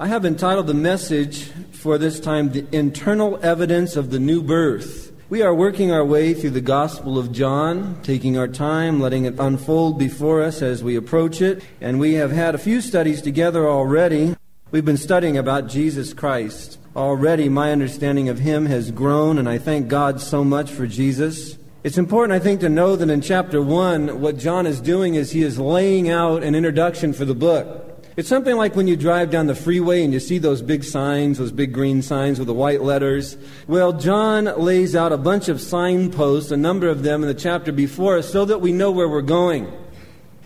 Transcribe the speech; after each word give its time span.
I 0.00 0.08
have 0.08 0.24
entitled 0.24 0.66
the 0.66 0.74
message 0.74 1.52
for 1.70 1.98
this 1.98 2.18
time, 2.18 2.50
The 2.50 2.66
Internal 2.72 3.38
Evidence 3.44 3.94
of 3.94 4.10
the 4.10 4.18
New 4.18 4.42
Birth. 4.42 5.12
We 5.30 5.40
are 5.40 5.54
working 5.54 5.92
our 5.92 6.04
way 6.04 6.34
through 6.34 6.50
the 6.50 6.60
Gospel 6.60 7.16
of 7.16 7.30
John, 7.30 8.00
taking 8.02 8.36
our 8.36 8.48
time, 8.48 9.00
letting 9.00 9.24
it 9.24 9.38
unfold 9.38 9.96
before 9.96 10.42
us 10.42 10.62
as 10.62 10.82
we 10.82 10.96
approach 10.96 11.40
it. 11.40 11.62
And 11.80 12.00
we 12.00 12.14
have 12.14 12.32
had 12.32 12.56
a 12.56 12.58
few 12.58 12.80
studies 12.80 13.22
together 13.22 13.68
already. 13.68 14.34
We've 14.72 14.84
been 14.84 14.96
studying 14.96 15.38
about 15.38 15.68
Jesus 15.68 16.12
Christ. 16.12 16.76
Already, 16.96 17.48
my 17.48 17.70
understanding 17.70 18.28
of 18.28 18.40
him 18.40 18.66
has 18.66 18.90
grown, 18.90 19.38
and 19.38 19.48
I 19.48 19.58
thank 19.58 19.86
God 19.86 20.20
so 20.20 20.42
much 20.42 20.72
for 20.72 20.88
Jesus. 20.88 21.56
It's 21.84 21.98
important, 21.98 22.32
I 22.32 22.42
think, 22.42 22.58
to 22.62 22.68
know 22.68 22.96
that 22.96 23.10
in 23.10 23.20
chapter 23.20 23.62
1, 23.62 24.20
what 24.20 24.38
John 24.38 24.66
is 24.66 24.80
doing 24.80 25.14
is 25.14 25.30
he 25.30 25.42
is 25.42 25.60
laying 25.60 26.10
out 26.10 26.42
an 26.42 26.56
introduction 26.56 27.12
for 27.12 27.24
the 27.24 27.36
book. 27.36 27.93
It's 28.16 28.28
something 28.28 28.54
like 28.56 28.76
when 28.76 28.86
you 28.86 28.96
drive 28.96 29.30
down 29.30 29.48
the 29.48 29.56
freeway 29.56 30.04
and 30.04 30.12
you 30.12 30.20
see 30.20 30.38
those 30.38 30.62
big 30.62 30.84
signs, 30.84 31.38
those 31.38 31.50
big 31.50 31.72
green 31.72 32.00
signs 32.00 32.38
with 32.38 32.46
the 32.46 32.54
white 32.54 32.80
letters. 32.80 33.36
Well, 33.66 33.92
John 33.92 34.44
lays 34.44 34.94
out 34.94 35.12
a 35.12 35.18
bunch 35.18 35.48
of 35.48 35.60
signposts, 35.60 36.52
a 36.52 36.56
number 36.56 36.88
of 36.88 37.02
them 37.02 37.22
in 37.22 37.28
the 37.28 37.34
chapter 37.34 37.72
before 37.72 38.18
us, 38.18 38.30
so 38.30 38.44
that 38.44 38.60
we 38.60 38.70
know 38.70 38.92
where 38.92 39.08
we're 39.08 39.20
going. 39.20 39.66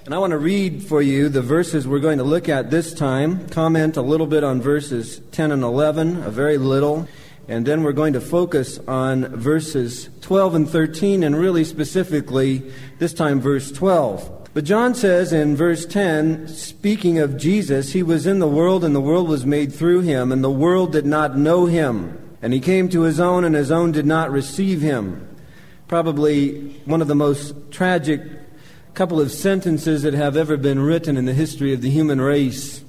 And 0.06 0.14
I 0.14 0.18
want 0.18 0.30
to 0.30 0.38
read 0.38 0.82
for 0.82 1.02
you 1.02 1.28
the 1.28 1.42
verses 1.42 1.86
we're 1.86 1.98
going 1.98 2.16
to 2.16 2.24
look 2.24 2.48
at 2.48 2.70
this 2.70 2.94
time, 2.94 3.46
comment 3.50 3.98
a 3.98 4.02
little 4.02 4.26
bit 4.26 4.44
on 4.44 4.62
verses 4.62 5.20
10 5.32 5.52
and 5.52 5.62
11, 5.62 6.22
a 6.22 6.30
very 6.30 6.56
little, 6.56 7.06
and 7.48 7.66
then 7.66 7.82
we're 7.82 7.92
going 7.92 8.14
to 8.14 8.20
focus 8.22 8.78
on 8.88 9.26
verses 9.36 10.08
12 10.22 10.54
and 10.54 10.70
13, 10.70 11.22
and 11.22 11.36
really 11.36 11.64
specifically, 11.64 12.72
this 12.98 13.12
time, 13.12 13.42
verse 13.42 13.70
12. 13.70 14.37
But 14.58 14.64
John 14.64 14.96
says 14.96 15.32
in 15.32 15.54
verse 15.54 15.86
10, 15.86 16.48
speaking 16.48 17.20
of 17.20 17.36
Jesus, 17.36 17.92
he 17.92 18.02
was 18.02 18.26
in 18.26 18.40
the 18.40 18.48
world 18.48 18.82
and 18.82 18.92
the 18.92 19.00
world 19.00 19.28
was 19.28 19.46
made 19.46 19.72
through 19.72 20.00
him, 20.00 20.32
and 20.32 20.42
the 20.42 20.50
world 20.50 20.90
did 20.90 21.06
not 21.06 21.38
know 21.38 21.66
him. 21.66 22.36
And 22.42 22.52
he 22.52 22.58
came 22.58 22.88
to 22.88 23.02
his 23.02 23.20
own, 23.20 23.44
and 23.44 23.54
his 23.54 23.70
own 23.70 23.92
did 23.92 24.04
not 24.04 24.32
receive 24.32 24.80
him. 24.80 25.28
Probably 25.86 26.70
one 26.86 27.00
of 27.00 27.06
the 27.06 27.14
most 27.14 27.54
tragic 27.70 28.20
couple 28.94 29.20
of 29.20 29.30
sentences 29.30 30.02
that 30.02 30.14
have 30.14 30.36
ever 30.36 30.56
been 30.56 30.80
written 30.80 31.16
in 31.16 31.26
the 31.26 31.34
history 31.34 31.72
of 31.72 31.80
the 31.80 31.90
human 31.90 32.20
race. 32.20 32.82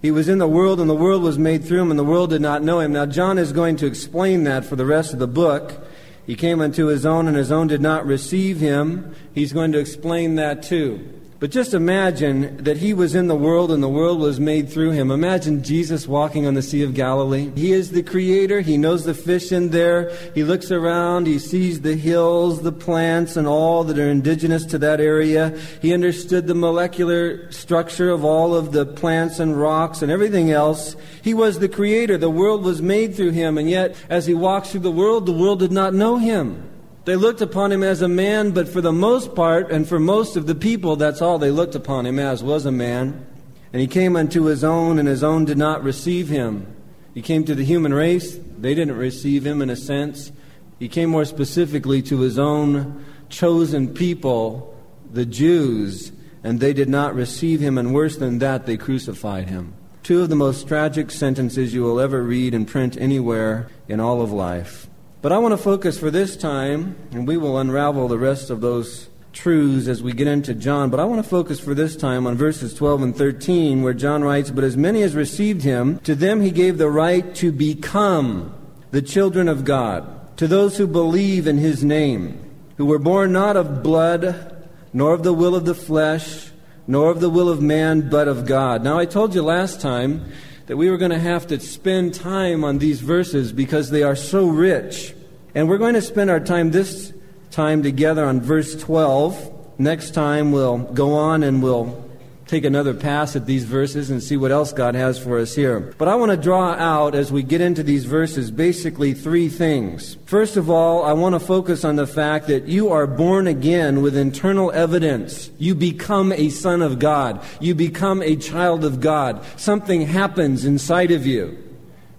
He 0.00 0.10
was 0.10 0.26
in 0.26 0.38
the 0.38 0.48
world, 0.48 0.80
and 0.80 0.88
the 0.88 0.94
world 0.94 1.22
was 1.22 1.38
made 1.38 1.66
through 1.66 1.82
him, 1.82 1.90
and 1.90 2.00
the 2.00 2.02
world 2.02 2.30
did 2.30 2.40
not 2.40 2.62
know 2.62 2.80
him. 2.80 2.94
Now, 2.94 3.04
John 3.04 3.36
is 3.36 3.52
going 3.52 3.76
to 3.76 3.86
explain 3.86 4.44
that 4.44 4.64
for 4.64 4.76
the 4.76 4.86
rest 4.86 5.12
of 5.12 5.18
the 5.18 5.28
book. 5.28 5.86
He 6.26 6.34
came 6.34 6.62
unto 6.62 6.86
his 6.86 7.04
own, 7.04 7.28
and 7.28 7.36
his 7.36 7.52
own 7.52 7.66
did 7.66 7.82
not 7.82 8.06
receive 8.06 8.58
him. 8.58 9.14
He's 9.34 9.52
going 9.52 9.72
to 9.72 9.78
explain 9.78 10.36
that 10.36 10.62
too. 10.62 11.19
But 11.40 11.50
just 11.50 11.72
imagine 11.72 12.58
that 12.64 12.76
he 12.76 12.92
was 12.92 13.14
in 13.14 13.26
the 13.26 13.34
world 13.34 13.72
and 13.72 13.82
the 13.82 13.88
world 13.88 14.20
was 14.20 14.38
made 14.38 14.68
through 14.68 14.90
him. 14.90 15.10
Imagine 15.10 15.62
Jesus 15.62 16.06
walking 16.06 16.46
on 16.46 16.52
the 16.52 16.60
Sea 16.60 16.82
of 16.82 16.92
Galilee. 16.92 17.50
He 17.56 17.72
is 17.72 17.92
the 17.92 18.02
creator. 18.02 18.60
He 18.60 18.76
knows 18.76 19.06
the 19.06 19.14
fish 19.14 19.50
in 19.50 19.70
there. 19.70 20.14
He 20.34 20.44
looks 20.44 20.70
around. 20.70 21.26
He 21.26 21.38
sees 21.38 21.80
the 21.80 21.96
hills, 21.96 22.60
the 22.60 22.72
plants, 22.72 23.38
and 23.38 23.48
all 23.48 23.84
that 23.84 23.98
are 23.98 24.10
indigenous 24.10 24.66
to 24.66 24.78
that 24.80 25.00
area. 25.00 25.58
He 25.80 25.94
understood 25.94 26.46
the 26.46 26.54
molecular 26.54 27.50
structure 27.50 28.10
of 28.10 28.22
all 28.22 28.54
of 28.54 28.72
the 28.72 28.84
plants 28.84 29.40
and 29.40 29.58
rocks 29.58 30.02
and 30.02 30.12
everything 30.12 30.50
else. 30.50 30.94
He 31.22 31.32
was 31.32 31.58
the 31.58 31.70
creator. 31.70 32.18
The 32.18 32.28
world 32.28 32.64
was 32.64 32.82
made 32.82 33.14
through 33.14 33.30
him. 33.30 33.56
And 33.56 33.70
yet, 33.70 33.96
as 34.10 34.26
he 34.26 34.34
walks 34.34 34.72
through 34.72 34.80
the 34.80 34.90
world, 34.90 35.24
the 35.24 35.32
world 35.32 35.60
did 35.60 35.72
not 35.72 35.94
know 35.94 36.18
him. 36.18 36.69
They 37.04 37.16
looked 37.16 37.40
upon 37.40 37.72
him 37.72 37.82
as 37.82 38.02
a 38.02 38.08
man, 38.08 38.50
but 38.50 38.68
for 38.68 38.80
the 38.80 38.92
most 38.92 39.34
part, 39.34 39.70
and 39.70 39.88
for 39.88 39.98
most 39.98 40.36
of 40.36 40.46
the 40.46 40.54
people, 40.54 40.96
that's 40.96 41.22
all 41.22 41.38
they 41.38 41.50
looked 41.50 41.74
upon 41.74 42.06
him 42.06 42.18
as 42.18 42.42
was 42.42 42.66
a 42.66 42.72
man. 42.72 43.26
And 43.72 43.80
he 43.80 43.86
came 43.86 44.16
unto 44.16 44.44
his 44.44 44.62
own, 44.62 44.98
and 44.98 45.08
his 45.08 45.24
own 45.24 45.44
did 45.44 45.56
not 45.56 45.82
receive 45.82 46.28
him. 46.28 46.66
He 47.14 47.22
came 47.22 47.44
to 47.44 47.54
the 47.54 47.64
human 47.64 47.94
race, 47.94 48.38
they 48.58 48.74
didn't 48.74 48.96
receive 48.96 49.46
him 49.46 49.62
in 49.62 49.70
a 49.70 49.76
sense. 49.76 50.30
He 50.78 50.88
came 50.88 51.10
more 51.10 51.24
specifically 51.24 52.02
to 52.02 52.20
his 52.20 52.38
own 52.38 53.04
chosen 53.28 53.94
people, 53.94 54.76
the 55.10 55.24
Jews, 55.24 56.12
and 56.44 56.60
they 56.60 56.72
did 56.72 56.88
not 56.88 57.14
receive 57.14 57.60
him, 57.60 57.78
and 57.78 57.94
worse 57.94 58.16
than 58.16 58.38
that, 58.38 58.66
they 58.66 58.76
crucified 58.76 59.48
him. 59.48 59.74
Two 60.02 60.22
of 60.22 60.28
the 60.28 60.36
most 60.36 60.66
tragic 60.66 61.10
sentences 61.10 61.72
you 61.72 61.82
will 61.82 62.00
ever 62.00 62.22
read 62.22 62.54
in 62.54 62.66
print 62.66 62.96
anywhere 62.98 63.68
in 63.88 64.00
all 64.00 64.22
of 64.22 64.32
life. 64.32 64.88
But 65.22 65.32
I 65.32 65.38
want 65.38 65.52
to 65.52 65.58
focus 65.58 65.98
for 65.98 66.10
this 66.10 66.34
time, 66.34 66.96
and 67.12 67.28
we 67.28 67.36
will 67.36 67.58
unravel 67.58 68.08
the 68.08 68.18
rest 68.18 68.48
of 68.48 68.62
those 68.62 69.10
truths 69.34 69.86
as 69.86 70.02
we 70.02 70.14
get 70.14 70.26
into 70.26 70.54
John. 70.54 70.88
But 70.88 70.98
I 70.98 71.04
want 71.04 71.22
to 71.22 71.28
focus 71.28 71.60
for 71.60 71.74
this 71.74 71.94
time 71.94 72.26
on 72.26 72.38
verses 72.38 72.72
12 72.72 73.02
and 73.02 73.16
13, 73.16 73.82
where 73.82 73.92
John 73.92 74.24
writes, 74.24 74.50
But 74.50 74.64
as 74.64 74.78
many 74.78 75.02
as 75.02 75.14
received 75.14 75.62
him, 75.62 75.98
to 76.00 76.14
them 76.14 76.40
he 76.40 76.50
gave 76.50 76.78
the 76.78 76.88
right 76.88 77.34
to 77.34 77.52
become 77.52 78.54
the 78.92 79.02
children 79.02 79.46
of 79.46 79.66
God, 79.66 80.38
to 80.38 80.48
those 80.48 80.78
who 80.78 80.86
believe 80.86 81.46
in 81.46 81.58
his 81.58 81.84
name, 81.84 82.42
who 82.78 82.86
were 82.86 82.98
born 82.98 83.30
not 83.30 83.58
of 83.58 83.82
blood, 83.82 84.66
nor 84.94 85.12
of 85.12 85.22
the 85.22 85.34
will 85.34 85.54
of 85.54 85.66
the 85.66 85.74
flesh, 85.74 86.50
nor 86.86 87.10
of 87.10 87.20
the 87.20 87.30
will 87.30 87.50
of 87.50 87.60
man, 87.60 88.08
but 88.08 88.26
of 88.26 88.46
God. 88.46 88.82
Now, 88.82 88.98
I 88.98 89.04
told 89.04 89.34
you 89.34 89.42
last 89.42 89.82
time 89.82 90.32
that 90.70 90.76
we 90.76 90.88
were 90.88 90.98
going 90.98 91.10
to 91.10 91.18
have 91.18 91.48
to 91.48 91.58
spend 91.58 92.14
time 92.14 92.62
on 92.62 92.78
these 92.78 93.00
verses 93.00 93.50
because 93.50 93.90
they 93.90 94.04
are 94.04 94.14
so 94.14 94.46
rich. 94.46 95.12
And 95.52 95.68
we're 95.68 95.78
going 95.78 95.94
to 95.94 96.00
spend 96.00 96.30
our 96.30 96.38
time 96.38 96.70
this 96.70 97.12
time 97.50 97.82
together 97.82 98.24
on 98.24 98.40
verse 98.40 98.76
12. 98.76 99.80
Next 99.80 100.14
time 100.14 100.52
we'll 100.52 100.78
go 100.78 101.14
on 101.14 101.42
and 101.42 101.60
we'll 101.60 102.08
take 102.50 102.64
another 102.64 102.92
pass 102.92 103.36
at 103.36 103.46
these 103.46 103.62
verses 103.62 104.10
and 104.10 104.20
see 104.20 104.36
what 104.36 104.50
else 104.50 104.72
God 104.72 104.96
has 104.96 105.20
for 105.20 105.38
us 105.38 105.54
here. 105.54 105.94
But 105.98 106.08
I 106.08 106.16
want 106.16 106.32
to 106.32 106.36
draw 106.36 106.72
out 106.72 107.14
as 107.14 107.30
we 107.30 107.44
get 107.44 107.60
into 107.60 107.84
these 107.84 108.04
verses 108.04 108.50
basically 108.50 109.14
three 109.14 109.48
things. 109.48 110.16
First 110.26 110.56
of 110.56 110.68
all, 110.68 111.04
I 111.04 111.12
want 111.12 111.36
to 111.36 111.40
focus 111.40 111.84
on 111.84 111.94
the 111.94 112.08
fact 112.08 112.48
that 112.48 112.66
you 112.66 112.90
are 112.90 113.06
born 113.06 113.46
again 113.46 114.02
with 114.02 114.16
internal 114.16 114.72
evidence. 114.72 115.48
You 115.58 115.76
become 115.76 116.32
a 116.32 116.48
son 116.48 116.82
of 116.82 116.98
God. 116.98 117.40
You 117.60 117.76
become 117.76 118.20
a 118.20 118.34
child 118.34 118.84
of 118.84 119.00
God. 119.00 119.44
Something 119.56 120.02
happens 120.02 120.64
inside 120.64 121.12
of 121.12 121.24
you. 121.24 121.56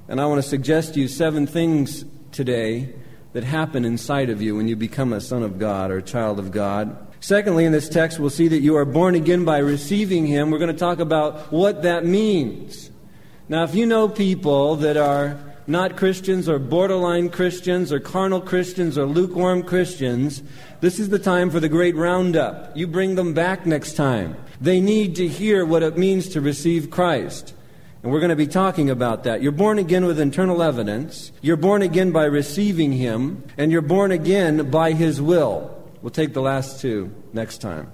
And 0.07 0.21
I 0.21 0.27
want 0.27 0.41
to 0.41 0.47
suggest 0.47 0.93
to 0.93 1.01
you 1.01 1.09
seven 1.09 1.45
things 1.45 2.05
today 2.31 2.93
that 3.33 3.43
happen 3.43 3.83
inside 3.83 4.29
of 4.29 4.41
you 4.41 4.55
when 4.55 4.69
you 4.69 4.77
become 4.77 5.11
a 5.11 5.19
son 5.19 5.43
of 5.43 5.59
God 5.59 5.91
or 5.91 5.97
a 5.97 6.01
child 6.01 6.39
of 6.39 6.51
God. 6.51 7.10
Secondly, 7.21 7.65
in 7.65 7.71
this 7.71 7.87
text, 7.87 8.19
we'll 8.19 8.31
see 8.31 8.47
that 8.47 8.61
you 8.61 8.75
are 8.75 8.83
born 8.83 9.13
again 9.13 9.45
by 9.45 9.59
receiving 9.59 10.25
Him. 10.25 10.49
We're 10.49 10.57
going 10.57 10.73
to 10.73 10.79
talk 10.79 10.99
about 10.99 11.53
what 11.53 11.83
that 11.83 12.03
means. 12.03 12.89
Now, 13.47 13.63
if 13.63 13.75
you 13.75 13.85
know 13.85 14.09
people 14.09 14.75
that 14.77 14.97
are 14.97 15.37
not 15.67 15.97
Christians 15.97 16.49
or 16.49 16.57
borderline 16.57 17.29
Christians 17.29 17.93
or 17.93 17.99
carnal 17.99 18.41
Christians 18.41 18.97
or 18.97 19.05
lukewarm 19.05 19.61
Christians, 19.61 20.41
this 20.79 20.97
is 20.97 21.09
the 21.09 21.19
time 21.19 21.51
for 21.51 21.59
the 21.59 21.69
great 21.69 21.95
roundup. 21.95 22.75
You 22.75 22.87
bring 22.87 23.13
them 23.13 23.35
back 23.35 23.67
next 23.67 23.93
time. 23.93 24.35
They 24.59 24.81
need 24.81 25.15
to 25.17 25.27
hear 25.27 25.63
what 25.63 25.83
it 25.83 25.99
means 25.99 26.27
to 26.29 26.41
receive 26.41 26.89
Christ. 26.89 27.53
And 28.01 28.11
we're 28.11 28.19
going 28.19 28.29
to 28.31 28.35
be 28.35 28.47
talking 28.47 28.89
about 28.89 29.25
that. 29.25 29.43
You're 29.43 29.51
born 29.51 29.77
again 29.77 30.05
with 30.05 30.19
internal 30.19 30.63
evidence. 30.63 31.31
You're 31.41 31.55
born 31.55 31.83
again 31.83 32.11
by 32.11 32.25
receiving 32.25 32.93
Him. 32.93 33.43
And 33.59 33.71
you're 33.71 33.81
born 33.81 34.11
again 34.11 34.71
by 34.71 34.93
His 34.93 35.21
will. 35.21 35.77
We'll 36.01 36.09
take 36.09 36.33
the 36.33 36.41
last 36.41 36.81
two 36.81 37.13
next 37.31 37.59
time. 37.59 37.91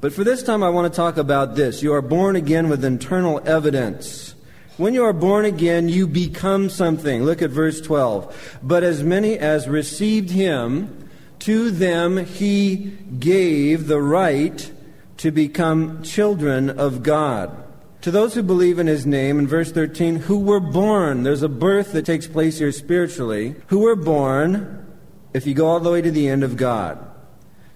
But 0.00 0.12
for 0.12 0.24
this 0.24 0.42
time, 0.42 0.62
I 0.62 0.68
want 0.70 0.92
to 0.92 0.96
talk 0.96 1.16
about 1.16 1.54
this. 1.54 1.82
You 1.82 1.94
are 1.94 2.02
born 2.02 2.36
again 2.36 2.68
with 2.68 2.84
internal 2.84 3.40
evidence. 3.48 4.34
When 4.76 4.92
you 4.92 5.04
are 5.04 5.12
born 5.12 5.44
again, 5.44 5.88
you 5.88 6.08
become 6.08 6.68
something. 6.68 7.22
Look 7.22 7.42
at 7.42 7.50
verse 7.50 7.80
12. 7.80 8.58
But 8.62 8.82
as 8.82 9.04
many 9.04 9.38
as 9.38 9.68
received 9.68 10.30
him, 10.30 11.08
to 11.38 11.70
them 11.70 12.24
he 12.26 12.98
gave 13.18 13.86
the 13.86 14.02
right 14.02 14.70
to 15.18 15.30
become 15.30 16.02
children 16.02 16.68
of 16.68 17.02
God. 17.04 17.56
To 18.02 18.10
those 18.10 18.34
who 18.34 18.42
believe 18.42 18.78
in 18.78 18.88
his 18.88 19.06
name, 19.06 19.38
in 19.38 19.46
verse 19.46 19.70
13, 19.72 20.16
who 20.16 20.40
were 20.40 20.60
born, 20.60 21.22
there's 21.22 21.42
a 21.42 21.48
birth 21.48 21.92
that 21.92 22.04
takes 22.04 22.26
place 22.26 22.58
here 22.58 22.72
spiritually, 22.72 23.54
who 23.68 23.78
were 23.78 23.96
born, 23.96 24.84
if 25.32 25.46
you 25.46 25.54
go 25.54 25.68
all 25.68 25.80
the 25.80 25.90
way 25.90 26.02
to 26.02 26.10
the 26.10 26.28
end 26.28 26.42
of 26.42 26.56
God 26.56 27.13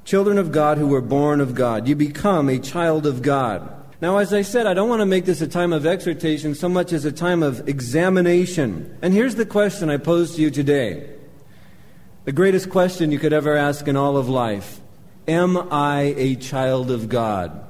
children 0.09 0.39
of 0.39 0.51
God 0.51 0.79
who 0.79 0.87
were 0.87 1.03
born 1.03 1.39
of 1.39 1.55
God. 1.55 1.87
You 1.87 1.95
become 1.95 2.49
a 2.49 2.59
child 2.59 3.05
of 3.05 3.21
God. 3.21 3.71
Now, 4.01 4.17
as 4.17 4.33
I 4.33 4.41
said, 4.41 4.67
I 4.67 4.73
don't 4.73 4.89
want 4.89 5.01
to 5.01 5.07
make 5.07 5.27
this 5.27 5.43
a 5.43 5.47
time 5.47 5.71
of 5.71 5.85
exhortation 5.85 6.55
so 6.55 6.67
much 6.67 6.95
as 6.95 7.05
a 7.05 7.13
time 7.13 7.43
of 7.43 7.69
examination. 7.69 8.97
And 9.03 9.13
here's 9.13 9.35
the 9.35 9.45
question 9.45 9.91
I 9.91 9.99
pose 9.99 10.35
to 10.37 10.41
you 10.41 10.51
today 10.51 11.11
the 12.25 12.33
greatest 12.33 12.71
question 12.71 13.13
you 13.13 13.19
could 13.19 13.35
ever 13.35 13.55
ask 13.55 13.87
in 13.87 13.97
all 13.97 14.17
of 14.17 14.31
life 14.31 14.81
Am 15.27 15.59
I 15.71 16.15
a 16.17 16.37
child 16.37 16.91
of 16.91 17.11
God? 17.11 17.69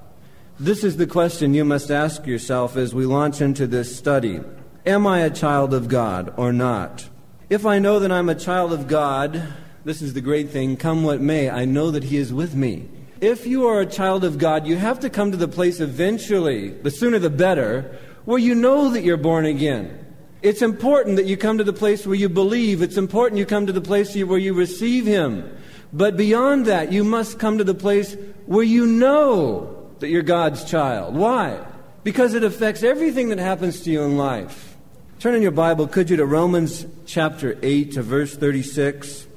This 0.61 0.85
is 0.85 0.97
the 0.97 1.09
question 1.09 1.55
you 1.55 1.65
must 1.65 1.91
ask 1.91 2.25
yourself 2.25 2.77
as 2.77 2.95
we 2.95 3.05
launch 3.05 3.41
into 3.41 3.67
this 3.67 3.99
study. 3.99 4.39
Am 4.87 5.09
I 5.09 5.23
a 5.23 5.31
child 5.31 5.75
of 5.75 5.89
God 5.89 6.35
or 6.37 6.53
not? 6.53 7.09
If 7.51 7.67
I 7.67 7.81
know 7.81 7.99
that 7.99 8.13
I'm 8.13 8.29
a 8.29 8.37
child 8.37 8.73
of 8.73 8.87
God, 8.87 9.43
this 9.89 10.03
is 10.03 10.13
the 10.13 10.21
great 10.21 10.51
thing. 10.51 10.77
Come 10.77 11.03
what 11.03 11.23
may, 11.23 11.49
I 11.49 11.65
know 11.65 11.91
that 11.91 12.05
He 12.05 12.19
is 12.19 12.31
with 12.31 12.55
me. 12.55 12.87
If 13.23 13.47
you 13.47 13.67
are 13.67 13.81
a 13.81 13.87
child 13.87 14.23
of 14.23 14.37
God, 14.37 14.67
you 14.67 14.77
have 14.77 15.01
to 15.01 15.09
come 15.09 15.31
to 15.31 15.37
the 15.39 15.49
place 15.49 15.81
eventually, 15.81 16.69
the 16.69 16.91
sooner 16.91 17.19
the 17.19 17.31
better, 17.31 17.99
where 18.27 18.39
you 18.39 18.55
know 18.55 18.91
that 18.91 19.03
you're 19.03 19.17
born 19.17 19.47
again. 19.47 20.05
It's 20.43 20.61
important 20.61 21.17
that 21.17 21.25
you 21.25 21.39
come 21.39 21.57
to 21.57 21.65
the 21.65 21.73
place 21.73 22.07
where 22.07 22.15
you 22.15 22.29
believe. 22.29 22.83
It's 22.83 22.99
important 22.99 23.39
you 23.39 23.47
come 23.47 23.67
to 23.67 23.73
the 23.73 23.81
place 23.81 24.15
where 24.15 24.39
you 24.39 24.53
receive 24.53 25.07
Him. 25.07 25.57
But 25.91 26.19
beyond 26.19 26.67
that, 26.67 26.93
you 26.93 27.03
must 27.03 27.39
come 27.39 27.57
to 27.57 27.65
the 27.65 27.75
place 27.75 28.15
where 28.45 28.65
you 28.65 28.85
know 28.85 29.91
that 30.01 30.11
you're 30.11 30.23
God's 30.23 30.65
child. 30.65 31.15
Why? 31.15 31.65
Because 32.05 32.35
it 32.35 32.45
affects 32.45 32.83
everything 32.83 33.31
that 33.31 33.39
happens 33.39 33.81
to 33.81 33.91
you 33.91 34.03
in 34.03 34.19
life. 34.19 34.77
Turn 35.19 35.35
in 35.35 35.41
your 35.41 35.51
Bible, 35.51 35.89
could 35.89 36.11
you, 36.11 36.19
to 36.19 36.27
Romans 36.27 36.85
chapter 37.07 37.59
8 37.63 37.93
to 37.93 38.03
verse 38.03 38.37
36. 38.37 39.28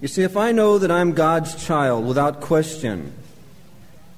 You 0.00 0.06
see, 0.06 0.22
if 0.22 0.36
I 0.36 0.52
know 0.52 0.78
that 0.78 0.92
I'm 0.92 1.12
God's 1.12 1.64
child 1.64 2.06
without 2.06 2.40
question, 2.40 3.12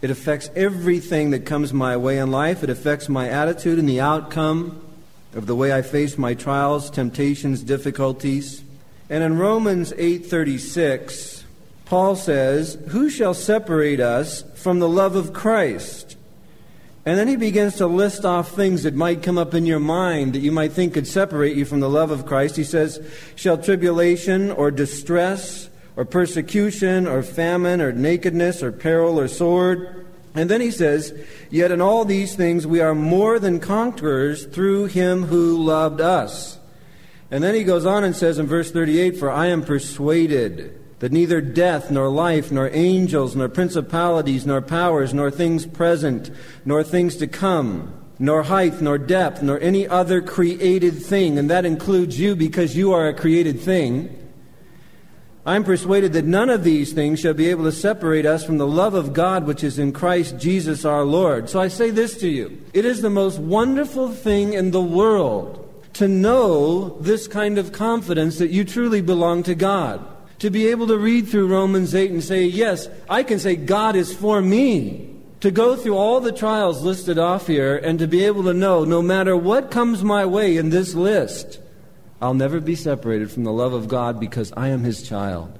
it 0.02 0.10
affects 0.10 0.50
everything 0.54 1.30
that 1.30 1.46
comes 1.46 1.72
my 1.72 1.96
way 1.96 2.18
in 2.18 2.30
life. 2.30 2.62
It 2.62 2.68
affects 2.68 3.08
my 3.08 3.28
attitude 3.28 3.78
and 3.78 3.88
the 3.88 4.00
outcome 4.00 4.82
of 5.34 5.46
the 5.46 5.56
way 5.56 5.72
I 5.72 5.80
face 5.80 6.18
my 6.18 6.34
trials, 6.34 6.90
temptations, 6.90 7.62
difficulties. 7.62 8.62
And 9.08 9.24
in 9.24 9.38
Romans 9.38 9.94
8:36, 9.96 11.44
Paul 11.86 12.14
says, 12.14 12.76
"Who 12.88 13.08
shall 13.08 13.34
separate 13.34 14.00
us 14.00 14.44
from 14.54 14.80
the 14.80 14.88
love 14.88 15.16
of 15.16 15.32
Christ?" 15.32 16.16
And 17.06 17.18
then 17.18 17.28
he 17.28 17.36
begins 17.36 17.76
to 17.76 17.86
list 17.86 18.26
off 18.26 18.54
things 18.54 18.82
that 18.82 18.94
might 18.94 19.22
come 19.22 19.38
up 19.38 19.54
in 19.54 19.64
your 19.64 19.80
mind 19.80 20.34
that 20.34 20.40
you 20.40 20.52
might 20.52 20.72
think 20.72 20.92
could 20.92 21.06
separate 21.06 21.56
you 21.56 21.64
from 21.64 21.80
the 21.80 21.88
love 21.88 22.10
of 22.10 22.26
Christ. 22.26 22.56
He 22.56 22.64
says, 22.64 23.00
Shall 23.34 23.56
tribulation 23.56 24.50
or 24.50 24.70
distress 24.70 25.69
or 26.00 26.04
persecution 26.06 27.06
or 27.06 27.22
famine 27.22 27.78
or 27.82 27.92
nakedness 27.92 28.62
or 28.62 28.72
peril 28.72 29.20
or 29.20 29.28
sword? 29.28 30.06
And 30.34 30.48
then 30.48 30.62
he 30.62 30.70
says, 30.70 31.12
Yet 31.50 31.70
in 31.70 31.82
all 31.82 32.06
these 32.06 32.34
things 32.34 32.66
we 32.66 32.80
are 32.80 32.94
more 32.94 33.38
than 33.38 33.60
conquerors 33.60 34.46
through 34.46 34.86
him 34.86 35.24
who 35.24 35.62
loved 35.62 36.00
us. 36.00 36.58
And 37.30 37.44
then 37.44 37.54
he 37.54 37.64
goes 37.64 37.84
on 37.84 38.02
and 38.02 38.16
says 38.16 38.38
in 38.38 38.46
verse 38.46 38.70
38, 38.70 39.18
For 39.18 39.30
I 39.30 39.48
am 39.48 39.62
persuaded 39.62 40.80
that 41.00 41.12
neither 41.12 41.42
death, 41.42 41.90
nor 41.90 42.08
life, 42.08 42.50
nor 42.50 42.70
angels, 42.72 43.36
nor 43.36 43.50
principalities, 43.50 44.46
nor 44.46 44.62
powers, 44.62 45.12
nor 45.12 45.30
things 45.30 45.66
present, 45.66 46.30
nor 46.64 46.82
things 46.82 47.16
to 47.16 47.26
come, 47.26 47.92
nor 48.18 48.44
height, 48.44 48.80
nor 48.80 48.96
depth, 48.96 49.42
nor 49.42 49.60
any 49.60 49.86
other 49.86 50.22
created 50.22 50.94
thing, 50.94 51.38
and 51.38 51.50
that 51.50 51.66
includes 51.66 52.18
you 52.18 52.34
because 52.34 52.74
you 52.74 52.94
are 52.94 53.06
a 53.06 53.14
created 53.14 53.60
thing. 53.60 54.16
I'm 55.50 55.64
persuaded 55.64 56.12
that 56.12 56.24
none 56.24 56.48
of 56.48 56.62
these 56.62 56.92
things 56.92 57.18
shall 57.18 57.34
be 57.34 57.48
able 57.48 57.64
to 57.64 57.72
separate 57.72 58.24
us 58.24 58.44
from 58.44 58.58
the 58.58 58.68
love 58.68 58.94
of 58.94 59.12
God 59.12 59.48
which 59.48 59.64
is 59.64 59.80
in 59.80 59.92
Christ 59.92 60.38
Jesus 60.38 60.84
our 60.84 61.04
Lord. 61.04 61.50
So 61.50 61.60
I 61.60 61.66
say 61.66 61.90
this 61.90 62.16
to 62.18 62.28
you 62.28 62.62
it 62.72 62.84
is 62.84 63.02
the 63.02 63.10
most 63.10 63.40
wonderful 63.40 64.12
thing 64.12 64.52
in 64.52 64.70
the 64.70 64.80
world 64.80 65.66
to 65.94 66.06
know 66.06 66.90
this 67.00 67.26
kind 67.26 67.58
of 67.58 67.72
confidence 67.72 68.38
that 68.38 68.50
you 68.50 68.64
truly 68.64 69.00
belong 69.00 69.42
to 69.42 69.56
God 69.56 70.06
to 70.38 70.50
be 70.50 70.68
able 70.68 70.86
to 70.86 70.96
read 70.96 71.26
through 71.26 71.48
Romans 71.48 71.96
8 71.96 72.12
and 72.12 72.22
say, 72.22 72.44
yes, 72.44 72.88
I 73.08 73.24
can 73.24 73.40
say 73.40 73.56
God 73.56 73.96
is 73.96 74.14
for 74.14 74.40
me. 74.40 75.08
To 75.40 75.50
go 75.50 75.74
through 75.74 75.96
all 75.96 76.20
the 76.20 76.30
trials 76.30 76.82
listed 76.82 77.18
off 77.18 77.48
here 77.48 77.76
and 77.76 77.98
to 77.98 78.06
be 78.06 78.24
able 78.24 78.44
to 78.44 78.54
know 78.54 78.84
no 78.84 79.02
matter 79.02 79.36
what 79.36 79.72
comes 79.72 80.04
my 80.04 80.24
way 80.26 80.56
in 80.56 80.70
this 80.70 80.94
list, 80.94 81.58
I'll 82.20 82.34
never 82.34 82.60
be 82.60 82.74
separated 82.74 83.30
from 83.30 83.44
the 83.44 83.52
love 83.52 83.72
of 83.72 83.88
God 83.88 84.20
because 84.20 84.52
I 84.56 84.68
am 84.68 84.84
His 84.84 85.02
child. 85.02 85.58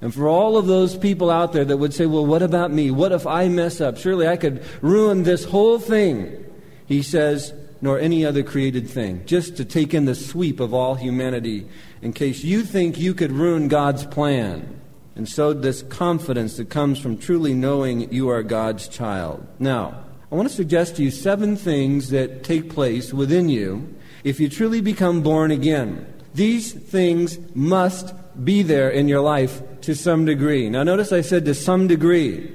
And 0.00 0.14
for 0.14 0.28
all 0.28 0.56
of 0.56 0.66
those 0.66 0.96
people 0.96 1.30
out 1.30 1.52
there 1.52 1.64
that 1.64 1.78
would 1.78 1.94
say, 1.94 2.06
well, 2.06 2.26
what 2.26 2.42
about 2.42 2.70
me? 2.70 2.90
What 2.90 3.12
if 3.12 3.26
I 3.26 3.48
mess 3.48 3.80
up? 3.80 3.96
Surely 3.96 4.28
I 4.28 4.36
could 4.36 4.62
ruin 4.82 5.22
this 5.22 5.44
whole 5.44 5.78
thing. 5.78 6.44
He 6.86 7.02
says, 7.02 7.52
nor 7.80 7.98
any 7.98 8.24
other 8.24 8.42
created 8.42 8.88
thing, 8.88 9.24
just 9.26 9.56
to 9.56 9.64
take 9.64 9.94
in 9.94 10.04
the 10.04 10.14
sweep 10.14 10.60
of 10.60 10.74
all 10.74 10.94
humanity 10.94 11.66
in 12.02 12.12
case 12.12 12.44
you 12.44 12.62
think 12.62 12.98
you 12.98 13.14
could 13.14 13.32
ruin 13.32 13.68
God's 13.68 14.06
plan. 14.06 14.80
And 15.14 15.28
so, 15.28 15.54
this 15.54 15.82
confidence 15.82 16.58
that 16.58 16.68
comes 16.68 16.98
from 16.98 17.16
truly 17.16 17.54
knowing 17.54 18.12
you 18.12 18.28
are 18.28 18.42
God's 18.42 18.86
child. 18.86 19.46
Now, 19.58 20.04
I 20.30 20.34
want 20.34 20.48
to 20.48 20.54
suggest 20.54 20.96
to 20.96 21.02
you 21.02 21.10
seven 21.10 21.56
things 21.56 22.10
that 22.10 22.44
take 22.44 22.74
place 22.74 23.14
within 23.14 23.48
you 23.48 23.94
if 24.26 24.40
you 24.40 24.48
truly 24.48 24.80
become 24.80 25.22
born 25.22 25.52
again. 25.52 26.04
These 26.34 26.72
things 26.72 27.38
must 27.54 28.12
be 28.44 28.62
there 28.62 28.90
in 28.90 29.06
your 29.06 29.20
life 29.20 29.62
to 29.82 29.94
some 29.94 30.24
degree. 30.24 30.68
Now, 30.68 30.82
notice 30.82 31.12
I 31.12 31.20
said 31.20 31.44
to 31.44 31.54
some 31.54 31.86
degree. 31.86 32.52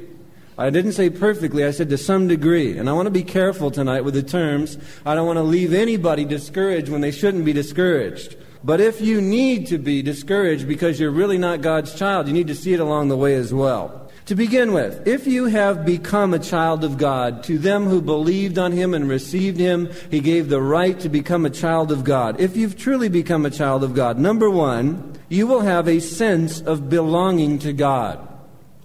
I 0.58 0.70
didn't 0.70 0.92
say 0.92 1.10
perfectly, 1.10 1.64
I 1.64 1.72
said 1.72 1.90
to 1.92 1.98
some 1.98 2.28
degree. 2.28 2.78
And 2.78 2.90
I 2.90 2.94
want 2.94 3.06
to 3.06 3.12
be 3.12 3.24
careful 3.24 3.72
tonight 3.72 4.02
with 4.02 4.16
the 4.16 4.22
terms. 4.22 4.78
I 5.06 5.16
don't 5.16 5.26
want 5.26 5.38
to 5.38 5.44
leave 5.44 5.74
anybody 5.74 6.26
discouraged 6.26 6.90
when 6.90 7.00
they 7.00 7.10
shouldn't 7.10 7.46
be 7.46 7.54
discouraged. 7.54 8.36
But 8.66 8.82
if 8.82 9.00
you 9.00 9.22
need 9.22 9.68
to 9.68 9.78
be 9.78 10.02
discouraged 10.02 10.68
because 10.68 11.00
you're 11.00 11.10
really 11.10 11.38
not 11.38 11.62
God's 11.62 11.96
child, 11.96 12.28
you 12.28 12.34
need 12.34 12.48
to 12.48 12.56
see 12.56 12.74
it 12.74 12.82
along 12.82 13.08
the 13.08 13.18
way 13.18 13.36
as 13.36 13.54
well. 13.54 14.01
To 14.32 14.36
begin 14.36 14.72
with, 14.72 15.06
if 15.06 15.28
you 15.28 15.48
have 15.48 15.86
become 15.86 16.34
a 16.34 16.40
child 16.40 16.86
of 16.86 16.98
God, 16.98 17.44
to 17.44 17.58
them 17.58 17.84
who 17.84 18.02
believed 18.02 18.58
on 18.58 18.72
Him 18.72 18.94
and 18.94 19.10
received 19.10 19.60
Him, 19.60 19.90
He 20.10 20.22
gave 20.22 20.48
the 20.48 20.62
right 20.62 20.98
to 21.02 21.10
become 21.10 21.46
a 21.46 21.50
child 21.50 21.92
of 21.92 22.06
God. 22.06 22.40
If 22.40 22.56
you've 22.56 22.78
truly 22.78 23.10
become 23.10 23.46
a 23.46 23.50
child 23.50 23.84
of 23.84 23.94
God, 23.94 24.18
number 24.18 24.50
one, 24.50 25.20
you 25.28 25.48
will 25.48 25.60
have 25.60 25.86
a 25.90 26.00
sense 26.00 26.62
of 26.62 26.90
belonging 26.90 27.60
to 27.60 27.74
God 27.74 28.26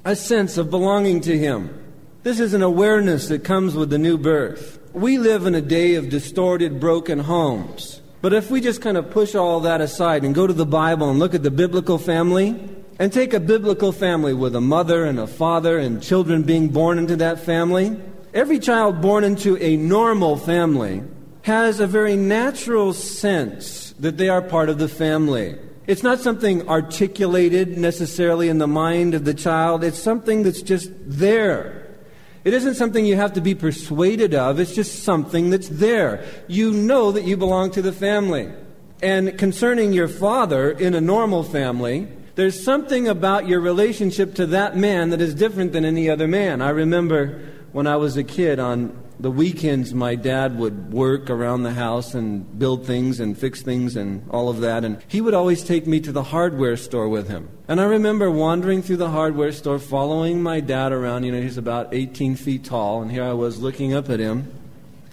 a 0.04 0.16
sense 0.16 0.58
of 0.58 0.68
belonging 0.68 1.20
to 1.20 1.38
Him. 1.38 1.70
This 2.24 2.40
is 2.40 2.52
an 2.52 2.62
awareness 2.62 3.28
that 3.28 3.44
comes 3.44 3.76
with 3.76 3.90
the 3.90 3.98
new 3.98 4.18
birth. 4.18 4.80
We 4.94 5.16
live 5.16 5.46
in 5.46 5.54
a 5.54 5.60
day 5.60 5.94
of 5.94 6.08
distorted, 6.08 6.80
broken 6.80 7.20
homes. 7.20 8.02
But 8.20 8.32
if 8.32 8.50
we 8.50 8.60
just 8.60 8.82
kind 8.82 8.96
of 8.96 9.12
push 9.12 9.36
all 9.36 9.60
that 9.60 9.80
aside 9.80 10.24
and 10.24 10.34
go 10.34 10.48
to 10.48 10.52
the 10.52 10.66
Bible 10.66 11.08
and 11.08 11.20
look 11.20 11.34
at 11.36 11.44
the 11.44 11.52
biblical 11.52 11.98
family, 11.98 12.75
and 12.98 13.12
take 13.12 13.34
a 13.34 13.40
biblical 13.40 13.92
family 13.92 14.32
with 14.32 14.54
a 14.56 14.60
mother 14.60 15.04
and 15.04 15.18
a 15.18 15.26
father 15.26 15.78
and 15.78 16.02
children 16.02 16.42
being 16.42 16.68
born 16.68 16.98
into 16.98 17.16
that 17.16 17.40
family, 17.40 17.96
every 18.32 18.58
child 18.58 19.00
born 19.00 19.24
into 19.24 19.56
a 19.58 19.76
normal 19.76 20.36
family 20.36 21.02
has 21.42 21.78
a 21.78 21.86
very 21.86 22.16
natural 22.16 22.92
sense 22.92 23.92
that 24.00 24.16
they 24.16 24.28
are 24.28 24.42
part 24.42 24.68
of 24.68 24.78
the 24.78 24.88
family. 24.88 25.56
It's 25.86 26.02
not 26.02 26.18
something 26.18 26.68
articulated 26.68 27.78
necessarily 27.78 28.48
in 28.48 28.58
the 28.58 28.66
mind 28.66 29.14
of 29.14 29.24
the 29.24 29.34
child, 29.34 29.84
it's 29.84 29.98
something 29.98 30.42
that's 30.42 30.62
just 30.62 30.90
there. 31.06 31.86
It 32.44 32.54
isn't 32.54 32.74
something 32.74 33.04
you 33.04 33.16
have 33.16 33.34
to 33.34 33.40
be 33.40 33.54
persuaded 33.54 34.34
of, 34.34 34.58
it's 34.58 34.74
just 34.74 35.04
something 35.04 35.50
that's 35.50 35.68
there. 35.68 36.24
You 36.48 36.72
know 36.72 37.12
that 37.12 37.24
you 37.24 37.36
belong 37.36 37.70
to 37.72 37.82
the 37.82 37.92
family. 37.92 38.52
And 39.02 39.38
concerning 39.38 39.92
your 39.92 40.08
father 40.08 40.70
in 40.70 40.94
a 40.94 41.00
normal 41.00 41.42
family, 41.42 42.08
there's 42.36 42.62
something 42.62 43.08
about 43.08 43.48
your 43.48 43.60
relationship 43.60 44.34
to 44.34 44.46
that 44.46 44.76
man 44.76 45.10
that 45.10 45.20
is 45.20 45.34
different 45.34 45.72
than 45.72 45.84
any 45.84 46.08
other 46.08 46.28
man. 46.28 46.62
I 46.62 46.68
remember 46.68 47.40
when 47.72 47.86
I 47.86 47.96
was 47.96 48.16
a 48.16 48.24
kid 48.24 48.58
on 48.58 49.02
the 49.18 49.30
weekends 49.30 49.94
my 49.94 50.14
dad 50.14 50.58
would 50.58 50.92
work 50.92 51.30
around 51.30 51.62
the 51.62 51.72
house 51.72 52.14
and 52.14 52.58
build 52.58 52.86
things 52.86 53.18
and 53.18 53.36
fix 53.36 53.62
things 53.62 53.96
and 53.96 54.28
all 54.30 54.50
of 54.50 54.60
that 54.60 54.84
and 54.84 55.02
he 55.08 55.22
would 55.22 55.32
always 55.32 55.64
take 55.64 55.86
me 55.86 55.98
to 56.00 56.12
the 56.12 56.22
hardware 56.22 56.76
store 56.76 57.08
with 57.08 57.26
him 57.26 57.48
and 57.66 57.80
i 57.80 57.84
remember 57.84 58.30
wandering 58.30 58.82
through 58.82 58.98
the 58.98 59.08
hardware 59.08 59.52
store 59.52 59.78
following 59.78 60.42
my 60.42 60.60
dad 60.60 60.92
around 60.92 61.24
you 61.24 61.32
know 61.32 61.40
he's 61.40 61.56
about 61.56 61.94
18 61.94 62.36
feet 62.36 62.62
tall 62.62 63.00
and 63.00 63.10
here 63.10 63.24
i 63.24 63.32
was 63.32 63.58
looking 63.58 63.94
up 63.94 64.10
at 64.10 64.20
him 64.20 64.52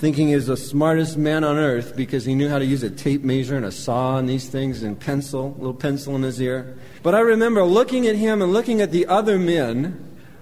thinking 0.03 0.27
he 0.27 0.35
was 0.35 0.47
the 0.47 0.57
smartest 0.57 1.17
man 1.17 1.45
on 1.45 1.55
earth 1.55 1.95
because 1.95 2.25
he 2.25 2.35
knew 2.35 2.49
how 2.49 2.59
to 2.59 2.65
use 2.65 2.83
a 2.83 2.89
tape 2.89 3.23
measure 3.23 3.55
and 3.55 3.65
a 3.65 3.71
saw 3.71 4.17
and 4.17 4.27
these 4.27 4.49
things 4.49 4.83
and 4.83 4.99
pencil 4.99 5.55
little 5.57 5.73
pencil 5.73 6.13
in 6.17 6.23
his 6.23 6.41
ear 6.41 6.77
but 7.03 7.15
i 7.15 7.21
remember 7.21 7.63
looking 7.63 8.05
at 8.05 8.13
him 8.13 8.41
and 8.41 8.51
looking 8.51 8.81
at 8.81 8.91
the 8.91 9.05
other 9.05 9.39
men 9.39 9.97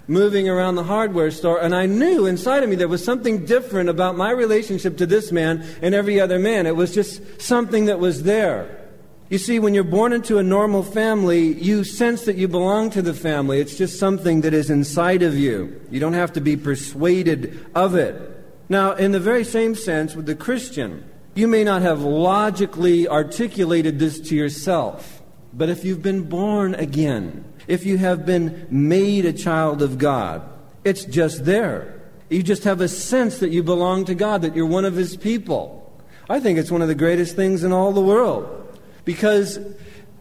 moving 0.07 0.49
around 0.49 0.73
the 0.73 0.83
hardware 0.83 1.29
store, 1.29 1.61
and 1.61 1.75
I 1.75 1.85
knew 1.85 2.25
inside 2.25 2.63
of 2.63 2.69
me 2.69 2.75
there 2.75 2.87
was 2.87 3.05
something 3.05 3.45
different 3.45 3.87
about 3.87 4.17
my 4.17 4.31
relationship 4.31 4.97
to 4.97 5.05
this 5.05 5.31
man 5.31 5.63
and 5.81 5.93
every 5.93 6.19
other 6.19 6.39
man. 6.39 6.65
It 6.65 6.75
was 6.75 6.93
just 6.93 7.39
something 7.39 7.85
that 7.85 7.99
was 7.99 8.23
there. 8.23 8.89
You 9.29 9.37
see, 9.37 9.59
when 9.59 9.73
you're 9.73 9.85
born 9.85 10.11
into 10.11 10.39
a 10.39 10.43
normal 10.43 10.83
family, 10.83 11.53
you 11.53 11.85
sense 11.85 12.25
that 12.25 12.35
you 12.35 12.49
belong 12.49 12.89
to 12.89 13.01
the 13.01 13.13
family. 13.13 13.61
It's 13.61 13.77
just 13.77 13.99
something 13.99 14.41
that 14.41 14.53
is 14.53 14.69
inside 14.69 15.21
of 15.21 15.37
you. 15.37 15.79
You 15.89 16.01
don't 16.01 16.13
have 16.13 16.33
to 16.33 16.41
be 16.41 16.57
persuaded 16.57 17.65
of 17.73 17.95
it. 17.95 18.30
Now, 18.71 18.93
in 18.93 19.11
the 19.11 19.19
very 19.19 19.43
same 19.43 19.75
sense, 19.75 20.15
with 20.15 20.27
the 20.27 20.33
Christian, 20.33 21.03
you 21.35 21.45
may 21.45 21.65
not 21.65 21.81
have 21.81 22.03
logically 22.03 23.05
articulated 23.05 23.99
this 23.99 24.17
to 24.29 24.33
yourself, 24.33 25.21
but 25.51 25.67
if 25.67 25.83
you've 25.83 26.01
been 26.01 26.29
born 26.29 26.75
again, 26.75 27.43
if 27.67 27.85
you 27.85 27.97
have 27.97 28.25
been 28.25 28.67
made 28.69 29.25
a 29.25 29.33
child 29.33 29.81
of 29.81 29.97
God. 29.97 30.41
It's 30.85 31.03
just 31.03 31.43
there. 31.43 32.01
You 32.29 32.43
just 32.43 32.63
have 32.63 32.79
a 32.79 32.87
sense 32.87 33.39
that 33.39 33.49
you 33.49 33.61
belong 33.61 34.05
to 34.05 34.15
God, 34.15 34.41
that 34.43 34.55
you're 34.55 34.65
one 34.65 34.85
of 34.85 34.95
His 34.95 35.17
people. 35.17 35.93
I 36.29 36.39
think 36.39 36.57
it's 36.57 36.71
one 36.71 36.81
of 36.81 36.87
the 36.87 36.95
greatest 36.95 37.35
things 37.35 37.65
in 37.65 37.73
all 37.73 37.91
the 37.91 37.99
world 37.99 38.79
because 39.03 39.59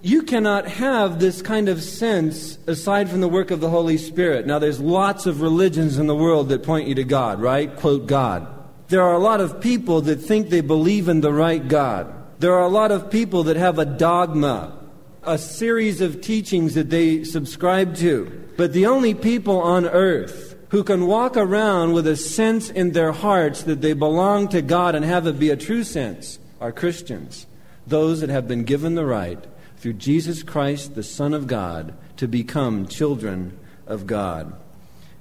you 0.02 0.22
cannot 0.22 0.66
have 0.66 1.18
this 1.18 1.42
kind 1.42 1.68
of 1.68 1.82
sense 1.82 2.58
aside 2.66 3.10
from 3.10 3.20
the 3.20 3.28
work 3.28 3.50
of 3.50 3.60
the 3.60 3.68
Holy 3.68 3.98
Spirit. 3.98 4.46
Now, 4.46 4.58
there's 4.58 4.80
lots 4.80 5.26
of 5.26 5.42
religions 5.42 5.98
in 5.98 6.06
the 6.06 6.14
world 6.14 6.48
that 6.48 6.62
point 6.62 6.88
you 6.88 6.94
to 6.94 7.04
God, 7.04 7.40
right? 7.40 7.74
Quote 7.76 8.06
God. 8.06 8.46
There 8.88 9.02
are 9.02 9.12
a 9.12 9.18
lot 9.18 9.40
of 9.40 9.60
people 9.60 10.00
that 10.02 10.16
think 10.16 10.48
they 10.48 10.62
believe 10.62 11.08
in 11.08 11.20
the 11.20 11.32
right 11.32 11.66
God. 11.66 12.12
There 12.40 12.54
are 12.54 12.64
a 12.64 12.68
lot 12.68 12.90
of 12.90 13.10
people 13.10 13.44
that 13.44 13.56
have 13.56 13.78
a 13.78 13.84
dogma, 13.84 14.78
a 15.22 15.36
series 15.36 16.00
of 16.00 16.22
teachings 16.22 16.74
that 16.74 16.88
they 16.88 17.22
subscribe 17.22 17.94
to. 17.96 18.48
But 18.56 18.72
the 18.72 18.86
only 18.86 19.14
people 19.14 19.60
on 19.60 19.84
earth 19.86 20.56
who 20.70 20.82
can 20.82 21.06
walk 21.06 21.36
around 21.36 21.92
with 21.92 22.06
a 22.06 22.16
sense 22.16 22.70
in 22.70 22.92
their 22.92 23.12
hearts 23.12 23.64
that 23.64 23.82
they 23.82 23.92
belong 23.92 24.48
to 24.48 24.62
God 24.62 24.94
and 24.94 25.04
have 25.04 25.26
it 25.26 25.38
be 25.38 25.50
a 25.50 25.56
true 25.56 25.84
sense 25.84 26.38
are 26.58 26.72
Christians. 26.72 27.46
Those 27.86 28.20
that 28.20 28.30
have 28.30 28.48
been 28.48 28.64
given 28.64 28.94
the 28.94 29.04
right 29.04 29.44
through 29.80 29.94
Jesus 29.94 30.42
Christ, 30.42 30.94
the 30.94 31.02
Son 31.02 31.34
of 31.34 31.46
God, 31.46 31.94
to 32.18 32.28
become 32.28 32.86
children 32.86 33.58
of 33.86 34.06
God. 34.06 34.46
And 34.46 34.54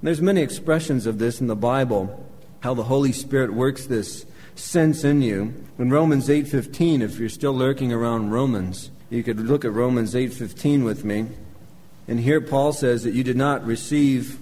there's 0.02 0.20
many 0.20 0.42
expressions 0.42 1.06
of 1.06 1.18
this 1.18 1.40
in 1.40 1.46
the 1.46 1.56
Bible, 1.56 2.26
how 2.60 2.74
the 2.74 2.84
Holy 2.84 3.12
Spirit 3.12 3.54
works 3.54 3.86
this 3.86 4.26
sense 4.54 5.02
in 5.02 5.22
you. 5.22 5.54
In 5.78 5.90
Romans 5.90 6.28
8:15, 6.28 7.00
if 7.00 7.18
you're 7.18 7.30
still 7.30 7.54
lurking 7.54 7.92
around 7.92 8.30
Romans, 8.30 8.90
you 9.08 9.22
could 9.22 9.40
look 9.40 9.64
at 9.64 9.72
Romans 9.72 10.14
8:15 10.14 10.84
with 10.84 11.04
me. 11.04 11.26
And 12.06 12.20
here 12.20 12.40
Paul 12.40 12.72
says 12.72 13.02
that 13.04 13.14
you 13.14 13.24
did 13.24 13.36
not 13.36 13.66
receive 13.66 14.38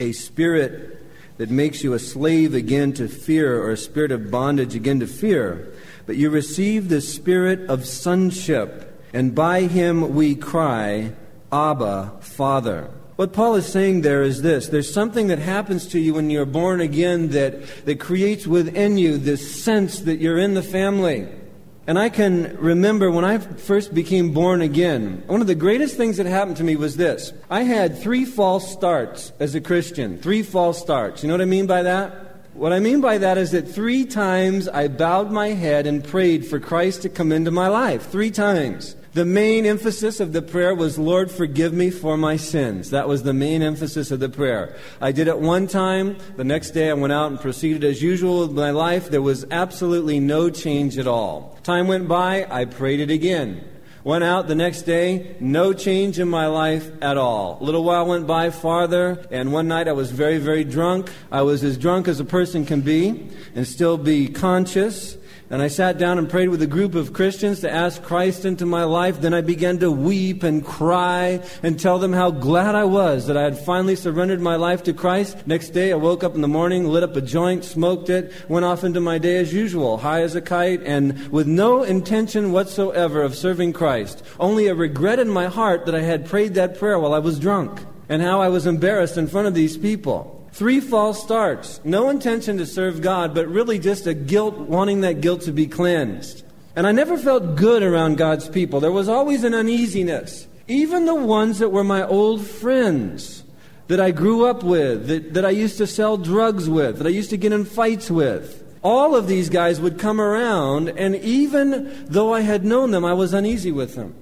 a 0.00 0.12
spirit 0.12 1.02
that 1.38 1.50
makes 1.50 1.84
you 1.84 1.92
a 1.92 1.98
slave 1.98 2.54
again 2.54 2.92
to 2.94 3.06
fear 3.06 3.62
or 3.62 3.70
a 3.70 3.76
spirit 3.76 4.10
of 4.10 4.30
bondage 4.30 4.74
again 4.74 5.00
to 5.00 5.06
fear, 5.06 5.68
but 6.06 6.16
you 6.16 6.30
received 6.30 6.88
the 6.88 7.00
spirit 7.00 7.60
of 7.68 7.86
sonship, 7.86 8.95
and 9.16 9.34
by 9.34 9.62
him 9.62 10.14
we 10.14 10.34
cry, 10.34 11.10
Abba, 11.50 12.12
Father. 12.20 12.90
What 13.16 13.32
Paul 13.32 13.54
is 13.54 13.64
saying 13.64 14.02
there 14.02 14.22
is 14.22 14.42
this 14.42 14.68
there's 14.68 14.92
something 14.92 15.28
that 15.28 15.38
happens 15.38 15.86
to 15.88 15.98
you 15.98 16.12
when 16.12 16.28
you're 16.28 16.44
born 16.44 16.82
again 16.82 17.30
that, 17.30 17.86
that 17.86 17.98
creates 17.98 18.46
within 18.46 18.98
you 18.98 19.16
this 19.16 19.64
sense 19.64 20.00
that 20.00 20.20
you're 20.20 20.36
in 20.36 20.52
the 20.52 20.62
family. 20.62 21.26
And 21.86 21.98
I 21.98 22.10
can 22.10 22.58
remember 22.58 23.10
when 23.10 23.24
I 23.24 23.38
first 23.38 23.94
became 23.94 24.32
born 24.32 24.60
again, 24.60 25.22
one 25.28 25.40
of 25.40 25.46
the 25.46 25.54
greatest 25.54 25.96
things 25.96 26.18
that 26.18 26.26
happened 26.26 26.58
to 26.58 26.64
me 26.64 26.76
was 26.76 26.98
this. 26.98 27.32
I 27.48 27.62
had 27.62 27.96
three 27.96 28.26
false 28.26 28.70
starts 28.70 29.32
as 29.40 29.54
a 29.54 29.62
Christian. 29.62 30.18
Three 30.18 30.42
false 30.42 30.78
starts. 30.78 31.22
You 31.22 31.28
know 31.28 31.34
what 31.34 31.40
I 31.40 31.46
mean 31.46 31.66
by 31.66 31.84
that? 31.84 32.26
What 32.52 32.72
I 32.72 32.80
mean 32.80 33.00
by 33.00 33.18
that 33.18 33.38
is 33.38 33.50
that 33.52 33.68
three 33.68 34.04
times 34.04 34.66
I 34.66 34.88
bowed 34.88 35.30
my 35.30 35.48
head 35.48 35.86
and 35.86 36.02
prayed 36.02 36.46
for 36.46 36.58
Christ 36.58 37.02
to 37.02 37.08
come 37.08 37.30
into 37.30 37.50
my 37.50 37.68
life. 37.68 38.10
Three 38.10 38.30
times. 38.30 38.94
The 39.16 39.24
main 39.24 39.64
emphasis 39.64 40.20
of 40.20 40.34
the 40.34 40.42
prayer 40.42 40.74
was, 40.74 40.98
Lord, 40.98 41.30
forgive 41.30 41.72
me 41.72 41.88
for 41.88 42.18
my 42.18 42.36
sins. 42.36 42.90
That 42.90 43.08
was 43.08 43.22
the 43.22 43.32
main 43.32 43.62
emphasis 43.62 44.10
of 44.10 44.20
the 44.20 44.28
prayer. 44.28 44.76
I 45.00 45.10
did 45.10 45.26
it 45.26 45.38
one 45.38 45.68
time. 45.68 46.18
The 46.36 46.44
next 46.44 46.72
day 46.72 46.90
I 46.90 46.92
went 46.92 47.14
out 47.14 47.30
and 47.30 47.40
proceeded 47.40 47.82
as 47.82 48.02
usual 48.02 48.40
with 48.40 48.52
my 48.52 48.72
life. 48.72 49.08
There 49.08 49.22
was 49.22 49.46
absolutely 49.50 50.20
no 50.20 50.50
change 50.50 50.98
at 50.98 51.06
all. 51.06 51.58
Time 51.62 51.88
went 51.88 52.08
by. 52.08 52.46
I 52.50 52.66
prayed 52.66 53.00
it 53.00 53.10
again. 53.10 53.66
Went 54.04 54.22
out 54.22 54.48
the 54.48 54.54
next 54.54 54.82
day, 54.82 55.34
no 55.40 55.72
change 55.72 56.18
in 56.18 56.28
my 56.28 56.46
life 56.46 56.90
at 57.00 57.16
all. 57.16 57.56
A 57.58 57.64
little 57.64 57.84
while 57.84 58.06
went 58.06 58.26
by 58.26 58.50
farther, 58.50 59.26
and 59.30 59.50
one 59.50 59.66
night 59.66 59.88
I 59.88 59.92
was 59.92 60.12
very, 60.12 60.36
very 60.36 60.62
drunk. 60.62 61.10
I 61.32 61.40
was 61.40 61.64
as 61.64 61.78
drunk 61.78 62.06
as 62.06 62.20
a 62.20 62.24
person 62.26 62.66
can 62.66 62.82
be 62.82 63.30
and 63.54 63.66
still 63.66 63.96
be 63.96 64.28
conscious. 64.28 65.16
And 65.48 65.62
I 65.62 65.68
sat 65.68 65.96
down 65.96 66.18
and 66.18 66.28
prayed 66.28 66.48
with 66.48 66.60
a 66.62 66.66
group 66.66 66.96
of 66.96 67.12
Christians 67.12 67.60
to 67.60 67.70
ask 67.70 68.02
Christ 68.02 68.44
into 68.44 68.66
my 68.66 68.82
life. 68.82 69.20
Then 69.20 69.32
I 69.32 69.42
began 69.42 69.78
to 69.78 69.92
weep 69.92 70.42
and 70.42 70.64
cry 70.64 71.40
and 71.62 71.78
tell 71.78 72.00
them 72.00 72.12
how 72.12 72.32
glad 72.32 72.74
I 72.74 72.82
was 72.82 73.28
that 73.28 73.36
I 73.36 73.42
had 73.42 73.56
finally 73.56 73.94
surrendered 73.94 74.40
my 74.40 74.56
life 74.56 74.82
to 74.84 74.92
Christ. 74.92 75.46
Next 75.46 75.70
day, 75.70 75.92
I 75.92 75.96
woke 75.96 76.24
up 76.24 76.34
in 76.34 76.40
the 76.40 76.48
morning, 76.48 76.88
lit 76.88 77.04
up 77.04 77.14
a 77.14 77.20
joint, 77.20 77.64
smoked 77.64 78.10
it, 78.10 78.32
went 78.48 78.64
off 78.64 78.82
into 78.82 79.00
my 79.00 79.18
day 79.18 79.36
as 79.36 79.54
usual, 79.54 79.98
high 79.98 80.22
as 80.22 80.34
a 80.34 80.40
kite, 80.40 80.82
and 80.82 81.28
with 81.28 81.46
no 81.46 81.84
intention 81.84 82.50
whatsoever 82.50 83.22
of 83.22 83.36
serving 83.36 83.72
Christ. 83.72 84.24
Only 84.40 84.66
a 84.66 84.74
regret 84.74 85.20
in 85.20 85.28
my 85.28 85.46
heart 85.46 85.86
that 85.86 85.94
I 85.94 86.02
had 86.02 86.26
prayed 86.26 86.54
that 86.54 86.76
prayer 86.76 86.98
while 86.98 87.14
I 87.14 87.20
was 87.20 87.38
drunk 87.38 87.80
and 88.08 88.20
how 88.20 88.40
I 88.40 88.48
was 88.48 88.66
embarrassed 88.66 89.16
in 89.16 89.28
front 89.28 89.46
of 89.46 89.54
these 89.54 89.76
people. 89.76 90.35
Three 90.56 90.80
false 90.80 91.22
starts. 91.22 91.82
No 91.84 92.08
intention 92.08 92.56
to 92.56 92.64
serve 92.64 93.02
God, 93.02 93.34
but 93.34 93.46
really 93.46 93.78
just 93.78 94.06
a 94.06 94.14
guilt, 94.14 94.56
wanting 94.56 95.02
that 95.02 95.20
guilt 95.20 95.42
to 95.42 95.52
be 95.52 95.66
cleansed. 95.66 96.44
And 96.74 96.86
I 96.86 96.92
never 96.92 97.18
felt 97.18 97.56
good 97.56 97.82
around 97.82 98.16
God's 98.16 98.48
people. 98.48 98.80
There 98.80 98.90
was 98.90 99.06
always 99.06 99.44
an 99.44 99.52
uneasiness. 99.52 100.46
Even 100.66 101.04
the 101.04 101.14
ones 101.14 101.58
that 101.58 101.68
were 101.68 101.84
my 101.84 102.06
old 102.06 102.46
friends 102.46 103.44
that 103.88 104.00
I 104.00 104.12
grew 104.12 104.46
up 104.46 104.62
with, 104.62 105.08
that, 105.08 105.34
that 105.34 105.44
I 105.44 105.50
used 105.50 105.76
to 105.76 105.86
sell 105.86 106.16
drugs 106.16 106.70
with, 106.70 106.96
that 106.96 107.06
I 107.06 107.10
used 107.10 107.28
to 107.30 107.36
get 107.36 107.52
in 107.52 107.66
fights 107.66 108.10
with. 108.10 108.64
All 108.82 109.14
of 109.14 109.26
these 109.26 109.50
guys 109.50 109.78
would 109.78 109.98
come 109.98 110.22
around, 110.22 110.88
and 110.88 111.16
even 111.16 112.06
though 112.06 112.32
I 112.32 112.40
had 112.40 112.64
known 112.64 112.92
them, 112.92 113.04
I 113.04 113.12
was 113.12 113.34
uneasy 113.34 113.72
with 113.72 113.94
them 113.94 114.14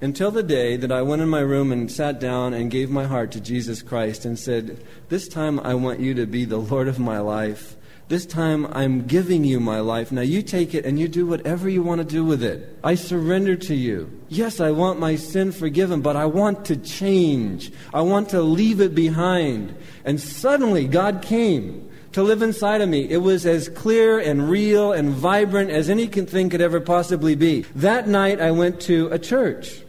until 0.00 0.30
the 0.30 0.42
day 0.42 0.76
that 0.76 0.92
I 0.92 1.02
went 1.02 1.22
in 1.22 1.28
my 1.28 1.40
room 1.40 1.72
and 1.72 1.90
sat 1.90 2.20
down 2.20 2.54
and 2.54 2.70
gave 2.70 2.90
my 2.90 3.04
heart 3.04 3.32
to 3.32 3.40
Jesus 3.40 3.82
Christ 3.82 4.24
and 4.24 4.38
said, 4.38 4.84
This 5.08 5.28
time 5.28 5.60
I 5.60 5.74
want 5.74 6.00
you 6.00 6.14
to 6.14 6.26
be 6.26 6.44
the 6.44 6.58
Lord 6.58 6.88
of 6.88 6.98
my 6.98 7.18
life. 7.20 7.76
This 8.08 8.26
time 8.26 8.66
I'm 8.72 9.06
giving 9.06 9.44
you 9.44 9.60
my 9.60 9.80
life. 9.80 10.12
Now 10.12 10.20
you 10.20 10.42
take 10.42 10.74
it 10.74 10.84
and 10.84 11.00
you 11.00 11.08
do 11.08 11.26
whatever 11.26 11.70
you 11.70 11.82
want 11.82 12.00
to 12.00 12.04
do 12.04 12.22
with 12.22 12.42
it. 12.42 12.78
I 12.84 12.96
surrender 12.96 13.56
to 13.56 13.74
you. 13.74 14.20
Yes, 14.28 14.60
I 14.60 14.72
want 14.72 15.00
my 15.00 15.16
sin 15.16 15.52
forgiven, 15.52 16.02
but 16.02 16.14
I 16.14 16.26
want 16.26 16.66
to 16.66 16.76
change. 16.76 17.72
I 17.94 18.02
want 18.02 18.28
to 18.30 18.42
leave 18.42 18.82
it 18.82 18.94
behind. 18.94 19.74
And 20.04 20.20
suddenly 20.20 20.86
God 20.86 21.22
came 21.22 21.90
to 22.12 22.22
live 22.22 22.42
inside 22.42 22.82
of 22.82 22.90
me. 22.90 23.08
It 23.08 23.18
was 23.18 23.46
as 23.46 23.70
clear 23.70 24.18
and 24.18 24.50
real 24.50 24.92
and 24.92 25.10
vibrant 25.10 25.70
as 25.70 25.88
anything 25.88 26.50
could 26.50 26.60
ever 26.60 26.80
possibly 26.80 27.34
be. 27.34 27.62
That 27.74 28.06
night 28.06 28.38
I 28.38 28.50
went 28.50 28.80
to 28.82 29.08
a 29.08 29.18
church. 29.18 29.83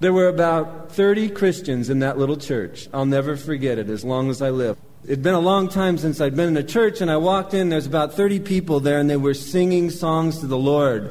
There 0.00 0.14
were 0.14 0.28
about 0.28 0.92
30 0.92 1.28
Christians 1.28 1.90
in 1.90 1.98
that 1.98 2.16
little 2.16 2.38
church. 2.38 2.88
I'll 2.92 3.04
never 3.04 3.36
forget 3.36 3.78
it 3.78 3.90
as 3.90 4.02
long 4.02 4.30
as 4.30 4.40
I 4.40 4.48
live. 4.48 4.78
It'd 5.04 5.22
been 5.22 5.34
a 5.34 5.40
long 5.40 5.68
time 5.68 5.98
since 5.98 6.22
I'd 6.22 6.34
been 6.34 6.48
in 6.48 6.56
a 6.56 6.62
church, 6.62 7.02
and 7.02 7.10
I 7.10 7.18
walked 7.18 7.52
in. 7.52 7.68
There's 7.68 7.84
about 7.84 8.14
30 8.14 8.40
people 8.40 8.80
there, 8.80 8.98
and 8.98 9.10
they 9.10 9.18
were 9.18 9.34
singing 9.34 9.90
songs 9.90 10.40
to 10.40 10.46
the 10.46 10.56
Lord. 10.56 11.04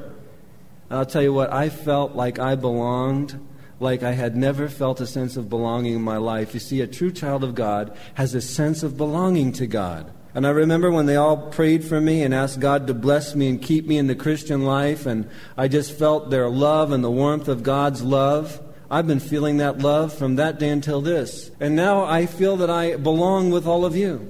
And 0.89 0.97
I'll 0.97 1.05
tell 1.05 1.21
you 1.21 1.31
what, 1.31 1.53
I 1.53 1.69
felt 1.69 2.15
like 2.15 2.39
I 2.39 2.55
belonged, 2.55 3.39
like 3.79 4.01
I 4.01 4.13
had 4.13 4.35
never 4.35 4.67
felt 4.67 5.01
a 5.01 5.07
sense 5.07 5.37
of 5.37 5.51
belonging 5.51 5.93
in 5.93 6.01
my 6.01 6.17
life. 6.17 6.55
You 6.55 6.59
see, 6.59 6.81
a 6.81 6.87
true 6.87 7.11
child 7.11 7.43
of 7.43 7.53
God 7.53 7.95
has 8.15 8.33
a 8.33 8.41
sense 8.41 8.81
of 8.81 8.97
belonging 8.97 9.51
to 9.53 9.67
God. 9.67 10.11
And 10.33 10.47
I 10.47 10.49
remember 10.49 10.89
when 10.89 11.05
they 11.05 11.15
all 11.15 11.37
prayed 11.37 11.83
for 11.83 12.01
me 12.01 12.23
and 12.23 12.33
asked 12.33 12.59
God 12.59 12.87
to 12.87 12.95
bless 12.95 13.35
me 13.35 13.49
and 13.49 13.61
keep 13.61 13.85
me 13.85 13.99
in 13.99 14.07
the 14.07 14.15
Christian 14.15 14.65
life, 14.65 15.05
and 15.05 15.29
I 15.55 15.67
just 15.67 15.91
felt 15.91 16.31
their 16.31 16.49
love 16.49 16.91
and 16.91 17.03
the 17.03 17.11
warmth 17.11 17.47
of 17.47 17.61
God's 17.61 18.01
love. 18.01 18.59
I've 18.91 19.05
been 19.05 19.19
feeling 19.19 19.57
that 19.57 19.79
love 19.79 20.13
from 20.13 20.37
that 20.37 20.57
day 20.57 20.69
until 20.69 21.01
this. 21.01 21.51
And 21.59 21.75
now 21.75 22.05
I 22.05 22.25
feel 22.25 22.57
that 22.57 22.69
I 22.69 22.95
belong 22.95 23.51
with 23.51 23.67
all 23.67 23.85
of 23.85 23.95
you. 23.95 24.29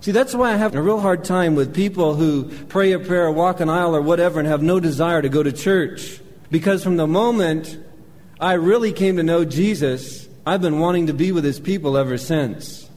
See, 0.00 0.12
that's 0.12 0.34
why 0.34 0.52
I 0.52 0.56
have 0.56 0.74
a 0.74 0.80
real 0.80 1.00
hard 1.00 1.24
time 1.24 1.54
with 1.54 1.74
people 1.74 2.14
who 2.14 2.44
pray 2.66 2.92
a 2.92 2.98
prayer, 2.98 3.30
walk 3.30 3.60
an 3.60 3.68
aisle, 3.68 3.94
or 3.94 4.00
whatever, 4.00 4.38
and 4.38 4.48
have 4.48 4.62
no 4.62 4.80
desire 4.80 5.20
to 5.20 5.28
go 5.28 5.42
to 5.42 5.52
church. 5.52 6.20
Because 6.50 6.82
from 6.82 6.96
the 6.96 7.06
moment 7.06 7.78
I 8.40 8.54
really 8.54 8.92
came 8.92 9.16
to 9.16 9.22
know 9.22 9.44
Jesus, 9.44 10.28
I've 10.46 10.62
been 10.62 10.78
wanting 10.78 11.08
to 11.08 11.14
be 11.14 11.32
with 11.32 11.44
his 11.44 11.60
people 11.60 11.98
ever 11.98 12.16
since. 12.16 12.88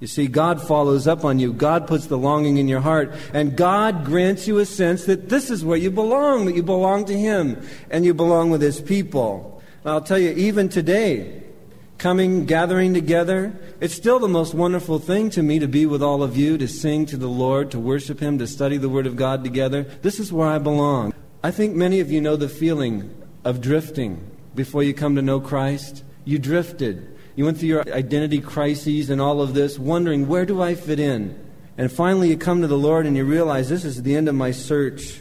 You 0.00 0.06
see, 0.06 0.26
God 0.26 0.60
follows 0.60 1.06
up 1.06 1.24
on 1.24 1.38
you. 1.38 1.52
God 1.52 1.86
puts 1.86 2.06
the 2.06 2.18
longing 2.18 2.58
in 2.58 2.68
your 2.68 2.80
heart. 2.80 3.14
And 3.32 3.56
God 3.56 4.04
grants 4.04 4.46
you 4.46 4.58
a 4.58 4.66
sense 4.66 5.06
that 5.06 5.30
this 5.30 5.50
is 5.50 5.64
where 5.64 5.78
you 5.78 5.90
belong, 5.90 6.44
that 6.44 6.54
you 6.54 6.62
belong 6.62 7.06
to 7.06 7.18
Him 7.18 7.66
and 7.90 8.04
you 8.04 8.12
belong 8.12 8.50
with 8.50 8.60
His 8.60 8.80
people. 8.80 9.53
I'll 9.86 10.00
tell 10.00 10.18
you, 10.18 10.30
even 10.30 10.70
today, 10.70 11.42
coming, 11.98 12.46
gathering 12.46 12.94
together, 12.94 13.54
it's 13.80 13.94
still 13.94 14.18
the 14.18 14.28
most 14.28 14.54
wonderful 14.54 14.98
thing 14.98 15.28
to 15.30 15.42
me 15.42 15.58
to 15.58 15.68
be 15.68 15.84
with 15.84 16.02
all 16.02 16.22
of 16.22 16.38
you, 16.38 16.56
to 16.56 16.66
sing 16.66 17.04
to 17.06 17.18
the 17.18 17.28
Lord, 17.28 17.70
to 17.72 17.78
worship 17.78 18.18
Him, 18.18 18.38
to 18.38 18.46
study 18.46 18.78
the 18.78 18.88
Word 18.88 19.06
of 19.06 19.16
God 19.16 19.44
together. 19.44 19.82
This 19.82 20.18
is 20.18 20.32
where 20.32 20.48
I 20.48 20.58
belong. 20.58 21.12
I 21.42 21.50
think 21.50 21.74
many 21.74 22.00
of 22.00 22.10
you 22.10 22.22
know 22.22 22.36
the 22.36 22.48
feeling 22.48 23.14
of 23.44 23.60
drifting 23.60 24.30
before 24.54 24.82
you 24.82 24.94
come 24.94 25.16
to 25.16 25.22
know 25.22 25.38
Christ. 25.38 26.02
You 26.24 26.38
drifted. 26.38 27.18
You 27.36 27.44
went 27.44 27.58
through 27.58 27.68
your 27.68 27.92
identity 27.92 28.40
crises 28.40 29.10
and 29.10 29.20
all 29.20 29.42
of 29.42 29.52
this, 29.52 29.78
wondering, 29.78 30.28
where 30.28 30.46
do 30.46 30.62
I 30.62 30.76
fit 30.76 30.98
in? 30.98 31.38
And 31.76 31.92
finally, 31.92 32.30
you 32.30 32.38
come 32.38 32.62
to 32.62 32.68
the 32.68 32.78
Lord 32.78 33.04
and 33.04 33.18
you 33.18 33.24
realize 33.24 33.68
this 33.68 33.84
is 33.84 34.02
the 34.02 34.16
end 34.16 34.30
of 34.30 34.34
my 34.34 34.50
search. 34.50 35.20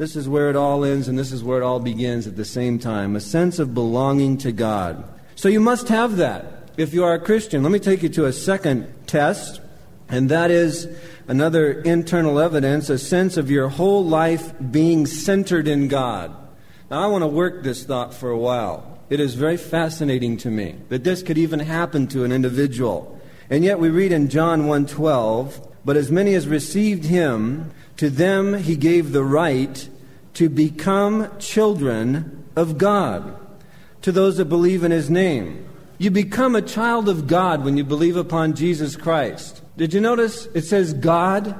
This 0.00 0.16
is 0.16 0.26
where 0.26 0.48
it 0.48 0.56
all 0.56 0.82
ends 0.82 1.08
and 1.08 1.18
this 1.18 1.30
is 1.30 1.44
where 1.44 1.60
it 1.60 1.62
all 1.62 1.78
begins 1.78 2.26
at 2.26 2.34
the 2.34 2.44
same 2.46 2.78
time 2.78 3.16
a 3.16 3.20
sense 3.20 3.58
of 3.58 3.74
belonging 3.74 4.38
to 4.38 4.50
God. 4.50 5.04
So 5.34 5.50
you 5.50 5.60
must 5.60 5.88
have 5.88 6.16
that 6.16 6.70
if 6.78 6.94
you 6.94 7.04
are 7.04 7.12
a 7.12 7.20
Christian. 7.20 7.62
Let 7.62 7.70
me 7.70 7.80
take 7.80 8.02
you 8.02 8.08
to 8.08 8.24
a 8.24 8.32
second 8.32 8.90
test, 9.06 9.60
and 10.08 10.30
that 10.30 10.50
is 10.50 10.88
another 11.28 11.82
internal 11.82 12.40
evidence 12.40 12.88
a 12.88 12.96
sense 12.96 13.36
of 13.36 13.50
your 13.50 13.68
whole 13.68 14.02
life 14.02 14.54
being 14.70 15.04
centered 15.04 15.68
in 15.68 15.88
God. 15.88 16.34
Now, 16.90 17.02
I 17.02 17.06
want 17.08 17.20
to 17.20 17.28
work 17.28 17.62
this 17.62 17.84
thought 17.84 18.14
for 18.14 18.30
a 18.30 18.38
while. 18.38 19.00
It 19.10 19.20
is 19.20 19.34
very 19.34 19.58
fascinating 19.58 20.38
to 20.38 20.50
me 20.50 20.76
that 20.88 21.04
this 21.04 21.22
could 21.22 21.36
even 21.36 21.60
happen 21.60 22.06
to 22.06 22.24
an 22.24 22.32
individual. 22.32 23.20
And 23.50 23.64
yet 23.64 23.78
we 23.78 23.90
read 23.90 24.12
in 24.12 24.30
John 24.30 24.66
1:12, 24.66 25.60
"But 25.84 25.98
as 25.98 26.10
many 26.10 26.32
as 26.32 26.48
received 26.48 27.04
him, 27.04 27.72
To 28.00 28.08
them 28.08 28.54
he 28.54 28.76
gave 28.76 29.12
the 29.12 29.22
right 29.22 29.86
to 30.32 30.48
become 30.48 31.30
children 31.38 32.46
of 32.56 32.78
God, 32.78 33.36
to 34.00 34.10
those 34.10 34.38
that 34.38 34.46
believe 34.46 34.84
in 34.84 34.90
his 34.90 35.10
name. 35.10 35.68
You 35.98 36.10
become 36.10 36.56
a 36.56 36.62
child 36.62 37.10
of 37.10 37.26
God 37.26 37.62
when 37.62 37.76
you 37.76 37.84
believe 37.84 38.16
upon 38.16 38.54
Jesus 38.54 38.96
Christ. 38.96 39.60
Did 39.76 39.92
you 39.92 40.00
notice 40.00 40.46
it 40.54 40.62
says 40.62 40.94
God? 40.94 41.54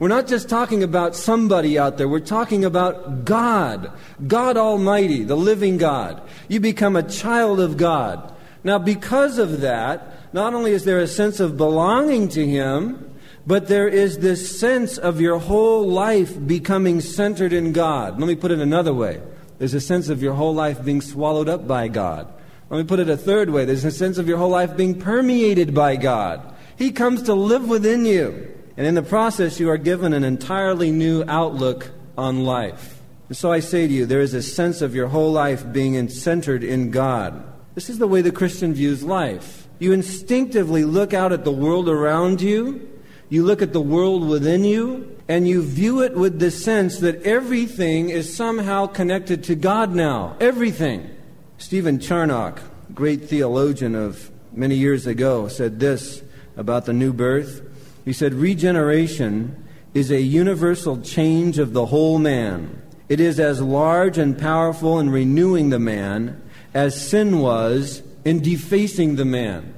We're 0.00 0.08
not 0.08 0.26
just 0.26 0.48
talking 0.48 0.82
about 0.82 1.14
somebody 1.14 1.78
out 1.78 1.98
there. 1.98 2.08
We're 2.08 2.18
talking 2.18 2.64
about 2.64 3.24
God. 3.24 3.92
God 4.26 4.56
Almighty, 4.56 5.22
the 5.22 5.36
living 5.36 5.76
God. 5.76 6.20
You 6.48 6.58
become 6.58 6.96
a 6.96 7.08
child 7.08 7.60
of 7.60 7.76
God. 7.76 8.34
Now, 8.64 8.80
because 8.80 9.38
of 9.38 9.60
that, 9.60 10.34
not 10.34 10.52
only 10.52 10.72
is 10.72 10.84
there 10.84 10.98
a 10.98 11.06
sense 11.06 11.38
of 11.38 11.56
belonging 11.56 12.28
to 12.30 12.44
Him, 12.44 13.15
but 13.46 13.68
there 13.68 13.86
is 13.86 14.18
this 14.18 14.58
sense 14.58 14.98
of 14.98 15.20
your 15.20 15.38
whole 15.38 15.86
life 15.86 16.46
becoming 16.46 17.00
centered 17.00 17.52
in 17.52 17.72
God. 17.72 18.18
Let 18.18 18.26
me 18.26 18.34
put 18.34 18.50
it 18.50 18.58
another 18.58 18.92
way. 18.92 19.22
There's 19.58 19.74
a 19.74 19.80
sense 19.80 20.08
of 20.08 20.20
your 20.22 20.34
whole 20.34 20.54
life 20.54 20.84
being 20.84 21.00
swallowed 21.00 21.48
up 21.48 21.66
by 21.66 21.88
God. 21.88 22.32
Let 22.68 22.78
me 22.78 22.84
put 22.84 22.98
it 22.98 23.08
a 23.08 23.16
third 23.16 23.50
way. 23.50 23.64
There's 23.64 23.84
a 23.84 23.92
sense 23.92 24.18
of 24.18 24.26
your 24.26 24.38
whole 24.38 24.50
life 24.50 24.76
being 24.76 24.98
permeated 24.98 25.72
by 25.72 25.94
God. 25.94 26.54
He 26.76 26.90
comes 26.90 27.22
to 27.22 27.34
live 27.34 27.68
within 27.68 28.04
you. 28.04 28.52
And 28.76 28.86
in 28.86 28.94
the 28.94 29.02
process, 29.02 29.60
you 29.60 29.70
are 29.70 29.78
given 29.78 30.12
an 30.12 30.24
entirely 30.24 30.90
new 30.90 31.24
outlook 31.28 31.90
on 32.18 32.44
life. 32.44 33.00
And 33.28 33.36
so 33.36 33.52
I 33.52 33.60
say 33.60 33.86
to 33.86 33.92
you, 33.92 34.06
there 34.06 34.20
is 34.20 34.34
a 34.34 34.42
sense 34.42 34.82
of 34.82 34.94
your 34.94 35.06
whole 35.06 35.32
life 35.32 35.72
being 35.72 36.08
centered 36.08 36.64
in 36.64 36.90
God. 36.90 37.42
This 37.74 37.88
is 37.88 37.98
the 37.98 38.08
way 38.08 38.20
the 38.22 38.32
Christian 38.32 38.74
views 38.74 39.02
life. 39.02 39.68
You 39.78 39.92
instinctively 39.92 40.84
look 40.84 41.14
out 41.14 41.32
at 41.32 41.44
the 41.44 41.52
world 41.52 41.88
around 41.88 42.40
you 42.40 42.95
you 43.28 43.44
look 43.44 43.62
at 43.62 43.72
the 43.72 43.80
world 43.80 44.28
within 44.28 44.64
you, 44.64 45.16
and 45.28 45.48
you 45.48 45.62
view 45.62 46.02
it 46.02 46.14
with 46.14 46.38
the 46.38 46.50
sense 46.50 47.00
that 47.00 47.22
everything 47.22 48.10
is 48.10 48.34
somehow 48.34 48.86
connected 48.86 49.44
to 49.44 49.54
God 49.54 49.94
now. 49.94 50.36
Everything. 50.40 51.10
Stephen 51.58 51.98
Charnock, 51.98 52.60
great 52.94 53.28
theologian 53.28 53.94
of 53.94 54.30
many 54.52 54.76
years 54.76 55.06
ago, 55.06 55.48
said 55.48 55.80
this 55.80 56.22
about 56.56 56.86
the 56.86 56.92
new 56.92 57.12
birth. 57.12 57.62
He 58.04 58.12
said, 58.12 58.34
Regeneration 58.34 59.64
is 59.94 60.10
a 60.10 60.20
universal 60.20 61.00
change 61.00 61.58
of 61.58 61.72
the 61.72 61.86
whole 61.86 62.18
man. 62.18 62.82
It 63.08 63.20
is 63.20 63.40
as 63.40 63.60
large 63.60 64.18
and 64.18 64.38
powerful 64.38 65.00
in 65.00 65.10
renewing 65.10 65.70
the 65.70 65.78
man 65.78 66.42
as 66.74 67.08
sin 67.08 67.40
was 67.40 68.02
in 68.24 68.40
defacing 68.40 69.16
the 69.16 69.24
man. 69.24 69.74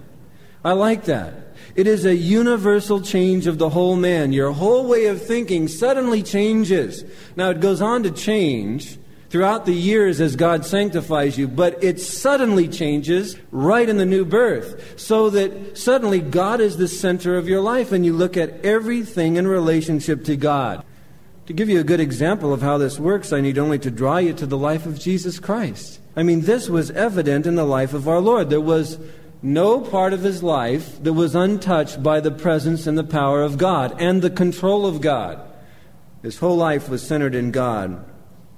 I 0.65 0.73
like 0.73 1.05
that. 1.05 1.48
It 1.79 1.87
is 1.87 2.05
a 2.05 2.17
universal 2.17 3.01
change 3.01 3.47
of 3.47 3.59
the 3.59 3.69
whole 3.69 3.95
man. 3.95 4.33
Your 4.33 4.51
whole 4.51 4.89
way 4.89 5.07
of 5.07 5.25
thinking 5.25 5.69
suddenly 5.69 6.25
changes. 6.25 7.05
Now, 7.37 7.51
it 7.51 7.61
goes 7.61 7.81
on 7.81 8.03
to 8.03 8.11
change 8.11 8.99
throughout 9.31 9.65
the 9.65 9.75
years 9.75 10.21
as 10.21 10.35
God 10.35 10.67
sanctifies 10.67 11.39
you, 11.39 11.47
but 11.47 11.81
it 11.85 12.01
suddenly 12.01 12.67
changes 12.67 13.37
right 13.53 13.89
in 13.89 13.97
the 13.97 14.05
new 14.05 14.25
birth. 14.25 14.99
So 14.99 15.31
that 15.31 15.79
suddenly 15.79 16.21
God 16.21 16.61
is 16.61 16.79
the 16.79 16.89
center 16.89 17.37
of 17.37 17.47
your 17.47 17.61
life 17.61 17.93
and 17.93 18.05
you 18.05 18.13
look 18.13 18.37
at 18.37 18.65
everything 18.65 19.37
in 19.37 19.47
relationship 19.47 20.25
to 20.25 20.35
God. 20.35 20.85
To 21.47 21.53
give 21.53 21.69
you 21.69 21.79
a 21.79 21.85
good 21.85 22.01
example 22.01 22.53
of 22.53 22.61
how 22.61 22.79
this 22.79 22.99
works, 22.99 23.33
I 23.33 23.41
need 23.41 23.57
only 23.57 23.79
to 23.79 23.91
draw 23.93 24.17
you 24.17 24.33
to 24.33 24.47
the 24.47 24.59
life 24.59 24.85
of 24.85 24.99
Jesus 24.99 25.39
Christ. 25.39 26.01
I 26.17 26.25
mean, 26.25 26.41
this 26.41 26.69
was 26.69 26.91
evident 26.91 27.47
in 27.47 27.55
the 27.55 27.63
life 27.63 27.95
of 27.95 28.09
our 28.09 28.19
Lord. 28.19 28.51
There 28.51 28.61
was 28.61 28.99
no 29.43 29.81
part 29.81 30.13
of 30.13 30.23
his 30.23 30.43
life 30.43 31.03
that 31.03 31.13
was 31.13 31.35
untouched 31.35 32.03
by 32.03 32.21
the 32.21 32.31
presence 32.31 32.87
and 32.87 32.99
the 32.99 33.05
power 33.05 33.43
of 33.43 33.59
God 33.59 33.95
and 34.01 34.21
the 34.21 34.31
control 34.31 34.87
of 34.87 35.01
God. 35.01 35.41
His 36.23 36.39
whole 36.39 36.57
life 36.57 36.89
was 36.89 37.07
centered 37.07 37.35
in 37.35 37.53
God. 37.53 38.05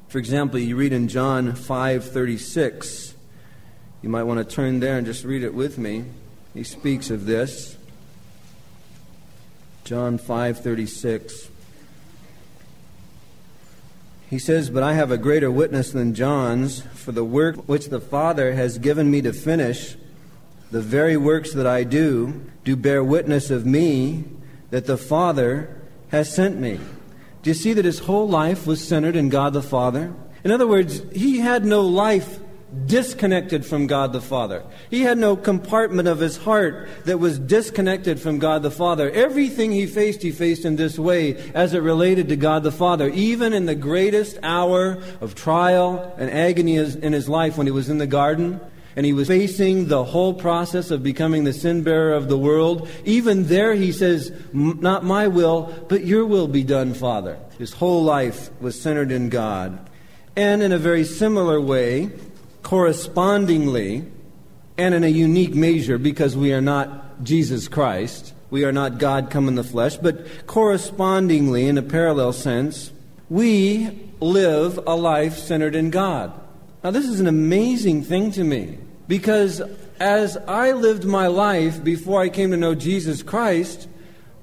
For 0.09 0.19
example, 0.19 0.59
you 0.59 0.77
read 0.77 0.93
in 0.93 1.09
John 1.09 1.53
5:36. 1.53 3.15
You 4.03 4.09
might 4.09 4.23
want 4.23 4.39
to 4.39 4.55
turn 4.55 4.81
there 4.81 4.97
and 4.97 5.07
just 5.07 5.25
read 5.25 5.43
it 5.43 5.55
with 5.55 5.77
me. 5.77 6.05
He 6.55 6.65
speaks 6.65 7.11
of 7.11 7.27
this. 7.27 7.77
John 9.85 10.19
5:36. 10.19 11.49
He 14.29 14.39
says, 14.39 14.71
"But 14.71 14.83
I 14.83 14.95
have 14.95 15.11
a 15.11 15.19
greater 15.19 15.51
witness 15.51 15.91
than 15.91 16.15
John's, 16.15 16.83
for 16.95 17.13
the 17.13 17.25
work 17.25 17.69
which 17.69 17.89
the 17.89 18.01
Father 18.01 18.55
has 18.55 18.79
given 18.79 19.11
me 19.11 19.21
to 19.23 19.33
finish." 19.33 19.97
The 20.71 20.81
very 20.81 21.17
works 21.17 21.53
that 21.53 21.67
I 21.67 21.85
do 21.85 22.41
do 22.65 22.77
bear 22.77 23.03
witness 23.03 23.51
of 23.51 23.67
me 23.67 24.25
that 24.71 24.87
the 24.87 24.97
Father 24.97 25.77
has 26.09 26.33
sent 26.33 26.59
me. 26.59 26.79
Do 27.43 27.51
you 27.51 27.55
see 27.55 27.73
that 27.73 27.85
his 27.85 28.01
whole 28.01 28.29
life 28.29 28.67
was 28.67 28.87
centered 28.87 29.17
in 29.17 29.31
God 29.31 29.53
the 29.53 29.63
Father? 29.63 30.13
In 30.45 30.51
other 30.51 30.67
words, 30.67 31.03
he 31.13 31.39
had 31.39 31.65
no 31.65 31.83
life 31.83 32.39
disconnected 32.87 33.67
from 33.67 33.89
God 33.89 34.13
the 34.13 34.21
Father. 34.21 34.63
He 34.91 35.03
had 35.03 35.19
no 35.19 35.35
compartment 35.37 36.07
of 36.07 36.21
his 36.21 36.37
heart 36.37 36.89
that 37.05 37.19
was 37.19 37.39
disconnected 37.39 38.21
from 38.21 38.39
God 38.39 38.63
the 38.63 38.71
Father. 38.71 39.11
Everything 39.11 39.73
he 39.73 39.87
faced, 39.87 40.23
he 40.23 40.31
faced 40.31 40.65
in 40.65 40.77
this 40.77 40.99
way 40.99 41.37
as 41.53 41.75
it 41.75 41.83
related 41.83 42.29
to 42.29 42.37
God 42.37 42.63
the 42.63 42.71
Father. 42.71 43.09
Even 43.09 43.53
in 43.53 43.67
the 43.67 43.75
greatest 43.75 44.39
hour 44.43 45.03
of 45.21 45.35
trial 45.35 46.15
and 46.17 46.31
agony 46.31 46.77
in 46.77 47.13
his 47.13 47.29
life 47.29 47.57
when 47.57 47.67
he 47.67 47.73
was 47.73 47.89
in 47.89 47.99
the 47.99 48.07
garden, 48.07 48.61
and 49.01 49.07
he 49.07 49.15
was 49.15 49.29
facing 49.29 49.89
the 49.89 50.05
whole 50.05 50.35
process 50.35 50.91
of 50.91 51.03
becoming 51.03 51.45
the 51.45 51.55
sin 51.55 51.83
bearer 51.83 52.13
of 52.13 52.29
the 52.29 52.37
world. 52.37 52.87
Even 53.07 53.47
there, 53.47 53.73
he 53.73 53.93
says, 53.93 54.31
Not 54.53 55.05
my 55.05 55.27
will, 55.27 55.75
but 55.89 56.05
your 56.05 56.27
will 56.27 56.47
be 56.47 56.65
done, 56.65 56.93
Father. 56.93 57.39
His 57.57 57.73
whole 57.73 58.05
life 58.05 58.51
was 58.61 58.79
centered 58.79 59.11
in 59.11 59.31
God. 59.31 59.89
And 60.37 60.63
in 60.63 60.71
a 60.71 60.77
very 60.77 61.05
similar 61.05 61.59
way, 61.59 62.11
correspondingly, 62.63 64.05
and 64.77 64.95
in 64.95 65.03
a 65.03 65.09
unique 65.09 65.55
measure, 65.55 65.97
because 65.97 66.37
we 66.37 66.53
are 66.53 66.61
not 66.61 67.25
Jesus 67.25 67.69
Christ, 67.69 68.35
we 68.51 68.67
are 68.67 68.73
not 68.73 68.99
God 68.99 69.31
come 69.31 69.49
in 69.49 69.55
the 69.55 69.65
flesh, 69.65 69.97
but 69.97 70.47
correspondingly, 70.47 71.69
in 71.69 71.79
a 71.79 71.83
parallel 71.83 72.35
sense, 72.35 72.93
we 73.31 74.11
live 74.21 74.79
a 74.87 74.95
life 74.95 75.39
centered 75.39 75.75
in 75.75 75.89
God. 75.89 76.39
Now, 76.85 76.91
this 76.91 77.07
is 77.07 77.19
an 77.19 77.29
amazing 77.29 78.03
thing 78.05 78.31
to 78.33 78.45
me 78.45 78.77
because 79.11 79.61
as 79.99 80.37
I 80.47 80.71
lived 80.71 81.05
my 81.05 81.27
life 81.27 81.83
before 81.83 82.23
I 82.23 82.29
came 82.29 82.53
to 82.53 82.57
know 82.57 82.77
Jesus 82.77 83.25
Christ, 83.25 83.89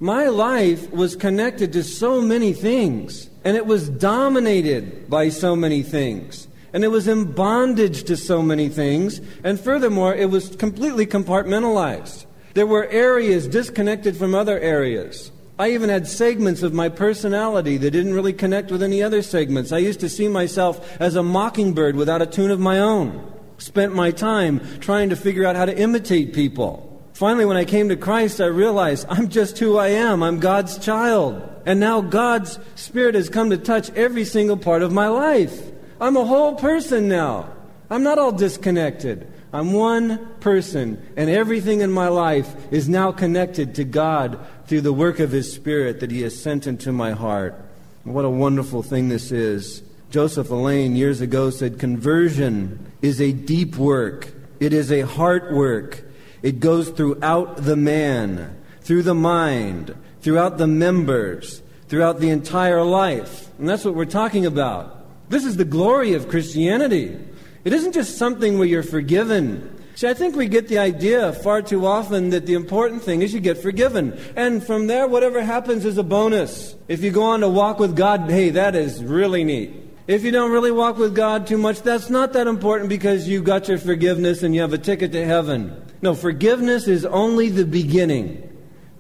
my 0.01 0.27
life 0.27 0.91
was 0.91 1.15
connected 1.15 1.71
to 1.71 1.83
so 1.85 2.19
many 2.19 2.51
things, 2.51 3.29
and 3.45 3.55
it 3.55 3.65
was 3.65 3.87
dominated 3.87 5.09
by 5.09 5.29
so 5.29 5.55
many 5.55 5.83
things, 5.83 6.49
and 6.73 6.83
it 6.83 6.89
was 6.89 7.07
in 7.07 7.31
bondage 7.31 8.03
to 8.03 8.17
so 8.17 8.41
many 8.41 8.67
things, 8.67 9.21
and 9.41 9.57
furthermore, 9.57 10.13
it 10.13 10.29
was 10.29 10.53
completely 10.57 11.05
compartmentalized. 11.05 12.25
There 12.53 12.67
were 12.67 12.87
areas 12.87 13.47
disconnected 13.47 14.17
from 14.17 14.35
other 14.35 14.59
areas. 14.59 15.31
I 15.57 15.71
even 15.71 15.89
had 15.89 16.09
segments 16.09 16.61
of 16.61 16.73
my 16.73 16.89
personality 16.89 17.77
that 17.77 17.91
didn't 17.91 18.13
really 18.13 18.33
connect 18.33 18.69
with 18.69 18.83
any 18.83 19.01
other 19.01 19.21
segments. 19.21 19.71
I 19.71 19.77
used 19.77 20.01
to 20.01 20.09
see 20.09 20.27
myself 20.27 20.99
as 20.99 21.15
a 21.15 21.23
mockingbird 21.23 21.95
without 21.95 22.21
a 22.21 22.25
tune 22.25 22.51
of 22.51 22.59
my 22.59 22.79
own. 22.79 23.36
Spent 23.57 23.93
my 23.93 24.11
time 24.11 24.61
trying 24.79 25.09
to 25.09 25.15
figure 25.15 25.45
out 25.45 25.55
how 25.55 25.65
to 25.65 25.77
imitate 25.77 26.33
people. 26.33 26.83
Finally, 27.13 27.45
when 27.45 27.57
I 27.57 27.65
came 27.65 27.89
to 27.89 27.95
Christ, 27.95 28.39
I 28.39 28.45
realized 28.45 29.07
I'm 29.09 29.29
just 29.29 29.57
who 29.57 29.77
I 29.77 29.87
am. 29.87 30.21
I'm 30.21 30.39
God's 30.39 30.77
child. 30.77 31.41
And 31.65 31.79
now 31.79 32.01
God's 32.01 32.59
Spirit 32.75 33.15
has 33.15 33.29
come 33.29 33.49
to 33.49 33.57
touch 33.57 33.89
every 33.91 34.23
single 34.23 34.57
part 34.57 34.83
of 34.83 34.93
my 34.93 35.07
life. 35.07 35.59
I'm 35.99 36.15
a 36.15 36.25
whole 36.25 36.55
person 36.55 37.07
now. 37.07 37.51
I'm 37.89 38.03
not 38.03 38.19
all 38.19 38.31
disconnected. 38.31 39.31
I'm 39.51 39.73
one 39.73 40.35
person, 40.41 41.01
and 41.15 41.29
everything 41.29 41.81
in 41.81 41.91
my 41.91 42.09
life 42.09 42.53
is 42.71 42.87
now 42.87 43.11
connected 43.11 43.75
to 43.75 43.83
God 43.83 44.39
through 44.67 44.81
the 44.81 44.93
work 44.93 45.19
of 45.19 45.31
His 45.31 45.51
Spirit 45.51 46.01
that 46.01 46.11
He 46.11 46.21
has 46.21 46.37
sent 46.37 46.67
into 46.67 46.91
my 46.91 47.11
heart. 47.11 47.55
What 48.03 48.25
a 48.25 48.29
wonderful 48.29 48.83
thing 48.83 49.09
this 49.09 49.31
is. 49.31 49.81
Joseph 50.09 50.49
Alleine 50.49 50.95
years 50.95 51.19
ago 51.19 51.49
said, 51.49 51.79
Conversion 51.79 52.91
is 53.01 53.19
a 53.19 53.33
deep 53.33 53.75
work, 53.75 54.33
it 54.59 54.73
is 54.73 54.91
a 54.91 55.01
heart 55.01 55.51
work. 55.51 56.03
It 56.43 56.59
goes 56.59 56.89
throughout 56.89 57.57
the 57.57 57.75
man, 57.75 58.61
through 58.81 59.03
the 59.03 59.15
mind, 59.15 59.95
throughout 60.21 60.57
the 60.57 60.67
members, 60.67 61.61
throughout 61.87 62.19
the 62.19 62.29
entire 62.29 62.83
life. 62.83 63.49
And 63.57 63.67
that's 63.67 63.83
what 63.83 63.95
we're 63.95 64.05
talking 64.05 64.45
about. 64.45 65.05
This 65.29 65.43
is 65.43 65.57
the 65.57 65.65
glory 65.65 66.13
of 66.13 66.29
Christianity. 66.29 67.17
It 67.65 67.73
isn't 67.73 67.93
just 67.93 68.17
something 68.17 68.57
where 68.57 68.67
you're 68.67 68.83
forgiven. 68.83 69.73
See, 69.95 70.07
I 70.07 70.13
think 70.13 70.35
we 70.35 70.47
get 70.47 70.67
the 70.67 70.77
idea 70.77 71.33
far 71.33 71.63
too 71.63 71.87
often 71.87 72.29
that 72.29 72.45
the 72.45 72.53
important 72.53 73.01
thing 73.01 73.23
is 73.23 73.33
you 73.33 73.39
get 73.39 73.57
forgiven. 73.57 74.17
And 74.35 74.63
from 74.63 74.87
there, 74.87 75.07
whatever 75.07 75.41
happens 75.43 75.85
is 75.85 75.97
a 75.97 76.03
bonus. 76.03 76.75
If 76.87 77.03
you 77.03 77.09
go 77.09 77.23
on 77.23 77.39
to 77.41 77.49
walk 77.49 77.79
with 77.79 77.95
God, 77.95 78.29
hey, 78.29 78.51
that 78.51 78.75
is 78.75 79.03
really 79.03 79.43
neat. 79.43 79.86
If 80.07 80.23
you 80.23 80.31
don't 80.31 80.51
really 80.51 80.71
walk 80.71 80.97
with 80.97 81.13
God 81.13 81.47
too 81.47 81.57
much, 81.57 81.81
that's 81.81 82.09
not 82.09 82.31
that 82.33 82.47
important 82.47 82.89
because 82.89 83.27
you 83.27 83.41
got 83.41 83.67
your 83.67 83.77
forgiveness 83.77 84.41
and 84.41 84.55
you 84.55 84.61
have 84.61 84.71
a 84.71 84.77
ticket 84.77 85.11
to 85.11 85.25
heaven. 85.25 85.85
No, 86.01 86.15
forgiveness 86.15 86.87
is 86.87 87.05
only 87.05 87.49
the 87.49 87.65
beginning, 87.65 88.49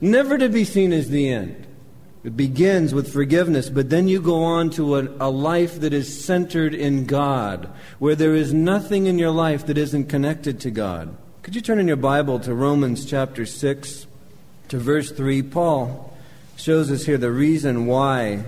never 0.01 0.37
to 0.37 0.49
be 0.49 0.65
seen 0.65 0.91
as 0.91 1.09
the 1.09 1.29
end. 1.29 1.65
It 2.25 2.35
begins 2.35 2.93
with 2.93 3.13
forgiveness, 3.13 3.69
but 3.69 3.89
then 3.89 4.09
you 4.09 4.19
go 4.19 4.43
on 4.43 4.69
to 4.71 4.97
a, 4.97 5.07
a, 5.21 5.29
life 5.29 5.79
that 5.79 5.93
is 5.93 6.25
centered 6.25 6.73
in 6.73 7.05
God, 7.05 7.69
where 7.99 8.15
there 8.15 8.35
is 8.35 8.53
nothing 8.53 9.05
in 9.05 9.17
your 9.17 9.31
life 9.31 9.65
that 9.67 9.77
isn't 9.77 10.09
connected 10.09 10.59
to 10.61 10.71
God. 10.71 11.15
Could 11.41 11.55
you 11.55 11.61
turn 11.61 11.79
in 11.79 11.87
your 11.87 11.95
Bible 11.95 12.41
to 12.41 12.53
Romans 12.53 13.05
chapter 13.05 13.45
6, 13.45 14.07
to 14.67 14.77
verse 14.77 15.09
3? 15.11 15.41
Paul 15.43 16.17
shows 16.57 16.91
us 16.91 17.05
here 17.05 17.17
the 17.17 17.31
reason 17.31 17.85
why 17.85 18.43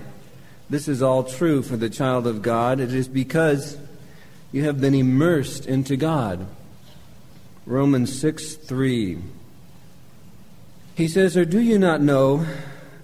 this 0.70 0.86
is 0.86 1.02
all 1.02 1.24
true 1.24 1.62
for 1.62 1.76
the 1.76 1.90
child 1.90 2.26
of 2.26 2.42
God. 2.42 2.80
It 2.80 2.94
is 2.94 3.08
because 3.08 3.76
you 4.52 4.64
have 4.64 4.80
been 4.80 4.94
immersed 4.94 5.66
into 5.66 5.96
God. 5.96 6.46
Romans 7.66 8.18
6 8.18 8.54
3. 8.54 9.18
He 10.94 11.08
says, 11.08 11.36
Or 11.36 11.44
do 11.44 11.60
you 11.60 11.78
not 11.78 12.00
know 12.00 12.46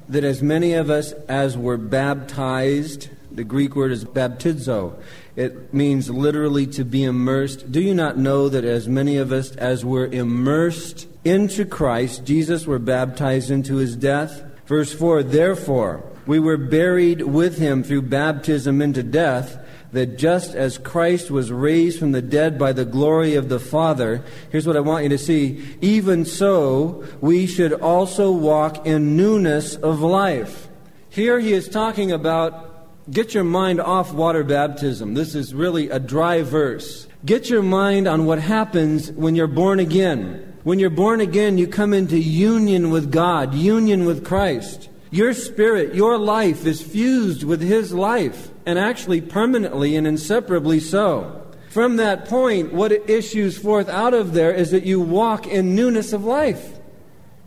that 0.09 0.25
as 0.25 0.43
many 0.43 0.75
of 0.75 0.91
us 0.91 1.13
as 1.29 1.59
were 1.59 1.77
baptized, 1.77 3.09
the 3.33 3.45
Greek 3.45 3.75
word 3.75 3.91
is 3.91 4.05
baptizo, 4.05 4.95
it 5.35 5.75
means 5.75 6.09
literally 6.09 6.67
to 6.67 6.85
be 6.85 7.05
immersed. 7.05 7.71
Do 7.71 7.81
you 7.81 7.95
not 7.95 8.17
know 8.17 8.49
that 8.49 8.65
as 8.65 8.89
many 8.89 9.17
of 9.17 9.33
us 9.33 9.51
as 9.57 9.85
were 9.85 10.07
immersed 10.07 11.07
into 11.25 11.65
Christ, 11.65 12.25
Jesus, 12.25 12.67
were 12.67 12.79
baptized 12.79 13.51
into 13.51 13.77
his 13.77 13.97
death? 13.97 14.43
Verse 14.67 14.93
4 14.93 15.23
Therefore, 15.23 16.05
we 16.27 16.39
were 16.41 16.57
buried 16.57 17.23
with 17.23 17.59
him 17.59 17.83
through 17.83 18.03
baptism 18.03 18.83
into 18.83 19.03
death 19.03 19.59
that 19.93 20.19
just 20.19 20.55
as 20.55 20.79
Christ 20.79 21.31
was 21.31 21.53
raised 21.53 21.99
from 21.99 22.13
the 22.13 22.21
dead 22.21 22.59
by 22.59 22.73
the 22.73 22.85
glory 22.85 23.35
of 23.35 23.49
the 23.49 23.61
Father, 23.61 24.23
here's 24.51 24.67
what 24.67 24.77
I 24.77 24.81
want 24.81 25.05
you 25.05 25.09
to 25.11 25.19
see 25.19 25.65
even 25.81 26.25
so, 26.25 27.05
we 27.21 27.47
should 27.47 27.73
also 27.73 28.31
walk 28.33 28.87
in 28.87 29.17
newness 29.17 29.77
of 29.77 30.01
life. 30.01 30.69
Here 31.09 31.39
he 31.39 31.53
is 31.53 31.69
talking 31.69 32.13
about 32.13 33.11
get 33.11 33.33
your 33.33 33.45
mind 33.45 33.81
off 33.81 34.13
water 34.13 34.43
baptism. 34.43 35.15
This 35.15 35.35
is 35.35 35.55
really 35.55 35.89
a 35.89 36.01
dry 36.01 36.43
verse. 36.43 37.07
Get 37.25 37.49
your 37.49 37.63
mind 37.63 38.07
on 38.07 38.27
what 38.27 38.41
happens 38.41 39.11
when 39.13 39.35
you're 39.35 39.47
born 39.47 39.81
again. 39.81 40.46
When 40.67 40.81
you're 40.81 40.91
born 40.91 41.21
again, 41.21 41.59
you 41.59 41.69
come 41.69 41.95
into 41.95 42.19
union 42.19 42.91
with 42.91 43.13
God, 43.13 43.55
union 43.55 44.05
with 44.05 44.25
Christ. 44.25 44.89
Your 45.13 45.33
spirit, 45.33 45.95
your 45.95 46.19
life 46.19 46.67
is 46.67 46.83
fused 46.83 47.45
with 47.45 47.61
His 47.61 47.95
life, 47.95 48.51
and 48.67 48.77
actually 48.77 49.21
permanently 49.21 49.95
and 49.95 50.09
inseparably 50.09 50.81
so. 50.81 51.47
From 51.71 51.99
that 51.99 52.25
point, 52.25 52.73
what 52.73 53.09
issues 53.09 53.57
forth 53.57 53.89
out 53.89 54.13
of 54.13 54.33
there 54.33 54.53
is 54.53 54.73
that 54.73 54.83
you 54.83 55.01
walk 55.01 55.47
in 55.47 55.77
newness 55.77 56.13
of 56.13 56.25
life. 56.25 56.81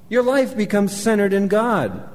Your 0.08 0.24
life 0.24 0.56
becomes 0.56 0.96
centered 0.96 1.34
in 1.34 1.50
God. 1.50 2.10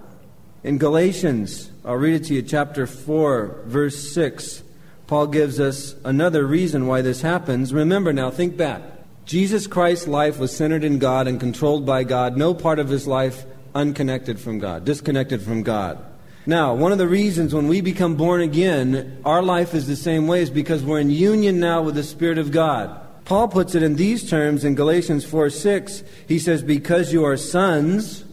In 0.62 0.78
Galatians, 0.78 1.70
I'll 1.84 1.96
read 1.96 2.14
it 2.14 2.24
to 2.28 2.34
you, 2.34 2.40
chapter 2.40 2.86
4, 2.86 3.64
verse 3.66 4.10
6, 4.14 4.62
Paul 5.06 5.26
gives 5.26 5.60
us 5.60 5.96
another 6.02 6.46
reason 6.46 6.86
why 6.86 7.02
this 7.02 7.20
happens. 7.20 7.74
Remember 7.74 8.14
now, 8.14 8.30
think 8.30 8.56
back. 8.56 8.93
Jesus 9.24 9.66
Christ's 9.66 10.06
life 10.06 10.38
was 10.38 10.54
centered 10.54 10.84
in 10.84 10.98
God 10.98 11.26
and 11.26 11.40
controlled 11.40 11.87
by 11.87 12.04
God. 12.04 12.37
No 12.37 12.52
part 12.54 12.78
of 12.78 12.88
his 12.88 13.06
life 13.06 13.44
unconnected 13.74 14.38
from 14.38 14.58
God, 14.58 14.84
disconnected 14.84 15.42
from 15.42 15.62
God. 15.62 16.04
Now, 16.46 16.74
one 16.74 16.92
of 16.92 16.98
the 16.98 17.08
reasons 17.08 17.54
when 17.54 17.68
we 17.68 17.80
become 17.80 18.16
born 18.16 18.42
again, 18.42 19.18
our 19.24 19.42
life 19.42 19.72
is 19.72 19.87
the 19.87 19.96
same 19.96 20.26
way 20.26 20.42
is 20.42 20.50
because 20.50 20.82
we're 20.82 21.00
in 21.00 21.08
union 21.08 21.58
now 21.58 21.80
with 21.80 21.94
the 21.94 22.02
Spirit 22.02 22.37
of 22.37 22.52
God. 22.52 23.00
Paul 23.24 23.48
puts 23.48 23.74
it 23.74 23.82
in 23.82 23.96
these 23.96 24.28
terms 24.28 24.62
in 24.62 24.74
Galatians 24.74 25.24
4 25.24 25.48
6. 25.48 26.04
He 26.28 26.38
says, 26.38 26.62
Because 26.62 27.14
you 27.14 27.24
are 27.24 27.38
sons, 27.38 28.24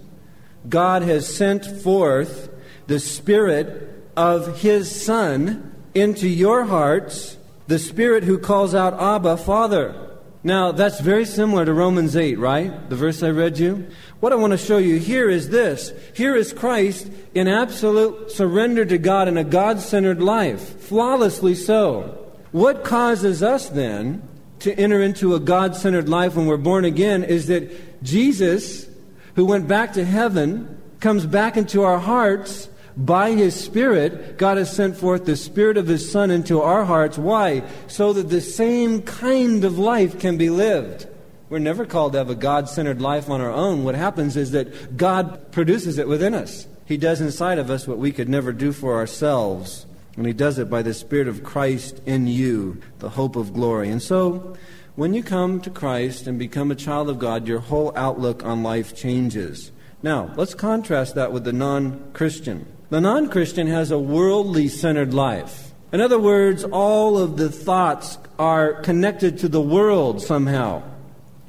God 0.68 1.04
has 1.04 1.34
sent 1.34 1.66
forth 1.66 2.50
the 2.88 3.00
Spirit 3.00 4.12
of 4.18 4.60
His 4.60 5.04
Son 5.06 5.74
into 5.96 6.28
your 6.28 6.66
hearts, 6.66 7.38
the 7.68 7.80
Spirit 7.80 8.26
who 8.26 8.38
calls 8.38 8.76
out, 8.76 9.00
Abba, 9.02 9.38
Father. 9.38 10.11
Now, 10.44 10.72
that's 10.72 11.00
very 11.00 11.26
similar 11.26 11.66
to 11.66 11.74
Romans 11.74 12.16
8, 12.16 12.40
right? 12.40 12.90
The 12.90 12.96
verse 12.96 13.22
I 13.22 13.30
read 13.30 13.60
you. 13.60 13.88
What 14.22 14.34
I 14.34 14.38
want 14.38 14.52
to 14.52 14.58
show 14.58 14.80
you 14.80 14.98
here 14.98 15.30
is 15.30 15.50
this. 15.50 15.94
Here 16.16 16.36
is 16.36 16.52
Christ 16.52 17.12
in 17.36 17.48
absolute 17.48 18.32
surrender 18.32 18.84
to 18.86 18.98
God 18.98 19.28
in 19.28 19.38
a 19.38 19.44
God 19.44 19.80
centered 19.80 20.22
life, 20.22 20.82
flawlessly 20.82 21.54
so. 21.54 22.18
What 22.52 22.84
causes 22.84 23.44
us 23.44 23.70
then 23.70 24.28
to 24.60 24.74
enter 24.80 25.02
into 25.02 25.36
a 25.36 25.40
God 25.40 25.76
centered 25.76 26.10
life 26.10 26.36
when 26.36 26.48
we're 26.48 26.58
born 26.58 26.86
again 26.86 27.24
is 27.24 27.48
that 27.48 28.04
Jesus, 28.04 28.90
who 29.36 29.46
went 29.46 29.68
back 29.68 29.94
to 29.94 30.04
heaven, 30.04 30.82
comes 31.00 31.28
back 31.28 31.56
into 31.56 31.84
our 31.84 32.00
hearts 32.00 32.68
by 32.98 33.32
His 33.32 33.56
Spirit, 33.56 34.38
God 34.38 34.58
has 34.58 34.76
sent 34.76 34.98
forth 34.98 35.26
the 35.26 35.36
Spirit 35.36 35.78
of 35.78 35.88
His 35.88 36.12
Son 36.12 36.32
into 36.32 36.62
our 36.62 36.86
hearts. 36.86 37.18
Why? 37.18 37.64
So 37.88 38.14
that 38.14 38.30
the 38.30 38.42
same 38.42 39.02
kind 39.02 39.64
of 39.64 39.78
life 39.78 40.20
can 40.20 40.38
be 40.38 40.50
lived. 40.50 41.08
We're 41.50 41.60
never 41.60 41.86
called 41.86 42.14
to 42.14 42.20
have 42.20 42.30
a 42.30 42.36
God 42.36 42.70
centered 42.70 43.02
life 43.02 43.30
on 43.30 43.42
our 43.42 43.52
own. 43.52 43.84
What 43.84 43.96
happens 43.96 44.38
is 44.38 44.52
that 44.52 44.98
God 44.98 45.52
produces 45.52 45.98
it 45.98 46.08
within 46.08 46.34
us. 46.34 46.68
He 46.86 46.98
does 46.98 47.22
inside 47.22 47.60
of 47.60 47.70
us 47.70 47.88
what 47.88 47.98
we 47.98 48.12
could 48.12 48.30
never 48.30 48.52
do 48.52 48.72
for 48.72 48.96
ourselves. 48.96 49.86
And 50.16 50.26
He 50.26 50.34
does 50.34 50.60
it 50.60 50.70
by 50.70 50.82
the 50.82 50.94
Spirit 50.94 51.28
of 51.28 51.44
Christ 51.44 52.02
in 52.06 52.28
you, 52.28 52.82
the 53.00 53.10
hope 53.10 53.36
of 53.36 53.54
glory. 53.54 53.90
And 53.90 54.02
so, 54.02 54.56
when 54.96 55.14
you 55.14 55.24
come 55.24 55.62
to 55.62 55.70
Christ 55.70 56.28
and 56.28 56.38
become 56.38 56.70
a 56.70 56.76
child 56.76 57.10
of 57.10 57.18
God, 57.18 57.48
your 57.48 57.60
whole 57.60 57.94
outlook 57.96 58.46
on 58.46 58.62
life 58.62 58.96
changes. 58.96 59.72
Now, 60.04 60.34
let's 60.36 60.54
contrast 60.54 61.16
that 61.16 61.32
with 61.32 61.44
the 61.44 61.54
non 61.54 62.12
Christian. 62.14 62.66
The 62.92 63.00
non 63.00 63.30
Christian 63.30 63.68
has 63.68 63.90
a 63.90 63.98
worldly 63.98 64.68
centered 64.68 65.14
life. 65.14 65.72
In 65.94 66.02
other 66.02 66.20
words, 66.20 66.66
all 66.66 67.18
of 67.18 67.38
the 67.38 67.50
thoughts 67.50 68.18
are 68.38 68.82
connected 68.82 69.38
to 69.40 69.48
the 69.48 69.62
world 69.62 70.22
somehow. 70.22 70.84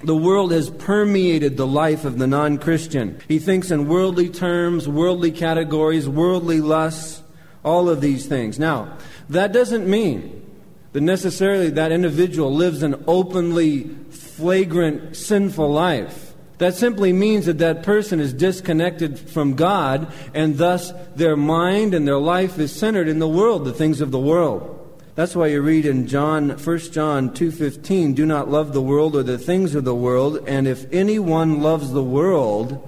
The 0.04 0.14
world 0.14 0.52
has 0.52 0.70
permeated 0.70 1.56
the 1.56 1.66
life 1.66 2.04
of 2.04 2.18
the 2.20 2.28
non 2.28 2.58
Christian. 2.58 3.20
He 3.26 3.40
thinks 3.40 3.72
in 3.72 3.88
worldly 3.88 4.28
terms, 4.28 4.88
worldly 4.88 5.32
categories, 5.32 6.08
worldly 6.08 6.60
lusts, 6.60 7.24
all 7.64 7.88
of 7.88 8.00
these 8.00 8.26
things. 8.26 8.60
Now, 8.60 8.96
that 9.28 9.52
doesn't 9.52 9.90
mean 9.90 10.48
that 10.92 11.00
necessarily 11.00 11.70
that 11.70 11.90
individual 11.90 12.54
lives 12.54 12.84
an 12.84 13.02
openly 13.08 13.90
flagrant 14.10 15.16
sinful 15.16 15.72
life. 15.72 16.31
That 16.62 16.76
simply 16.76 17.12
means 17.12 17.46
that 17.46 17.58
that 17.58 17.82
person 17.82 18.20
is 18.20 18.32
disconnected 18.32 19.18
from 19.18 19.56
God, 19.56 20.06
and 20.32 20.58
thus 20.58 20.92
their 21.16 21.34
mind 21.36 21.92
and 21.92 22.06
their 22.06 22.20
life 22.20 22.56
is 22.56 22.70
centered 22.70 23.08
in 23.08 23.18
the 23.18 23.26
world, 23.26 23.64
the 23.64 23.72
things 23.72 24.00
of 24.00 24.12
the 24.12 24.20
world. 24.20 24.78
That's 25.16 25.34
why 25.34 25.48
you 25.48 25.60
read 25.60 25.86
in 25.86 26.06
John 26.06 26.50
1 26.50 26.92
John 26.92 27.30
2:15, 27.30 28.14
"Do 28.14 28.24
not 28.24 28.48
love 28.48 28.72
the 28.72 28.80
world 28.80 29.16
or 29.16 29.24
the 29.24 29.38
things 29.38 29.74
of 29.74 29.82
the 29.82 29.92
world, 29.92 30.38
and 30.46 30.68
if 30.68 30.86
anyone 30.92 31.62
loves 31.62 31.90
the 31.90 32.00
world, 32.00 32.78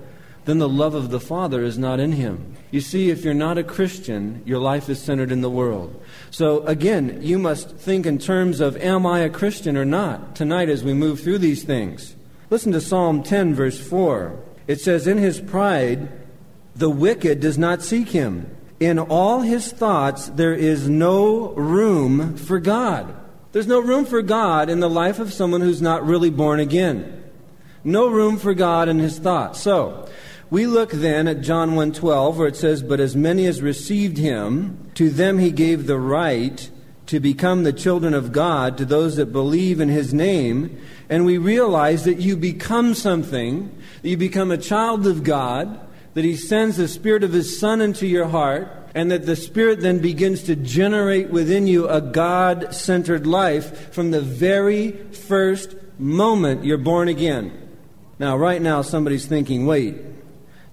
then 0.44 0.58
the 0.58 0.68
love 0.68 0.94
of 0.94 1.10
the 1.10 1.18
Father 1.18 1.64
is 1.64 1.76
not 1.76 1.98
in 1.98 2.12
him." 2.12 2.38
You 2.70 2.80
see, 2.80 3.10
if 3.10 3.24
you're 3.24 3.34
not 3.34 3.58
a 3.58 3.64
Christian, 3.64 4.40
your 4.44 4.60
life 4.60 4.88
is 4.88 5.00
centered 5.00 5.32
in 5.32 5.40
the 5.40 5.50
world. 5.50 5.96
So 6.30 6.62
again, 6.64 7.18
you 7.22 7.40
must 7.40 7.70
think 7.70 8.06
in 8.06 8.18
terms 8.18 8.60
of 8.60 8.76
am 8.76 9.04
I 9.04 9.18
a 9.22 9.28
Christian 9.28 9.76
or 9.76 9.84
not 9.84 10.36
tonight 10.36 10.68
as 10.68 10.84
we 10.84 10.94
move 10.94 11.18
through 11.18 11.38
these 11.38 11.64
things. 11.64 12.14
Listen 12.54 12.70
to 12.70 12.80
Psalm 12.80 13.24
10 13.24 13.52
verse 13.56 13.80
4. 13.80 14.38
It 14.68 14.80
says, 14.80 15.08
"In 15.08 15.18
his 15.18 15.40
pride 15.40 16.06
the 16.76 16.88
wicked 16.88 17.40
does 17.40 17.58
not 17.58 17.82
seek 17.82 18.10
him." 18.10 18.46
in 18.78 18.96
all 18.96 19.40
his 19.40 19.72
thoughts, 19.72 20.30
there 20.36 20.54
is 20.54 20.88
no 20.88 21.52
room 21.54 22.36
for 22.36 22.60
God. 22.60 23.12
There's 23.50 23.66
no 23.66 23.80
room 23.80 24.04
for 24.04 24.22
God 24.22 24.70
in 24.70 24.78
the 24.78 24.88
life 24.88 25.18
of 25.18 25.32
someone 25.32 25.62
who's 25.62 25.82
not 25.82 26.06
really 26.06 26.30
born 26.30 26.60
again. 26.60 27.04
No 27.82 28.06
room 28.06 28.36
for 28.36 28.54
God 28.54 28.88
in 28.88 29.00
his 29.00 29.18
thoughts. 29.18 29.60
So, 29.60 30.06
we 30.48 30.68
look 30.68 30.92
then 30.92 31.26
at 31.26 31.40
John 31.40 31.74
1:12 31.74 32.38
where 32.38 32.46
it 32.46 32.56
says, 32.56 32.84
"But 32.84 33.00
as 33.00 33.16
many 33.16 33.46
as 33.46 33.62
received 33.62 34.18
him, 34.18 34.76
to 34.94 35.10
them 35.10 35.38
he 35.38 35.50
gave 35.50 35.88
the 35.88 35.98
right 35.98 36.70
to 37.06 37.20
become 37.20 37.64
the 37.64 37.72
children 37.72 38.14
of 38.14 38.32
God 38.32 38.78
to 38.78 38.84
those 38.84 39.16
that 39.16 39.32
believe 39.32 39.80
in 39.80 39.88
his 39.88 40.14
name." 40.14 40.70
And 41.08 41.24
we 41.24 41.38
realize 41.38 42.04
that 42.04 42.20
you 42.20 42.36
become 42.36 42.94
something, 42.94 43.70
that 44.02 44.08
you 44.08 44.16
become 44.16 44.50
a 44.50 44.56
child 44.56 45.06
of 45.06 45.22
God, 45.22 45.78
that 46.14 46.24
He 46.24 46.36
sends 46.36 46.76
the 46.76 46.88
Spirit 46.88 47.24
of 47.24 47.32
His 47.32 47.58
Son 47.58 47.80
into 47.80 48.06
your 48.06 48.26
heart, 48.26 48.68
and 48.94 49.10
that 49.10 49.26
the 49.26 49.36
Spirit 49.36 49.80
then 49.80 49.98
begins 49.98 50.42
to 50.44 50.56
generate 50.56 51.30
within 51.30 51.66
you 51.66 51.88
a 51.88 52.00
God 52.00 52.72
centered 52.72 53.26
life 53.26 53.92
from 53.92 54.12
the 54.12 54.20
very 54.20 54.92
first 55.12 55.74
moment 55.98 56.64
you're 56.64 56.78
born 56.78 57.08
again. 57.08 57.50
Now, 58.18 58.36
right 58.36 58.62
now, 58.62 58.82
somebody's 58.82 59.26
thinking, 59.26 59.66
wait, 59.66 59.96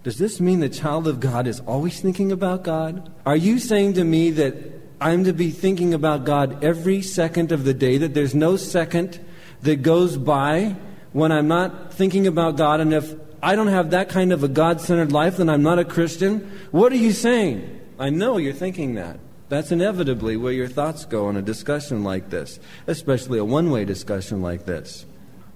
does 0.03 0.17
this 0.17 0.39
mean 0.39 0.59
the 0.59 0.69
child 0.69 1.07
of 1.07 1.19
God 1.19 1.47
is 1.47 1.59
always 1.61 1.99
thinking 1.99 2.31
about 2.31 2.63
God? 2.63 3.09
Are 3.25 3.35
you 3.35 3.57
saying 3.57 3.93
to 3.93 4.03
me 4.03 4.29
that 4.31 4.53
I'm 5.01 5.23
to 5.23 5.33
be 5.33 5.49
thinking 5.49 5.95
about 5.95 6.25
God 6.25 6.63
every 6.63 7.01
second 7.01 7.51
of 7.51 7.63
the 7.63 7.73
day, 7.73 7.97
that 7.97 8.13
there's 8.13 8.35
no 8.35 8.55
second 8.55 9.19
that 9.63 9.81
goes 9.81 10.15
by 10.15 10.75
when 11.11 11.31
I'm 11.31 11.47
not 11.47 11.91
thinking 11.91 12.27
about 12.27 12.55
God, 12.55 12.79
and 12.79 12.93
if 12.93 13.15
I 13.41 13.55
don't 13.55 13.67
have 13.67 13.89
that 13.91 14.09
kind 14.09 14.31
of 14.31 14.43
a 14.43 14.47
God 14.47 14.79
centered 14.79 15.11
life, 15.11 15.37
then 15.37 15.49
I'm 15.49 15.63
not 15.63 15.79
a 15.79 15.85
Christian? 15.85 16.39
What 16.69 16.91
are 16.91 16.97
you 16.97 17.11
saying? 17.11 17.81
I 17.97 18.11
know 18.11 18.37
you're 18.37 18.53
thinking 18.53 18.93
that. 18.95 19.19
That's 19.49 19.71
inevitably 19.71 20.37
where 20.37 20.53
your 20.53 20.67
thoughts 20.67 21.03
go 21.05 21.29
in 21.29 21.35
a 21.35 21.41
discussion 21.41 22.03
like 22.03 22.29
this, 22.29 22.59
especially 22.85 23.39
a 23.39 23.43
one 23.43 23.71
way 23.71 23.83
discussion 23.83 24.41
like 24.41 24.65
this. 24.65 25.05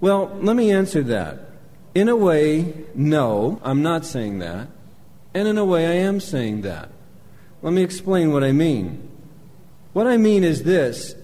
Well, 0.01 0.35
let 0.41 0.55
me 0.55 0.71
answer 0.71 1.03
that. 1.03 1.39
In 1.93 2.09
a 2.09 2.15
way, 2.15 2.73
no, 2.93 3.61
I'm 3.63 3.81
not 3.81 4.05
saying 4.05 4.39
that. 4.39 4.67
And 5.33 5.47
in 5.47 5.57
a 5.57 5.63
way, 5.63 5.85
I 5.85 6.03
am 6.03 6.19
saying 6.19 6.61
that. 6.63 6.89
Let 7.61 7.73
me 7.73 7.83
explain 7.83 8.33
what 8.33 8.43
I 8.43 8.51
mean. 8.51 9.14
What 9.95 10.07
I 10.07 10.17
mean 10.17 10.43
is 10.43 10.63
this 10.63 11.15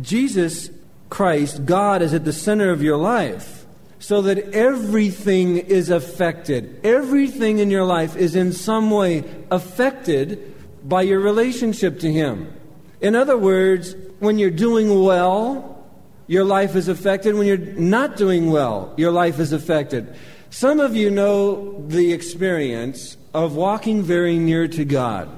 Jesus 0.00 0.68
Christ, 1.10 1.64
God, 1.64 2.02
is 2.02 2.12
at 2.12 2.24
the 2.24 2.32
center 2.32 2.70
of 2.70 2.82
your 2.82 2.96
life 2.96 3.64
so 4.00 4.20
that 4.22 4.52
everything 4.52 5.58
is 5.58 5.90
affected. 5.90 6.80
Everything 6.82 7.60
in 7.60 7.70
your 7.70 7.84
life 7.84 8.16
is 8.16 8.34
in 8.34 8.52
some 8.52 8.90
way 8.90 9.22
affected 9.52 10.52
by 10.88 11.02
your 11.02 11.20
relationship 11.20 12.00
to 12.00 12.12
Him. 12.12 12.52
In 13.00 13.14
other 13.14 13.38
words, 13.38 13.94
when 14.18 14.40
you're 14.40 14.50
doing 14.50 15.04
well, 15.04 15.86
your 16.26 16.42
life 16.42 16.74
is 16.74 16.88
affected. 16.88 17.36
When 17.36 17.46
you're 17.46 17.58
not 17.58 18.16
doing 18.16 18.50
well, 18.50 18.92
your 18.96 19.12
life 19.12 19.38
is 19.38 19.52
affected. 19.52 20.16
Some 20.50 20.80
of 20.80 20.96
you 20.96 21.10
know 21.10 21.86
the 21.86 22.12
experience 22.12 23.16
of 23.32 23.54
walking 23.54 24.02
very 24.02 24.36
near 24.36 24.66
to 24.66 24.84
God, 24.84 25.28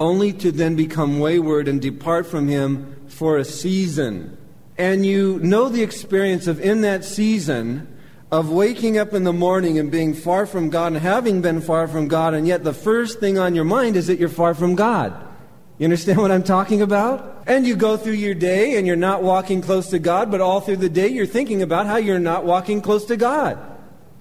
only 0.00 0.32
to 0.32 0.50
then 0.50 0.74
become 0.74 1.20
wayward 1.20 1.68
and 1.68 1.80
depart 1.80 2.26
from 2.26 2.48
Him 2.48 2.96
for 3.06 3.36
a 3.36 3.44
season 3.44 4.36
and 4.80 5.04
you 5.04 5.38
know 5.40 5.68
the 5.68 5.82
experience 5.82 6.46
of 6.46 6.58
in 6.58 6.80
that 6.80 7.04
season 7.04 7.86
of 8.32 8.50
waking 8.50 8.96
up 8.96 9.12
in 9.12 9.24
the 9.24 9.32
morning 9.32 9.78
and 9.78 9.90
being 9.90 10.14
far 10.14 10.46
from 10.46 10.70
God 10.70 10.94
and 10.94 11.02
having 11.02 11.42
been 11.42 11.60
far 11.60 11.86
from 11.86 12.08
God, 12.08 12.32
and 12.32 12.46
yet 12.46 12.64
the 12.64 12.72
first 12.72 13.20
thing 13.20 13.38
on 13.38 13.54
your 13.54 13.66
mind 13.66 13.96
is 13.96 14.06
that 14.06 14.18
you're 14.18 14.30
far 14.30 14.54
from 14.54 14.76
God. 14.76 15.12
You 15.76 15.84
understand 15.84 16.18
what 16.18 16.30
I'm 16.30 16.42
talking 16.42 16.80
about? 16.80 17.42
And 17.46 17.66
you 17.66 17.76
go 17.76 17.98
through 17.98 18.14
your 18.14 18.34
day 18.34 18.78
and 18.78 18.86
you're 18.86 18.96
not 18.96 19.22
walking 19.22 19.60
close 19.60 19.90
to 19.90 19.98
God, 19.98 20.30
but 20.30 20.40
all 20.40 20.62
through 20.62 20.76
the 20.76 20.88
day 20.88 21.08
you're 21.08 21.26
thinking 21.26 21.60
about 21.60 21.84
how 21.84 21.96
you're 21.96 22.18
not 22.18 22.46
walking 22.46 22.80
close 22.80 23.04
to 23.06 23.18
God. 23.18 23.58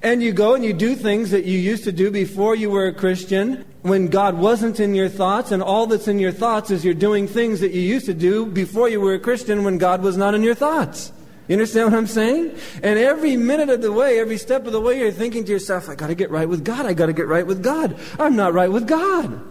And 0.02 0.22
you 0.22 0.34
go 0.34 0.56
and 0.56 0.66
you 0.66 0.74
do 0.74 0.94
things 0.94 1.32
that 1.32 1.46
you 1.46 1.58
used 1.58 1.86
to 1.86 1.94
do 1.94 2.12
before 2.12 2.54
you 2.54 2.70
were 2.70 2.88
a 2.88 2.94
Christian 2.94 3.64
when 3.82 4.08
God 4.08 4.38
wasn't 4.38 4.80
in 4.80 4.94
your 4.94 5.10
thoughts, 5.10 5.52
and 5.52 5.64
all 5.64 5.88
that's 5.88 6.08
in 6.08 6.20
your 6.20 6.32
thoughts 6.32 6.70
is 6.70 6.84
you're 6.84 6.94
doing 6.94 7.28
things 7.28 7.62
that 7.62 7.72
you 7.72 7.82
used 7.82 8.06
to 8.08 8.14
do 8.14 8.46
before 8.46 8.90
you 8.90 9.00
were 9.00 9.14
a 9.14 9.20
Christian 9.20 9.64
when 9.64 9.78
God 9.78 10.02
was 10.02 10.18
not 10.18 10.36
in 10.36 10.44
your 10.44 10.56
thoughts. 10.56 11.14
You 11.48 11.54
understand 11.54 11.92
what 11.92 11.98
I'm 11.98 12.08
saying? 12.08 12.56
And 12.84 13.00
every 13.00 13.36
minute 13.36 13.70
of 13.70 13.82
the 13.82 13.92
way, 13.92 14.20
every 14.20 14.38
step 14.38 14.68
of 14.68 14.74
the 14.74 14.82
way, 14.82 15.00
you're 15.00 15.12
thinking 15.12 15.46
to 15.46 15.52
yourself, 15.52 15.90
I 15.90 15.96
got 15.96 16.08
to 16.08 16.16
get 16.16 16.30
right 16.30 16.48
with 16.48 16.64
God. 16.64 16.86
I 16.86 16.94
got 16.94 17.08
to 17.08 17.14
get 17.14 17.28
right 17.28 17.46
with 17.46 17.64
God. 17.64 17.98
I'm 18.20 18.36
not 18.36 18.54
right 18.54 18.72
with 18.72 18.88
God. 18.88 19.42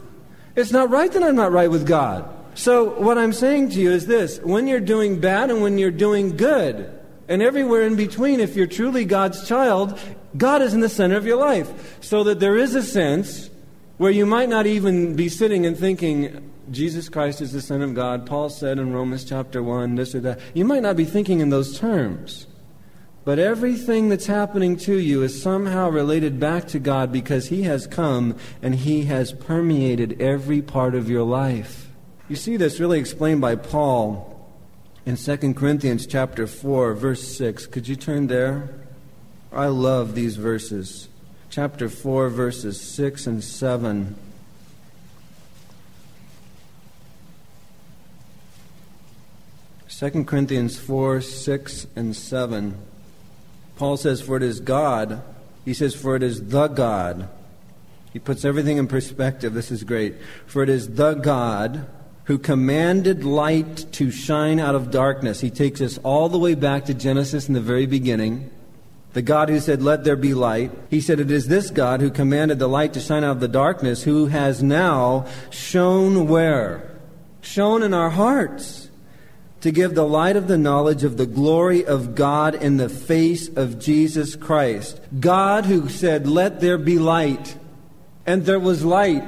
It's 0.54 0.70
not 0.70 0.90
right 0.90 1.10
that 1.10 1.22
I'm 1.22 1.34
not 1.34 1.50
right 1.50 1.70
with 1.70 1.86
God. 1.86 2.28
So, 2.54 3.00
what 3.00 3.18
I'm 3.18 3.32
saying 3.32 3.70
to 3.70 3.80
you 3.80 3.92
is 3.92 4.06
this 4.06 4.40
when 4.40 4.66
you're 4.66 4.80
doing 4.80 5.20
bad 5.20 5.50
and 5.50 5.62
when 5.62 5.78
you're 5.78 5.90
doing 5.90 6.36
good, 6.36 6.92
and 7.28 7.42
everywhere 7.42 7.82
in 7.82 7.96
between, 7.96 8.40
if 8.40 8.56
you're 8.56 8.66
truly 8.66 9.04
God's 9.04 9.46
child, 9.46 9.98
God 10.36 10.62
is 10.62 10.74
in 10.74 10.80
the 10.80 10.88
center 10.88 11.16
of 11.16 11.26
your 11.26 11.36
life. 11.36 11.98
So 12.02 12.24
that 12.24 12.40
there 12.40 12.56
is 12.56 12.74
a 12.74 12.82
sense 12.82 13.50
where 13.98 14.10
you 14.10 14.24
might 14.24 14.48
not 14.48 14.66
even 14.66 15.14
be 15.14 15.28
sitting 15.28 15.66
and 15.66 15.76
thinking, 15.76 16.50
Jesus 16.70 17.08
Christ 17.08 17.40
is 17.40 17.52
the 17.52 17.60
Son 17.60 17.82
of 17.82 17.94
God. 17.94 18.26
Paul 18.26 18.48
said 18.48 18.78
in 18.78 18.92
Romans 18.92 19.24
chapter 19.24 19.62
1, 19.62 19.96
this 19.96 20.14
or 20.14 20.20
that. 20.20 20.40
You 20.54 20.64
might 20.64 20.82
not 20.82 20.96
be 20.96 21.04
thinking 21.04 21.40
in 21.40 21.50
those 21.50 21.78
terms. 21.78 22.46
But 23.24 23.38
everything 23.38 24.08
that's 24.08 24.26
happening 24.26 24.76
to 24.78 24.98
you 24.98 25.22
is 25.22 25.42
somehow 25.42 25.90
related 25.90 26.40
back 26.40 26.66
to 26.68 26.78
God 26.78 27.12
because 27.12 27.48
He 27.48 27.64
has 27.64 27.86
come 27.86 28.36
and 28.62 28.74
He 28.74 29.04
has 29.04 29.32
permeated 29.32 30.22
every 30.22 30.62
part 30.62 30.94
of 30.94 31.10
your 31.10 31.24
life. 31.24 31.90
You 32.28 32.36
see 32.36 32.56
this 32.56 32.80
really 32.80 32.98
explained 33.00 33.40
by 33.40 33.56
Paul 33.56 34.48
in 35.04 35.16
2 35.16 35.54
Corinthians 35.54 36.06
chapter 36.06 36.46
4, 36.46 36.94
verse 36.94 37.36
6. 37.36 37.66
Could 37.66 37.88
you 37.88 37.96
turn 37.96 38.28
there? 38.28 38.70
I 39.52 39.66
love 39.66 40.14
these 40.14 40.36
verses. 40.36 41.08
Chapter 41.50 41.88
4, 41.88 42.28
verses 42.28 42.78
6 42.80 43.26
and 43.26 43.42
7. 43.42 44.14
Second 49.86 50.26
Corinthians 50.26 50.78
4, 50.78 51.20
6 51.22 51.86
and 51.96 52.14
7. 52.14 52.76
Paul 53.76 53.96
says, 53.96 54.20
For 54.20 54.36
it 54.36 54.42
is 54.42 54.60
God. 54.60 55.22
He 55.64 55.72
says, 55.72 55.94
For 55.94 56.14
it 56.16 56.22
is 56.22 56.48
the 56.48 56.68
God. 56.68 57.28
He 58.12 58.18
puts 58.18 58.44
everything 58.44 58.76
in 58.76 58.86
perspective. 58.86 59.54
This 59.54 59.70
is 59.70 59.84
great. 59.84 60.16
For 60.46 60.62
it 60.62 60.68
is 60.68 60.94
the 60.94 61.14
God 61.14 61.86
who 62.24 62.36
commanded 62.38 63.24
light 63.24 63.90
to 63.92 64.10
shine 64.10 64.60
out 64.60 64.74
of 64.74 64.90
darkness. 64.90 65.40
He 65.40 65.50
takes 65.50 65.80
us 65.80 65.96
all 66.04 66.28
the 66.28 66.38
way 66.38 66.54
back 66.54 66.84
to 66.84 66.94
Genesis 66.94 67.48
in 67.48 67.54
the 67.54 67.60
very 67.60 67.86
beginning. 67.86 68.50
The 69.14 69.22
God 69.22 69.48
who 69.48 69.58
said, 69.60 69.82
Let 69.82 70.04
there 70.04 70.16
be 70.16 70.34
light. 70.34 70.70
He 70.90 71.00
said, 71.00 71.20
It 71.20 71.30
is 71.30 71.48
this 71.48 71.70
God 71.70 72.00
who 72.00 72.10
commanded 72.10 72.58
the 72.58 72.68
light 72.68 72.92
to 72.94 73.00
shine 73.00 73.24
out 73.24 73.32
of 73.32 73.40
the 73.40 73.48
darkness, 73.48 74.02
who 74.02 74.26
has 74.26 74.62
now 74.62 75.26
shone 75.50 76.28
where? 76.28 76.98
Shone 77.40 77.82
in 77.82 77.94
our 77.94 78.10
hearts 78.10 78.90
to 79.60 79.72
give 79.72 79.94
the 79.94 80.06
light 80.06 80.36
of 80.36 80.46
the 80.46 80.58
knowledge 80.58 81.04
of 81.04 81.16
the 81.16 81.26
glory 81.26 81.84
of 81.84 82.14
God 82.14 82.54
in 82.54 82.76
the 82.76 82.88
face 82.88 83.48
of 83.48 83.78
Jesus 83.78 84.36
Christ. 84.36 85.00
God 85.18 85.66
who 85.66 85.88
said, 85.88 86.26
Let 86.26 86.60
there 86.60 86.78
be 86.78 86.98
light. 86.98 87.56
And 88.26 88.44
there 88.44 88.60
was 88.60 88.84
light 88.84 89.24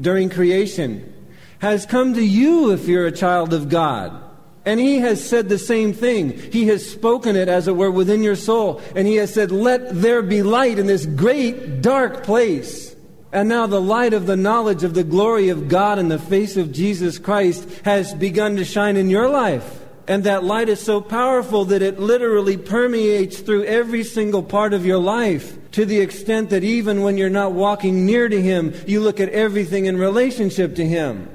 during 0.00 0.30
creation, 0.30 1.12
has 1.58 1.84
come 1.84 2.14
to 2.14 2.24
you 2.24 2.70
if 2.70 2.86
you're 2.86 3.06
a 3.06 3.12
child 3.12 3.52
of 3.52 3.68
God. 3.68 4.22
And 4.66 4.80
he 4.80 4.98
has 4.98 5.26
said 5.26 5.48
the 5.48 5.58
same 5.58 5.92
thing. 5.92 6.36
He 6.50 6.66
has 6.66 6.84
spoken 6.84 7.36
it, 7.36 7.48
as 7.48 7.68
it 7.68 7.76
were, 7.76 7.90
within 7.90 8.24
your 8.24 8.34
soul. 8.34 8.82
And 8.96 9.06
he 9.06 9.14
has 9.14 9.32
said, 9.32 9.52
Let 9.52 10.02
there 10.02 10.22
be 10.22 10.42
light 10.42 10.80
in 10.80 10.86
this 10.86 11.06
great 11.06 11.80
dark 11.80 12.24
place. 12.24 12.94
And 13.32 13.48
now 13.48 13.68
the 13.68 13.80
light 13.80 14.12
of 14.12 14.26
the 14.26 14.36
knowledge 14.36 14.82
of 14.82 14.94
the 14.94 15.04
glory 15.04 15.50
of 15.50 15.68
God 15.68 16.00
in 16.00 16.08
the 16.08 16.18
face 16.18 16.56
of 16.56 16.72
Jesus 16.72 17.18
Christ 17.18 17.68
has 17.84 18.12
begun 18.14 18.56
to 18.56 18.64
shine 18.64 18.96
in 18.96 19.08
your 19.08 19.28
life. 19.28 19.84
And 20.08 20.24
that 20.24 20.44
light 20.44 20.68
is 20.68 20.80
so 20.80 21.00
powerful 21.00 21.64
that 21.66 21.82
it 21.82 22.00
literally 22.00 22.56
permeates 22.56 23.40
through 23.40 23.64
every 23.64 24.04
single 24.04 24.42
part 24.42 24.72
of 24.72 24.86
your 24.86 24.98
life 24.98 25.70
to 25.72 25.84
the 25.84 26.00
extent 26.00 26.50
that 26.50 26.64
even 26.64 27.02
when 27.02 27.18
you're 27.18 27.28
not 27.28 27.52
walking 27.52 28.06
near 28.06 28.28
to 28.28 28.40
Him, 28.40 28.74
you 28.86 29.00
look 29.00 29.20
at 29.20 29.28
everything 29.28 29.86
in 29.86 29.96
relationship 29.96 30.76
to 30.76 30.86
Him. 30.86 31.28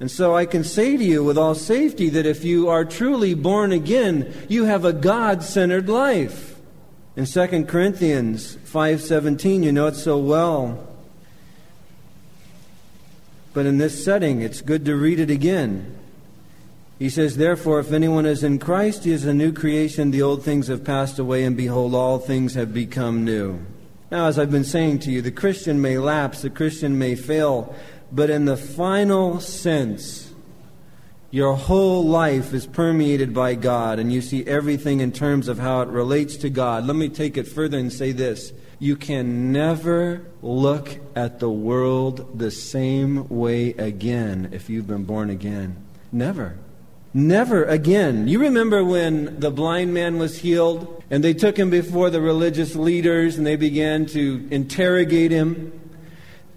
And 0.00 0.10
so 0.10 0.36
I 0.36 0.46
can 0.46 0.62
say 0.62 0.96
to 0.96 1.04
you 1.04 1.24
with 1.24 1.36
all 1.36 1.54
safety 1.54 2.08
that 2.10 2.26
if 2.26 2.44
you 2.44 2.68
are 2.68 2.84
truly 2.84 3.34
born 3.34 3.72
again, 3.72 4.32
you 4.48 4.64
have 4.64 4.84
a 4.84 4.92
God-centered 4.92 5.88
life. 5.88 6.56
In 7.16 7.26
2 7.26 7.66
Corinthians 7.66 8.56
5:17, 8.64 9.64
you 9.64 9.72
know 9.72 9.88
it 9.88 9.96
so 9.96 10.18
well. 10.18 10.86
But 13.52 13.66
in 13.66 13.78
this 13.78 14.04
setting, 14.04 14.40
it's 14.40 14.60
good 14.60 14.84
to 14.84 14.94
read 14.94 15.18
it 15.18 15.30
again. 15.30 15.96
He 17.00 17.10
says, 17.10 17.36
Therefore, 17.36 17.80
if 17.80 17.92
anyone 17.92 18.26
is 18.26 18.44
in 18.44 18.60
Christ, 18.60 19.02
he 19.02 19.10
is 19.10 19.24
a 19.24 19.34
new 19.34 19.52
creation. 19.52 20.12
The 20.12 20.22
old 20.22 20.44
things 20.44 20.68
have 20.68 20.84
passed 20.84 21.18
away, 21.18 21.42
and 21.44 21.56
behold, 21.56 21.94
all 21.94 22.18
things 22.18 22.54
have 22.54 22.72
become 22.72 23.24
new. 23.24 23.60
Now, 24.10 24.26
as 24.26 24.38
I've 24.38 24.50
been 24.50 24.64
saying 24.64 25.00
to 25.00 25.10
you, 25.10 25.20
the 25.20 25.30
Christian 25.30 25.80
may 25.80 25.98
lapse, 25.98 26.42
the 26.42 26.50
Christian 26.50 26.98
may 26.98 27.14
fail, 27.14 27.74
but 28.10 28.30
in 28.30 28.44
the 28.44 28.56
final 28.56 29.40
sense, 29.40 30.32
your 31.30 31.54
whole 31.54 32.04
life 32.04 32.54
is 32.54 32.66
permeated 32.66 33.34
by 33.34 33.54
God, 33.54 33.98
and 33.98 34.12
you 34.12 34.22
see 34.22 34.46
everything 34.46 35.00
in 35.00 35.12
terms 35.12 35.48
of 35.48 35.58
how 35.58 35.82
it 35.82 35.88
relates 35.88 36.36
to 36.38 36.48
God. 36.48 36.86
Let 36.86 36.96
me 36.96 37.08
take 37.08 37.36
it 37.36 37.46
further 37.46 37.78
and 37.78 37.92
say 37.92 38.12
this 38.12 38.52
you 38.78 38.96
can 38.96 39.52
never 39.52 40.22
look 40.40 40.98
at 41.16 41.40
the 41.40 41.50
world 41.50 42.38
the 42.38 42.50
same 42.50 43.28
way 43.28 43.70
again 43.70 44.50
if 44.52 44.70
you've 44.70 44.86
been 44.86 45.04
born 45.04 45.30
again. 45.30 45.76
Never. 46.12 46.56
Never 47.12 47.64
again. 47.64 48.28
You 48.28 48.38
remember 48.38 48.84
when 48.84 49.40
the 49.40 49.50
blind 49.50 49.92
man 49.92 50.18
was 50.18 50.38
healed 50.38 51.02
and 51.10 51.24
they 51.24 51.34
took 51.34 51.56
him 51.58 51.70
before 51.70 52.10
the 52.10 52.20
religious 52.20 52.76
leaders 52.76 53.36
and 53.36 53.46
they 53.46 53.56
began 53.56 54.06
to 54.06 54.46
interrogate 54.50 55.32
him? 55.32 55.72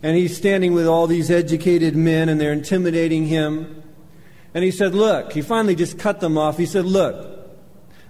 And 0.04 0.18
he's 0.18 0.36
standing 0.36 0.74
with 0.74 0.88
all 0.88 1.08
these 1.08 1.30
educated 1.30 1.96
men 1.96 2.30
and 2.30 2.42
they're 2.42 2.54
intimidating 2.54 3.28
him. 3.28 3.84
And 4.54 4.64
he 4.64 4.72
said, 4.72 4.96
Look, 4.96 5.34
he 5.34 5.42
finally 5.42 5.76
just 5.76 6.00
cut 6.00 6.20
them 6.20 6.38
off. 6.38 6.58
He 6.58 6.66
said, 6.66 6.86
Look, 6.86 7.32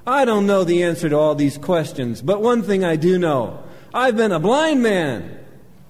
I 0.05 0.25
don't 0.25 0.47
know 0.47 0.63
the 0.63 0.83
answer 0.83 1.09
to 1.09 1.17
all 1.17 1.35
these 1.35 1.57
questions, 1.57 2.21
but 2.21 2.41
one 2.41 2.63
thing 2.63 2.83
I 2.83 2.95
do 2.95 3.19
know 3.19 3.63
I've 3.93 4.15
been 4.15 4.31
a 4.31 4.39
blind 4.39 4.81
man, 4.81 5.39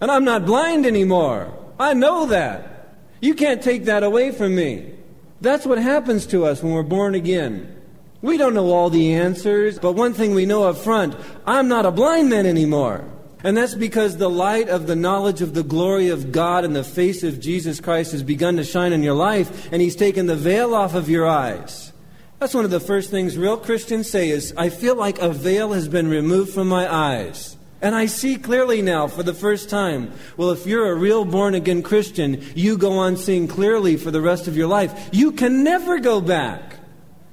and 0.02 0.10
I'm 0.12 0.26
not 0.26 0.46
blind 0.46 0.86
anymore. 0.86 1.54
I 1.80 1.94
know 1.94 2.26
that. 2.28 2.98
You 3.22 3.36
can't 3.36 3.62
take 3.62 3.86
that 3.86 4.04
away 4.04 4.32
from 4.32 4.56
me. 4.56 4.94
That's 5.40 5.66
what 5.66 5.78
happens 5.78 6.26
to 6.28 6.46
us 6.46 6.62
when 6.62 6.74
we're 6.74 6.84
born 6.84 7.16
again. 7.16 7.82
We 8.22 8.38
don't 8.38 8.54
know 8.54 8.72
all 8.72 8.90
the 8.90 9.14
answers, 9.14 9.80
but 9.80 9.94
one 9.94 10.14
thing 10.14 10.34
we 10.34 10.46
know 10.46 10.64
up 10.64 10.78
front 10.78 11.16
I'm 11.46 11.68
not 11.68 11.86
a 11.86 11.92
blind 11.92 12.30
man 12.30 12.46
anymore. 12.46 13.06
And 13.44 13.58
that's 13.58 13.76
because 13.76 14.18
the 14.18 14.30
light 14.30 14.70
of 14.70 14.88
the 14.88 14.96
knowledge 14.96 15.42
of 15.42 15.54
the 15.54 15.64
glory 15.64 16.10
of 16.10 16.32
God 16.32 16.64
in 16.64 16.74
the 16.74 16.84
face 16.84 17.24
of 17.24 17.40
Jesus 17.40 17.80
Christ 17.80 18.12
has 18.12 18.24
begun 18.24 18.58
to 18.58 18.64
shine 18.64 18.94
in 18.94 19.04
your 19.04 19.16
life, 19.16 19.72
and 19.72 19.82
He's 19.82 19.96
taken 19.96 20.28
the 20.28 20.36
veil 20.36 20.76
off 20.76 20.94
of 20.94 21.10
your 21.10 21.28
eyes. 21.28 21.92
That's 22.40 22.54
one 22.54 22.66
of 22.66 22.72
the 22.72 22.80
first 22.80 23.10
things 23.12 23.38
real 23.38 23.58
Christians 23.58 24.10
say 24.10 24.30
is, 24.30 24.54
I 24.58 24.70
feel 24.70 24.96
like 24.96 25.20
a 25.20 25.30
veil 25.30 25.74
has 25.74 25.88
been 25.88 26.08
removed 26.08 26.54
from 26.54 26.68
my 26.68 26.92
eyes. 26.92 27.58
And 27.84 27.96
I 27.96 28.06
see 28.06 28.38
clearly 28.38 28.84
now 28.84 29.08
for 29.08 29.24
the 29.24 29.34
first 29.34 29.70
time. 29.70 30.12
Well, 30.38 30.52
if 30.52 30.68
you're 30.68 30.92
a 30.92 30.96
real 30.96 31.26
born 31.26 31.56
again 31.56 31.82
Christian, 31.82 32.44
you 32.56 32.78
go 32.78 32.94
on 32.94 33.18
seeing 33.18 33.48
clearly 33.48 33.98
for 33.98 34.12
the 34.12 34.22
rest 34.22 34.48
of 34.48 34.56
your 34.56 34.68
life. 34.68 35.10
You 35.12 35.32
can 35.32 35.64
never 35.64 36.00
go 36.00 36.22
back. 36.22 36.76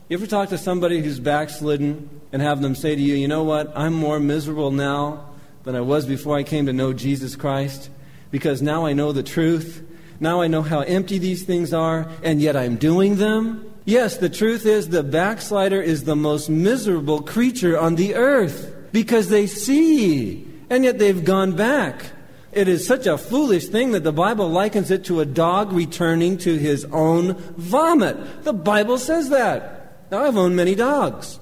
You 0.08 0.16
ever 0.16 0.26
talk 0.26 0.48
to 0.50 0.58
somebody 0.58 1.02
who's 1.02 1.20
backslidden 1.20 2.08
and 2.32 2.40
have 2.40 2.62
them 2.62 2.74
say 2.74 2.94
to 2.94 3.00
you, 3.00 3.14
you 3.14 3.28
know 3.28 3.44
what, 3.44 3.72
I'm 3.76 3.92
more 3.92 4.18
miserable 4.18 4.70
now 4.70 5.28
than 5.68 5.76
I 5.76 5.83
was 5.83 6.07
before 6.07 6.35
I 6.35 6.44
came 6.44 6.64
to 6.64 6.72
know 6.72 6.94
Jesus 6.94 7.37
Christ 7.37 7.90
because 8.31 8.62
now 8.62 8.87
I 8.87 8.94
know 8.94 9.12
the 9.12 9.22
truth. 9.22 9.87
Now 10.18 10.40
I 10.40 10.46
know 10.46 10.62
how 10.62 10.81
empty 10.81 11.18
these 11.18 11.42
things 11.42 11.74
are, 11.74 12.09
and 12.22 12.40
yet 12.40 12.57
I'm 12.57 12.76
doing 12.76 13.16
them. 13.16 13.70
Yes, 13.85 14.16
the 14.16 14.31
truth 14.31 14.64
is 14.64 14.88
the 14.88 15.02
backslider 15.02 15.83
is 15.83 16.04
the 16.04 16.16
most 16.16 16.48
miserable 16.48 17.20
creature 17.20 17.78
on 17.78 17.96
the 17.96 18.14
earth 18.14 18.74
because 18.92 19.28
they 19.28 19.46
see, 19.46 20.48
and 20.70 20.85
yet 20.85 20.98
they've 20.98 21.22
gone 21.22 21.54
back. 21.54 22.12
It 22.52 22.66
is 22.66 22.87
such 22.87 23.07
a 23.07 23.18
foolish 23.18 23.66
thing 23.66 23.92
that 23.92 24.04
the 24.04 24.12
Bible 24.12 24.48
likens 24.48 24.90
it 24.90 25.04
to 25.04 25.20
a 25.20 25.26
dog 25.26 25.72
returning 25.72 26.38
to 26.38 26.57
his 26.57 26.87
own 26.87 27.35
vomit. 27.59 28.42
The 28.42 28.54
Bible 28.54 28.96
says 28.96 29.28
that. 29.28 30.09
Now, 30.11 30.24
I've 30.24 30.38
owned 30.38 30.57
many 30.57 30.74
dogs. 30.74 31.38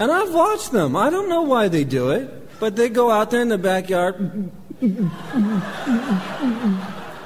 And 0.00 0.10
I've 0.10 0.34
watched 0.34 0.72
them. 0.72 0.96
I 0.96 1.08
don't 1.08 1.28
know 1.28 1.42
why 1.42 1.68
they 1.68 1.84
do 1.84 2.10
it, 2.10 2.43
but 2.60 2.76
they 2.76 2.88
go 2.88 3.10
out 3.10 3.30
there 3.30 3.42
in 3.42 3.48
the 3.48 3.58
backyard. 3.58 4.50
and 4.80 5.10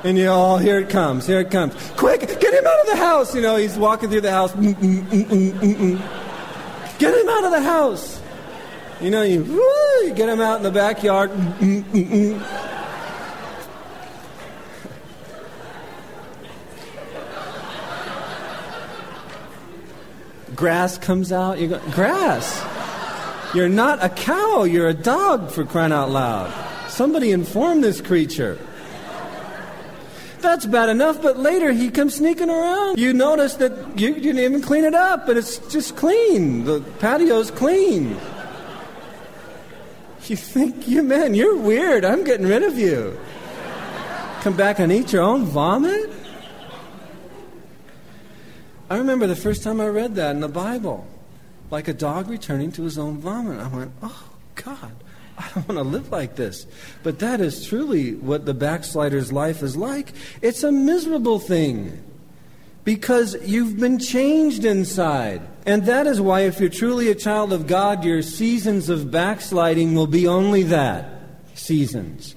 you 0.04 0.28
all, 0.28 0.56
oh, 0.56 0.58
here 0.58 0.78
it 0.78 0.88
comes, 0.88 1.26
here 1.26 1.40
it 1.40 1.50
comes. 1.50 1.74
Quick, 1.96 2.20
get 2.20 2.54
him 2.54 2.66
out 2.66 2.80
of 2.80 2.86
the 2.86 2.96
house. 2.96 3.34
You 3.34 3.42
know, 3.42 3.56
he's 3.56 3.76
walking 3.76 4.10
through 4.10 4.22
the 4.22 4.30
house. 4.30 4.52
Mm, 4.52 4.74
mm, 4.74 5.02
mm, 5.52 6.98
get 6.98 7.14
him 7.14 7.28
out 7.28 7.44
of 7.44 7.50
the 7.50 7.62
house. 7.62 8.20
You 9.00 9.10
know, 9.10 9.22
you, 9.22 9.44
woo, 9.44 10.06
you 10.06 10.12
get 10.14 10.28
him 10.28 10.40
out 10.40 10.56
in 10.56 10.62
the 10.64 10.72
backyard. 10.72 11.30
grass 20.58 20.98
comes 20.98 21.30
out. 21.30 21.60
You 21.60 21.68
go, 21.68 21.78
grass. 21.92 22.77
You're 23.54 23.68
not 23.68 24.04
a 24.04 24.08
cow. 24.08 24.64
You're 24.64 24.88
a 24.88 24.94
dog 24.94 25.50
for 25.50 25.64
crying 25.64 25.92
out 25.92 26.10
loud. 26.10 26.52
Somebody 26.90 27.32
inform 27.32 27.80
this 27.80 28.00
creature. 28.00 28.58
That's 30.40 30.66
bad 30.66 30.88
enough, 30.88 31.20
but 31.20 31.38
later 31.38 31.72
he 31.72 31.90
comes 31.90 32.16
sneaking 32.16 32.50
around. 32.50 32.98
You 32.98 33.12
notice 33.12 33.54
that 33.54 33.98
you, 33.98 34.08
you 34.08 34.20
didn't 34.20 34.40
even 34.40 34.62
clean 34.62 34.84
it 34.84 34.94
up, 34.94 35.26
but 35.26 35.36
it's 35.36 35.58
just 35.72 35.96
clean. 35.96 36.64
The 36.64 36.80
patio's 37.00 37.50
clean. 37.50 38.16
You 40.26 40.36
think, 40.36 40.86
you 40.86 41.02
man, 41.02 41.34
you're 41.34 41.56
weird. 41.56 42.04
I'm 42.04 42.22
getting 42.22 42.46
rid 42.46 42.62
of 42.62 42.78
you. 42.78 43.18
Come 44.42 44.56
back 44.56 44.78
and 44.78 44.92
eat 44.92 45.12
your 45.12 45.22
own 45.22 45.44
vomit? 45.44 46.10
I 48.90 48.96
remember 48.96 49.26
the 49.26 49.36
first 49.36 49.62
time 49.62 49.80
I 49.80 49.86
read 49.86 50.14
that 50.16 50.32
in 50.34 50.40
the 50.40 50.48
Bible. 50.48 51.06
Like 51.70 51.88
a 51.88 51.92
dog 51.92 52.28
returning 52.28 52.72
to 52.72 52.82
his 52.82 52.98
own 52.98 53.18
vomit. 53.18 53.60
I 53.60 53.68
went, 53.68 53.92
oh, 54.02 54.30
God, 54.54 54.92
I 55.36 55.48
don't 55.54 55.68
want 55.68 55.78
to 55.78 55.84
live 55.84 56.10
like 56.10 56.36
this. 56.36 56.66
But 57.02 57.18
that 57.18 57.40
is 57.40 57.66
truly 57.66 58.14
what 58.14 58.46
the 58.46 58.54
backslider's 58.54 59.32
life 59.32 59.62
is 59.62 59.76
like. 59.76 60.12
It's 60.40 60.62
a 60.62 60.72
miserable 60.72 61.38
thing 61.38 62.02
because 62.84 63.36
you've 63.46 63.78
been 63.78 63.98
changed 63.98 64.64
inside. 64.64 65.42
And 65.66 65.84
that 65.84 66.06
is 66.06 66.20
why, 66.20 66.40
if 66.40 66.58
you're 66.58 66.70
truly 66.70 67.10
a 67.10 67.14
child 67.14 67.52
of 67.52 67.66
God, 67.66 68.02
your 68.02 68.22
seasons 68.22 68.88
of 68.88 69.10
backsliding 69.10 69.94
will 69.94 70.06
be 70.06 70.26
only 70.26 70.62
that 70.64 71.20
seasons. 71.54 72.34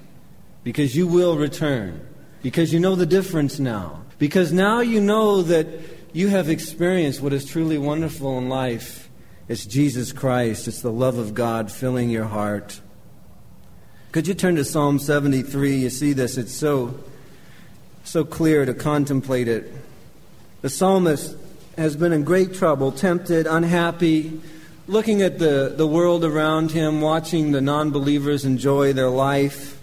Because 0.64 0.96
you 0.96 1.08
will 1.08 1.38
return. 1.38 2.06
Because 2.44 2.74
you 2.74 2.80
know 2.80 2.96
the 2.96 3.06
difference 3.06 3.60
now. 3.60 4.02
Because 4.20 4.52
now 4.52 4.82
you 4.82 5.00
know 5.00 5.42
that 5.44 5.68
you 6.14 6.28
have 6.28 6.50
experienced 6.50 7.22
what 7.22 7.34
is 7.34 7.46
truly 7.46 7.78
wonderful 7.78 8.38
in 8.38 8.50
life. 8.50 9.10
It's 9.52 9.66
Jesus 9.66 10.14
Christ, 10.14 10.70
it's 10.70 10.82
the 10.82 10.94
love 10.94 11.18
of 11.18 11.34
God 11.34 11.70
filling 11.70 12.10
your 12.10 12.24
heart. 12.24 12.80
Could 14.14 14.26
you 14.26 14.34
turn 14.34 14.56
to 14.56 14.64
Psalm 14.64 14.98
73? 14.98 15.76
You 15.76 15.90
see 15.90 16.14
this, 16.14 16.38
it's 16.38 16.54
so 16.54 16.98
so 18.06 18.24
clear 18.24 18.64
to 18.64 18.74
contemplate 18.74 19.50
it. 19.50 19.70
The 20.62 20.70
psalmist 20.70 21.36
has 21.78 21.98
been 21.98 22.14
in 22.14 22.24
great 22.24 22.54
trouble, 22.54 22.94
tempted, 22.94 23.46
unhappy, 23.46 24.40
looking 24.88 25.22
at 25.22 25.38
the, 25.38 25.74
the 25.76 25.86
world 25.86 26.24
around 26.24 26.72
him, 26.72 27.02
watching 27.02 27.52
the 27.52 27.60
non 27.60 27.92
believers 27.92 28.46
enjoy 28.46 28.94
their 28.94 29.10
life 29.10 29.82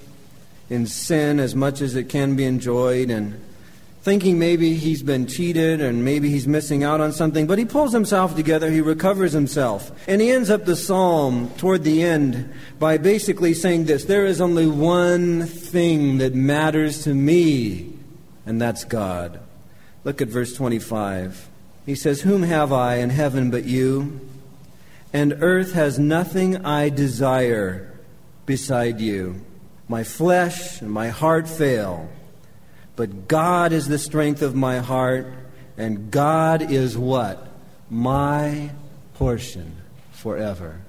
in 0.70 0.86
sin 0.86 1.38
as 1.38 1.54
much 1.54 1.82
as 1.82 1.94
it 1.94 2.08
can 2.08 2.36
be 2.36 2.44
enjoyed, 2.46 3.10
and 3.10 3.38
thinking 4.08 4.38
maybe 4.38 4.72
he's 4.72 5.02
been 5.02 5.26
cheated 5.26 5.82
and 5.82 6.02
maybe 6.02 6.30
he's 6.30 6.48
missing 6.48 6.82
out 6.82 6.98
on 6.98 7.12
something. 7.12 7.46
But 7.46 7.58
he 7.58 7.66
pulls 7.66 7.92
himself 7.92 8.34
together, 8.34 8.70
he 8.70 8.80
recovers 8.80 9.32
himself, 9.32 9.92
and 10.08 10.22
he 10.22 10.30
ends 10.30 10.48
up 10.48 10.64
the 10.64 10.76
psalm 10.76 11.50
toward 11.58 11.84
the 11.84 12.02
end 12.02 12.50
by 12.78 12.96
basically 12.96 13.52
saying 13.52 13.84
this 13.84 14.06
There 14.06 14.24
is 14.24 14.40
only 14.40 14.66
one 14.66 15.44
thing 15.44 16.16
that 16.18 16.34
matters 16.34 17.04
to 17.04 17.12
me, 17.12 17.92
and 18.46 18.58
that's 18.58 18.84
God. 18.84 19.40
Look 20.04 20.22
at 20.22 20.28
verse 20.28 20.54
25. 20.54 21.46
He 21.84 21.94
says, 21.94 22.22
Whom 22.22 22.44
have 22.44 22.72
I 22.72 22.94
in 22.96 23.10
heaven 23.10 23.50
but 23.50 23.64
you? 23.64 24.26
And 25.12 25.36
earth 25.42 25.74
has 25.74 25.98
nothing 25.98 26.64
I 26.64 26.88
desire 26.88 27.92
beside 28.46 29.02
you. 29.02 29.42
My 29.86 30.02
flesh 30.02 30.80
and 30.80 30.90
my 30.90 31.08
heart 31.08 31.46
fail, 31.46 32.08
but 32.98 33.28
God 33.28 33.72
is 33.72 33.86
the 33.86 33.96
strength 33.96 34.42
of 34.42 34.56
my 34.56 34.78
heart, 34.78 35.32
and 35.76 36.10
God 36.10 36.72
is 36.72 36.98
what? 36.98 37.46
My 37.88 38.72
portion 39.14 39.76
forever. 40.10 40.80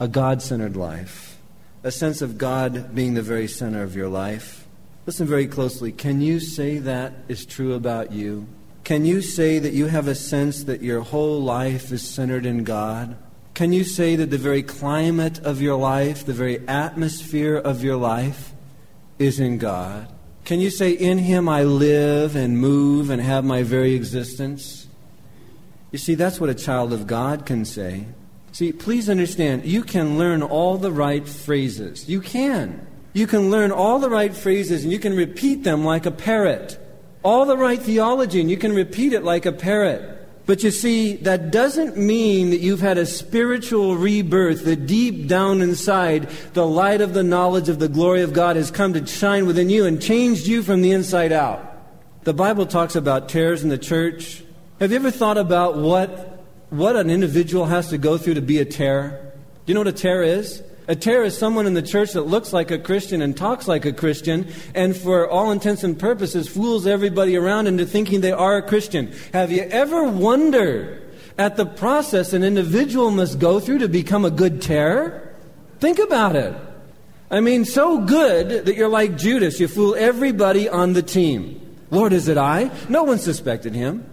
A 0.00 0.08
God 0.08 0.42
centered 0.42 0.74
life. 0.74 1.38
A 1.84 1.92
sense 1.92 2.22
of 2.22 2.38
God 2.38 2.92
being 2.92 3.14
the 3.14 3.22
very 3.22 3.46
center 3.46 3.84
of 3.84 3.94
your 3.94 4.08
life. 4.08 4.66
Listen 5.06 5.28
very 5.28 5.46
closely. 5.46 5.92
Can 5.92 6.20
you 6.20 6.40
say 6.40 6.78
that 6.78 7.12
is 7.28 7.46
true 7.46 7.74
about 7.74 8.10
you? 8.10 8.48
Can 8.82 9.04
you 9.04 9.22
say 9.22 9.60
that 9.60 9.74
you 9.74 9.86
have 9.86 10.08
a 10.08 10.16
sense 10.16 10.64
that 10.64 10.82
your 10.82 11.02
whole 11.02 11.40
life 11.40 11.92
is 11.92 12.02
centered 12.02 12.44
in 12.44 12.64
God? 12.64 13.16
Can 13.54 13.72
you 13.72 13.84
say 13.84 14.16
that 14.16 14.30
the 14.30 14.38
very 14.38 14.64
climate 14.64 15.38
of 15.38 15.62
your 15.62 15.76
life, 15.76 16.26
the 16.26 16.32
very 16.32 16.66
atmosphere 16.66 17.54
of 17.54 17.84
your 17.84 17.96
life 17.96 18.52
is 19.20 19.38
in 19.38 19.58
God? 19.58 20.08
Can 20.44 20.60
you 20.60 20.70
say, 20.70 20.90
In 20.90 21.18
Him 21.18 21.48
I 21.48 21.62
live 21.62 22.36
and 22.36 22.58
move 22.58 23.10
and 23.10 23.22
have 23.22 23.44
my 23.44 23.62
very 23.62 23.94
existence? 23.94 24.86
You 25.92 25.98
see, 25.98 26.14
that's 26.14 26.40
what 26.40 26.50
a 26.50 26.54
child 26.54 26.92
of 26.92 27.06
God 27.06 27.46
can 27.46 27.64
say. 27.64 28.06
See, 28.52 28.72
please 28.72 29.08
understand, 29.08 29.64
you 29.64 29.82
can 29.82 30.18
learn 30.18 30.42
all 30.42 30.76
the 30.76 30.92
right 30.92 31.26
phrases. 31.26 32.08
You 32.08 32.20
can. 32.20 32.86
You 33.14 33.26
can 33.26 33.50
learn 33.50 33.72
all 33.72 33.98
the 33.98 34.10
right 34.10 34.34
phrases 34.34 34.84
and 34.84 34.92
you 34.92 34.98
can 34.98 35.14
repeat 35.14 35.64
them 35.64 35.84
like 35.84 36.06
a 36.06 36.10
parrot. 36.10 36.78
All 37.22 37.44
the 37.44 37.56
right 37.56 37.80
theology 37.80 38.40
and 38.40 38.50
you 38.50 38.56
can 38.56 38.74
repeat 38.74 39.12
it 39.12 39.22
like 39.22 39.46
a 39.46 39.52
parrot. 39.52 40.21
But 40.44 40.64
you 40.64 40.72
see, 40.72 41.16
that 41.18 41.52
doesn't 41.52 41.96
mean 41.96 42.50
that 42.50 42.60
you've 42.60 42.80
had 42.80 42.98
a 42.98 43.06
spiritual 43.06 43.96
rebirth, 43.96 44.64
that 44.64 44.86
deep 44.86 45.28
down 45.28 45.62
inside, 45.62 46.28
the 46.54 46.66
light 46.66 47.00
of 47.00 47.14
the 47.14 47.22
knowledge 47.22 47.68
of 47.68 47.78
the 47.78 47.88
glory 47.88 48.22
of 48.22 48.32
God 48.32 48.56
has 48.56 48.70
come 48.70 48.92
to 48.94 49.06
shine 49.06 49.46
within 49.46 49.70
you 49.70 49.86
and 49.86 50.02
changed 50.02 50.46
you 50.46 50.62
from 50.62 50.82
the 50.82 50.90
inside 50.90 51.30
out. 51.30 51.68
The 52.24 52.34
Bible 52.34 52.66
talks 52.66 52.96
about 52.96 53.28
tares 53.28 53.62
in 53.62 53.68
the 53.68 53.78
church. 53.78 54.42
Have 54.80 54.90
you 54.90 54.96
ever 54.96 55.12
thought 55.12 55.38
about 55.38 55.76
what, 55.76 56.44
what 56.70 56.96
an 56.96 57.08
individual 57.08 57.66
has 57.66 57.90
to 57.90 57.98
go 57.98 58.18
through 58.18 58.34
to 58.34 58.42
be 58.42 58.58
a 58.58 58.64
tare? 58.64 59.32
Do 59.64 59.70
you 59.70 59.74
know 59.74 59.80
what 59.80 59.88
a 59.88 59.92
tare 59.92 60.24
is? 60.24 60.62
A 60.88 60.96
tare 60.96 61.22
is 61.22 61.38
someone 61.38 61.66
in 61.66 61.74
the 61.74 61.82
church 61.82 62.12
that 62.12 62.22
looks 62.22 62.52
like 62.52 62.70
a 62.72 62.78
Christian 62.78 63.22
and 63.22 63.36
talks 63.36 63.68
like 63.68 63.84
a 63.84 63.92
Christian, 63.92 64.52
and 64.74 64.96
for 64.96 65.28
all 65.28 65.52
intents 65.52 65.84
and 65.84 65.98
purposes 65.98 66.48
fools 66.48 66.86
everybody 66.86 67.36
around 67.36 67.68
into 67.68 67.86
thinking 67.86 68.20
they 68.20 68.32
are 68.32 68.56
a 68.56 68.62
Christian. 68.62 69.12
Have 69.32 69.52
you 69.52 69.62
ever 69.62 70.04
wondered 70.04 71.14
at 71.38 71.56
the 71.56 71.66
process 71.66 72.32
an 72.32 72.42
individual 72.42 73.10
must 73.10 73.38
go 73.38 73.60
through 73.60 73.78
to 73.78 73.88
become 73.88 74.24
a 74.24 74.30
good 74.30 74.60
tare? 74.60 75.34
Think 75.78 76.00
about 76.00 76.34
it. 76.34 76.54
I 77.30 77.40
mean, 77.40 77.64
so 77.64 78.04
good 78.04 78.66
that 78.66 78.76
you're 78.76 78.88
like 78.88 79.16
Judas. 79.16 79.60
You 79.60 79.68
fool 79.68 79.94
everybody 79.94 80.68
on 80.68 80.92
the 80.92 81.02
team. 81.02 81.60
Lord, 81.90 82.12
is 82.12 82.28
it 82.28 82.36
I? 82.36 82.70
No 82.88 83.04
one 83.04 83.18
suspected 83.18 83.74
him. 83.74 84.06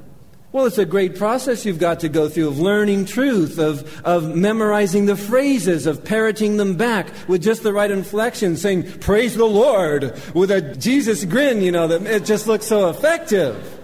Well, 0.52 0.66
it's 0.66 0.80
a 0.80 0.86
great 0.86 1.16
process 1.16 1.64
you've 1.64 1.78
got 1.78 2.00
to 2.00 2.10
go 2.10 2.28
through 2.28 2.47
of 2.47 2.60
learning 2.60 3.06
truth, 3.06 3.60
of, 3.60 4.02
of 4.04 4.36
memorizing 4.36 5.06
the 5.06 5.16
phrases, 5.16 5.86
of 5.86 6.04
parroting 6.04 6.58
them 6.58 6.76
back 6.76 7.08
with 7.28 7.43
just 7.43 7.62
the 7.62 7.72
right 7.72 7.91
inflection, 7.91 8.58
saying, 8.58 9.00
Praise 9.00 9.36
the 9.36 9.45
Lord, 9.45 10.20
with 10.34 10.50
a 10.50 10.76
Jesus 10.76 11.24
grin, 11.24 11.62
you 11.62 11.72
know, 11.72 11.88
that 11.88 12.02
it 12.02 12.26
just 12.26 12.47
looks 12.47 12.66
so 12.66 12.89
effective. 12.89 13.80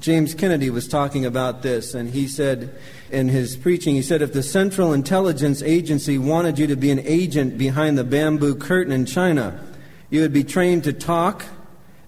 James 0.00 0.34
Kennedy 0.34 0.68
was 0.68 0.88
talking 0.88 1.24
about 1.24 1.62
this, 1.62 1.94
and 1.94 2.10
he 2.10 2.26
said 2.26 2.76
in 3.12 3.28
his 3.28 3.56
preaching, 3.56 3.94
he 3.94 4.02
said, 4.02 4.22
If 4.22 4.32
the 4.32 4.42
Central 4.42 4.92
Intelligence 4.92 5.62
Agency 5.62 6.18
wanted 6.18 6.58
you 6.58 6.66
to 6.66 6.76
be 6.76 6.90
an 6.90 7.00
agent 7.00 7.56
behind 7.56 7.96
the 7.96 8.04
bamboo 8.04 8.56
curtain 8.56 8.92
in 8.92 9.06
China, 9.06 9.64
you 10.10 10.22
would 10.22 10.32
be 10.32 10.42
trained 10.42 10.82
to 10.84 10.92
talk, 10.92 11.44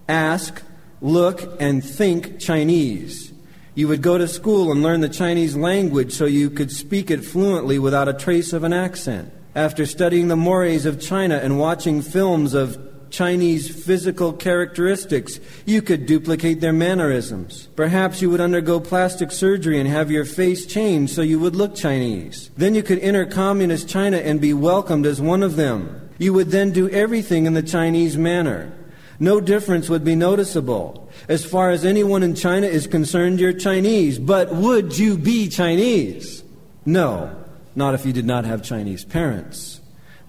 ask, 0.08 0.60
look, 1.00 1.60
and 1.60 1.84
think 1.84 2.38
Chinese. 2.38 3.32
You 3.74 3.88
would 3.88 4.02
go 4.02 4.18
to 4.18 4.26
school 4.26 4.72
and 4.72 4.82
learn 4.82 5.00
the 5.00 5.08
Chinese 5.08 5.54
language 5.54 6.12
so 6.12 6.24
you 6.24 6.50
could 6.50 6.72
speak 6.72 7.10
it 7.10 7.24
fluently 7.24 7.78
without 7.78 8.08
a 8.08 8.12
trace 8.12 8.52
of 8.52 8.64
an 8.64 8.72
accent. 8.72 9.32
After 9.54 9.86
studying 9.86 10.28
the 10.28 10.36
mores 10.36 10.84
of 10.84 11.00
China 11.00 11.36
and 11.36 11.58
watching 11.58 12.02
films 12.02 12.54
of 12.54 12.78
Chinese 13.10 13.84
physical 13.84 14.32
characteristics, 14.32 15.40
you 15.64 15.82
could 15.82 16.06
duplicate 16.06 16.60
their 16.60 16.72
mannerisms. 16.72 17.68
Perhaps 17.76 18.20
you 18.20 18.30
would 18.30 18.40
undergo 18.40 18.80
plastic 18.80 19.30
surgery 19.30 19.78
and 19.78 19.88
have 19.88 20.10
your 20.10 20.24
face 20.24 20.66
changed 20.66 21.14
so 21.14 21.22
you 21.22 21.38
would 21.38 21.56
look 21.56 21.74
Chinese. 21.74 22.50
Then 22.56 22.74
you 22.74 22.82
could 22.82 22.98
enter 22.98 23.24
communist 23.26 23.88
China 23.88 24.18
and 24.18 24.40
be 24.40 24.52
welcomed 24.52 25.06
as 25.06 25.20
one 25.20 25.42
of 25.42 25.56
them. 25.56 26.10
You 26.18 26.32
would 26.34 26.50
then 26.50 26.72
do 26.72 26.88
everything 26.90 27.46
in 27.46 27.54
the 27.54 27.62
Chinese 27.62 28.16
manner. 28.16 28.72
No 29.20 29.40
difference 29.40 29.88
would 29.88 30.04
be 30.04 30.14
noticeable. 30.14 31.08
As 31.28 31.44
far 31.44 31.70
as 31.70 31.84
anyone 31.84 32.22
in 32.22 32.34
China 32.34 32.66
is 32.66 32.86
concerned, 32.86 33.40
you're 33.40 33.52
Chinese. 33.52 34.18
But 34.18 34.54
would 34.54 34.96
you 34.96 35.18
be 35.18 35.48
Chinese? 35.48 36.44
No, 36.86 37.34
not 37.74 37.94
if 37.94 38.06
you 38.06 38.12
did 38.12 38.26
not 38.26 38.44
have 38.44 38.62
Chinese 38.62 39.04
parents. 39.04 39.80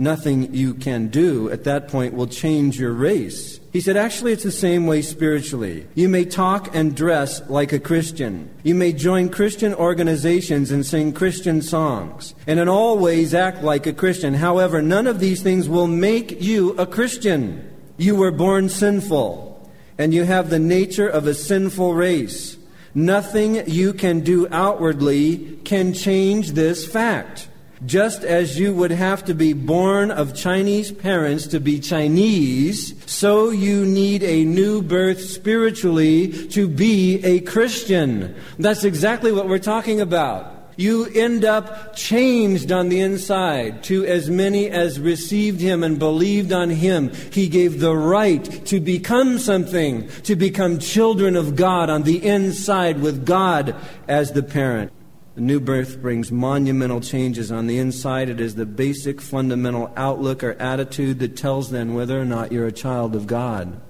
Nothing 0.01 0.55
you 0.55 0.75
can 0.75 1.09
do 1.09 1.51
at 1.51 1.65
that 1.65 1.89
point 1.89 2.13
will 2.13 2.25
change 2.27 2.79
your 2.79 2.93
race. 2.93 3.59
He 3.73 3.81
said, 3.81 3.97
actually, 3.97 4.31
it's 4.31 4.43
the 4.43 4.51
same 4.51 4.87
way 4.87 5.01
spiritually. 5.01 5.85
You 5.93 6.07
may 6.07 6.23
talk 6.23 6.73
and 6.73 6.95
dress 6.95 7.47
like 7.49 7.73
a 7.73 7.79
Christian. 7.79 8.49
You 8.63 8.75
may 8.75 8.93
join 8.93 9.29
Christian 9.29 9.73
organizations 9.73 10.71
and 10.71 10.85
sing 10.85 11.11
Christian 11.11 11.61
songs. 11.61 12.33
And 12.47 12.61
in 12.61 12.69
all 12.69 12.97
ways 12.97 13.33
act 13.33 13.61
like 13.61 13.85
a 13.85 13.93
Christian. 13.93 14.35
However, 14.35 14.81
none 14.81 15.05
of 15.05 15.19
these 15.19 15.43
things 15.43 15.67
will 15.67 15.87
make 15.87 16.41
you 16.41 16.71
a 16.77 16.87
Christian. 16.87 17.69
You 17.99 18.15
were 18.15 18.31
born 18.31 18.69
sinful, 18.69 19.69
and 19.97 20.13
you 20.13 20.23
have 20.23 20.49
the 20.49 20.57
nature 20.57 21.09
of 21.09 21.27
a 21.27 21.33
sinful 21.33 21.93
race. 21.93 22.55
Nothing 22.95 23.69
you 23.69 23.91
can 23.91 24.21
do 24.21 24.47
outwardly 24.51 25.59
can 25.65 25.91
change 25.93 26.51
this 26.51 26.87
fact. 26.87 27.49
Just 27.85 28.23
as 28.23 28.57
you 28.57 28.73
would 28.73 28.91
have 28.91 29.25
to 29.25 29.33
be 29.33 29.51
born 29.51 30.11
of 30.11 30.33
Chinese 30.33 30.93
parents 30.93 31.47
to 31.47 31.59
be 31.59 31.81
Chinese, 31.81 32.95
so 33.05 33.49
you 33.49 33.85
need 33.85 34.23
a 34.23 34.45
new 34.45 34.81
birth 34.81 35.19
spiritually 35.19 36.47
to 36.47 36.69
be 36.69 37.21
a 37.25 37.41
Christian. 37.41 38.33
That's 38.57 38.85
exactly 38.85 39.33
what 39.33 39.49
we're 39.49 39.59
talking 39.59 39.99
about 39.99 40.58
you 40.79 41.05
end 41.07 41.43
up 41.43 41.93
changed 41.95 42.71
on 42.71 42.87
the 42.87 43.01
inside. 43.01 43.83
To 43.83 44.05
as 44.05 44.29
many 44.29 44.69
as 44.69 44.99
received 44.99 45.59
him 45.59 45.83
and 45.83 45.99
believed 45.99 46.53
on 46.53 46.69
him, 46.69 47.11
he 47.31 47.49
gave 47.49 47.79
the 47.79 47.95
right 47.95 48.43
to 48.67 48.79
become 48.79 49.39
something, 49.39 50.07
to 50.23 50.35
become 50.37 50.79
children 50.79 51.35
of 51.35 51.57
God 51.57 51.89
on 51.89 52.03
the 52.03 52.25
inside 52.25 53.01
with 53.01 53.25
God 53.25 53.75
as 54.07 54.31
the 54.31 54.43
parent. 54.43 54.93
The 55.35 55.41
new 55.41 55.59
birth 55.59 56.01
brings 56.01 56.31
monumental 56.31 57.01
changes 57.01 57.51
on 57.51 57.67
the 57.67 57.77
inside. 57.77 58.29
It 58.29 58.39
is 58.39 58.55
the 58.55 58.65
basic 58.65 59.19
fundamental 59.19 59.91
outlook 59.97 60.43
or 60.43 60.53
attitude 60.53 61.19
that 61.19 61.35
tells 61.35 61.71
then 61.71 61.93
whether 61.93 62.19
or 62.19 62.25
not 62.25 62.51
you're 62.51 62.67
a 62.67 62.71
child 62.71 63.15
of 63.15 63.27
God. 63.27 63.81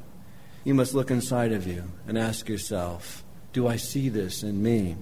You 0.63 0.73
must 0.73 0.93
look 0.93 1.11
inside 1.11 1.51
of 1.51 1.65
you 1.65 1.83
and 2.07 2.17
ask 2.17 2.49
yourself, 2.49 3.23
do 3.53 3.67
I 3.67 3.77
see 3.77 4.09
this 4.09 4.43
in 4.43 4.61
me? 4.61 4.95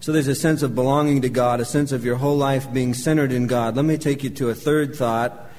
So 0.00 0.12
there's 0.12 0.28
a 0.28 0.34
sense 0.34 0.62
of 0.62 0.74
belonging 0.74 1.20
to 1.22 1.28
God, 1.28 1.60
a 1.60 1.64
sense 1.66 1.92
of 1.92 2.06
your 2.06 2.16
whole 2.16 2.36
life 2.36 2.72
being 2.72 2.94
centered 2.94 3.32
in 3.32 3.46
God. 3.46 3.76
Let 3.76 3.84
me 3.84 3.98
take 3.98 4.24
you 4.24 4.30
to 4.30 4.48
a 4.48 4.54
third 4.54 4.94
thought. 4.94 5.50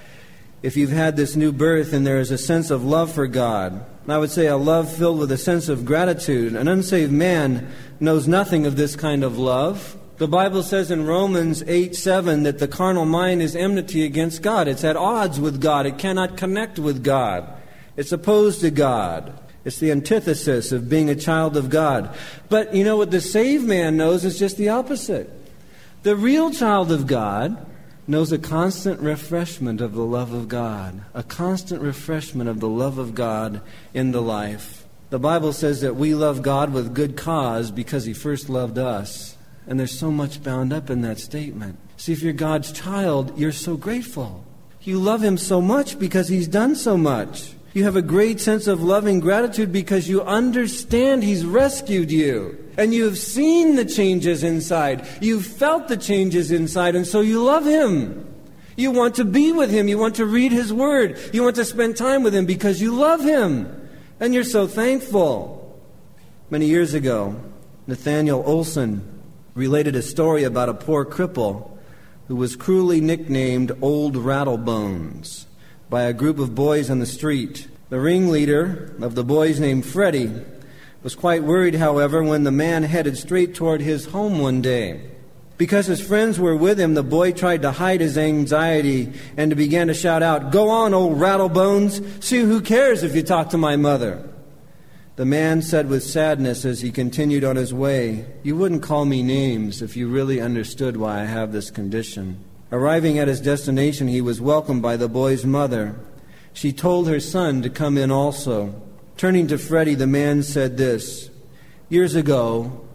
If 0.64 0.76
you've 0.76 0.92
had 0.92 1.16
this 1.16 1.36
new 1.36 1.52
birth 1.52 1.94
and 1.94 2.06
there 2.06 2.20
is 2.20 2.32
a 2.32 2.40
sense 2.40 2.72
of 2.72 2.84
love 2.84 3.12
for 3.12 3.28
God, 3.28 3.86
I 4.08 4.18
would 4.18 4.32
say 4.32 4.48
a 4.48 4.58
love 4.58 4.92
filled 4.92 5.20
with 5.20 5.32
a 5.32 5.38
sense 5.38 5.70
of 5.70 5.86
gratitude. 5.86 6.56
An 6.56 6.68
unsaved 6.68 7.12
man 7.12 7.72
knows 8.00 8.28
nothing 8.28 8.66
of 8.66 8.76
this 8.76 8.96
kind 8.96 9.24
of 9.24 9.38
love. 9.38 9.96
The 10.18 10.28
Bible 10.28 10.64
says 10.64 10.90
in 10.90 11.06
Romans 11.06 11.64
8 11.68 11.96
7 11.96 12.44
that 12.44 12.58
the 12.58 12.68
carnal 12.68 13.06
mind 13.06 13.44
is 13.44 13.56
enmity 13.56 14.04
against 14.06 14.42
God. 14.42 14.68
It's 14.68 14.84
at 14.84 14.96
odds 14.96 15.40
with 15.40 15.62
God. 15.62 15.86
It 15.86 16.00
cannot 16.00 16.36
connect 16.36 16.80
with 16.80 17.04
God. 17.04 17.48
It's 17.96 18.12
opposed 18.12 18.62
to 18.62 18.72
God. 18.72 19.38
It's 19.64 19.78
the 19.78 19.92
antithesis 19.92 20.72
of 20.72 20.90
being 20.90 21.10
a 21.10 21.16
child 21.16 21.56
of 21.56 21.70
God. 21.70 22.16
But 22.50 22.74
you 22.74 22.84
know 22.84 22.98
what 22.98 23.12
the 23.12 23.22
saved 23.22 23.66
man 23.66 23.98
knows 23.98 24.26
is 24.26 24.40
just 24.40 24.58
the 24.58 24.70
opposite. 24.70 25.30
The 26.04 26.16
real 26.16 26.52
child 26.52 26.92
of 26.92 27.06
God 27.06 27.64
knows 28.08 28.32
a 28.32 28.40
constant 28.40 29.00
refreshment 29.00 29.80
of 29.80 29.94
the 29.94 30.04
love 30.04 30.34
of 30.34 30.48
God, 30.48 31.02
a 31.14 31.24
constant 31.24 31.82
refreshment 31.82 32.50
of 32.50 32.60
the 32.60 32.70
love 32.70 32.98
of 32.98 33.14
God 33.14 33.62
in 33.94 34.12
the 34.12 34.22
life. 34.22 34.86
The 35.12 35.20
Bible 35.20 35.54
says 35.54 35.82
that 35.82 35.96
we 35.96 36.16
love 36.16 36.42
God 36.42 36.74
with 36.74 36.96
good 36.96 37.16
cause 37.16 37.70
because 37.70 38.06
He 38.06 38.14
first 38.14 38.50
loved 38.50 38.78
us. 38.78 39.38
And 39.68 39.80
there's 39.80 39.98
so 39.98 40.10
much 40.10 40.44
bound 40.44 40.74
up 40.74 40.90
in 40.90 41.02
that 41.02 41.20
statement. 41.20 41.78
See, 41.98 42.14
if 42.14 42.22
you're 42.22 42.34
God's 42.34 42.72
child, 42.72 43.38
you're 43.38 43.52
so 43.52 43.78
grateful. 43.78 44.44
You 44.82 45.00
love 45.00 45.22
Him 45.22 45.38
so 45.38 45.62
much 45.62 46.00
because 46.00 46.30
He's 46.30 46.48
done 46.48 46.76
so 46.76 46.98
much. 46.98 47.54
You 47.74 47.86
have 47.86 47.96
a 47.96 48.02
great 48.02 48.42
sense 48.42 48.68
of 48.68 48.84
loving 48.84 49.22
gratitude 49.22 49.72
because 49.72 50.10
you 50.10 50.22
understand 50.22 51.24
He's 51.24 51.46
rescued 51.46 52.12
you. 52.12 52.58
And 52.78 52.94
you 52.94 53.06
have 53.06 53.18
seen 53.18 53.76
the 53.76 53.86
changes 53.86 54.44
inside. 54.44 55.08
You've 55.22 55.46
felt 55.46 55.88
the 55.88 55.98
changes 55.98 56.52
inside, 56.52 56.96
and 56.96 57.08
so 57.08 57.22
you 57.22 57.44
love 57.44 57.66
Him. 57.66 58.28
You 58.76 58.92
want 58.92 59.16
to 59.16 59.26
be 59.26 59.52
with 59.52 59.72
Him. 59.72 59.88
You 59.88 59.98
want 59.98 60.16
to 60.16 60.26
read 60.26 60.52
His 60.52 60.74
Word. 60.74 61.18
You 61.32 61.44
want 61.44 61.56
to 61.58 61.66
spend 61.66 61.96
time 61.96 62.24
with 62.24 62.36
Him 62.36 62.46
because 62.46 62.82
you 62.82 62.94
love 62.94 63.22
Him. 63.22 63.90
And 64.20 64.34
you're 64.34 64.44
so 64.44 64.68
thankful. 64.68 65.80
Many 66.50 66.66
years 66.66 66.94
ago, 66.94 67.40
Nathaniel 67.88 68.44
Olson 68.46 69.08
related 69.54 69.96
a 69.96 70.02
story 70.02 70.44
about 70.44 70.70
a 70.70 70.74
poor 70.74 71.06
cripple 71.06 71.78
who 72.28 72.36
was 72.36 72.56
cruelly 72.56 73.02
nicknamed 73.02 73.72
Old 73.82 74.16
Rattlebones 74.16 75.46
by 75.92 76.04
a 76.04 76.14
group 76.14 76.40
of 76.40 76.56
boys 76.56 76.90
on 76.90 77.00
the 77.00 77.06
street. 77.06 77.68
The 77.90 78.00
ringleader 78.00 78.96
of 79.02 79.14
the 79.14 79.26
boys, 79.26 79.60
named 79.60 79.86
Freddie, 79.86 80.32
was 81.04 81.16
quite 81.16 81.44
worried, 81.44 81.76
however, 81.76 82.24
when 82.24 82.46
the 82.46 82.52
man 82.52 82.84
headed 82.84 83.18
straight 83.18 83.54
toward 83.54 83.82
his 83.82 84.06
home 84.06 84.40
one 84.40 84.62
day. 84.62 85.02
Because 85.58 85.88
his 85.88 86.00
friends 86.00 86.40
were 86.40 86.56
with 86.56 86.80
him, 86.80 86.94
the 86.94 87.04
boy 87.04 87.34
tried 87.34 87.64
to 87.64 87.72
hide 87.72 88.00
his 88.00 88.18
anxiety 88.18 89.12
and 89.36 89.54
began 89.58 89.88
to 89.88 89.94
shout 89.94 90.24
out, 90.24 90.54
Go 90.54 90.70
on, 90.70 90.94
old 90.94 91.20
rattlebones! 91.20 92.24
See 92.24 92.40
who 92.40 92.62
cares 92.62 93.04
if 93.04 93.14
you 93.14 93.22
talk 93.22 93.50
to 93.50 93.58
my 93.58 93.76
mother. 93.76 94.26
The 95.18 95.26
man 95.26 95.62
said 95.62 95.90
with 95.90 96.04
sadness 96.04 96.64
as 96.64 96.80
he 96.80 96.92
continued 96.92 97.44
on 97.44 97.58
his 97.58 97.74
way, 97.74 98.28
You 98.44 98.56
wouldn't 98.56 98.82
call 98.82 99.04
me 99.04 99.24
names 99.24 99.82
if 99.82 99.98
you 99.98 100.08
really 100.08 100.40
understood 100.40 100.96
why 100.96 101.20
I 101.20 101.26
have 101.26 101.52
this 101.52 101.70
condition. 101.70 102.46
Arriving 102.72 103.20
at 103.20 103.28
his 103.28 103.42
destination, 103.42 104.08
he 104.08 104.22
was 104.22 104.40
welcomed 104.40 104.82
by 104.82 104.96
the 104.96 105.10
boy's 105.10 105.46
mother. 105.46 105.96
She 106.54 106.72
told 106.72 107.08
her 107.08 107.20
son 107.20 107.62
to 107.62 107.70
come 107.70 107.98
in 107.98 108.12
also. 108.12 108.82
Turning 109.18 109.48
to 109.48 109.58
Freddie, 109.58 109.96
the 109.96 110.08
man 110.08 110.42
said 110.44 110.78
this 110.78 111.30
Years 111.90 112.16
ago, 112.16 112.86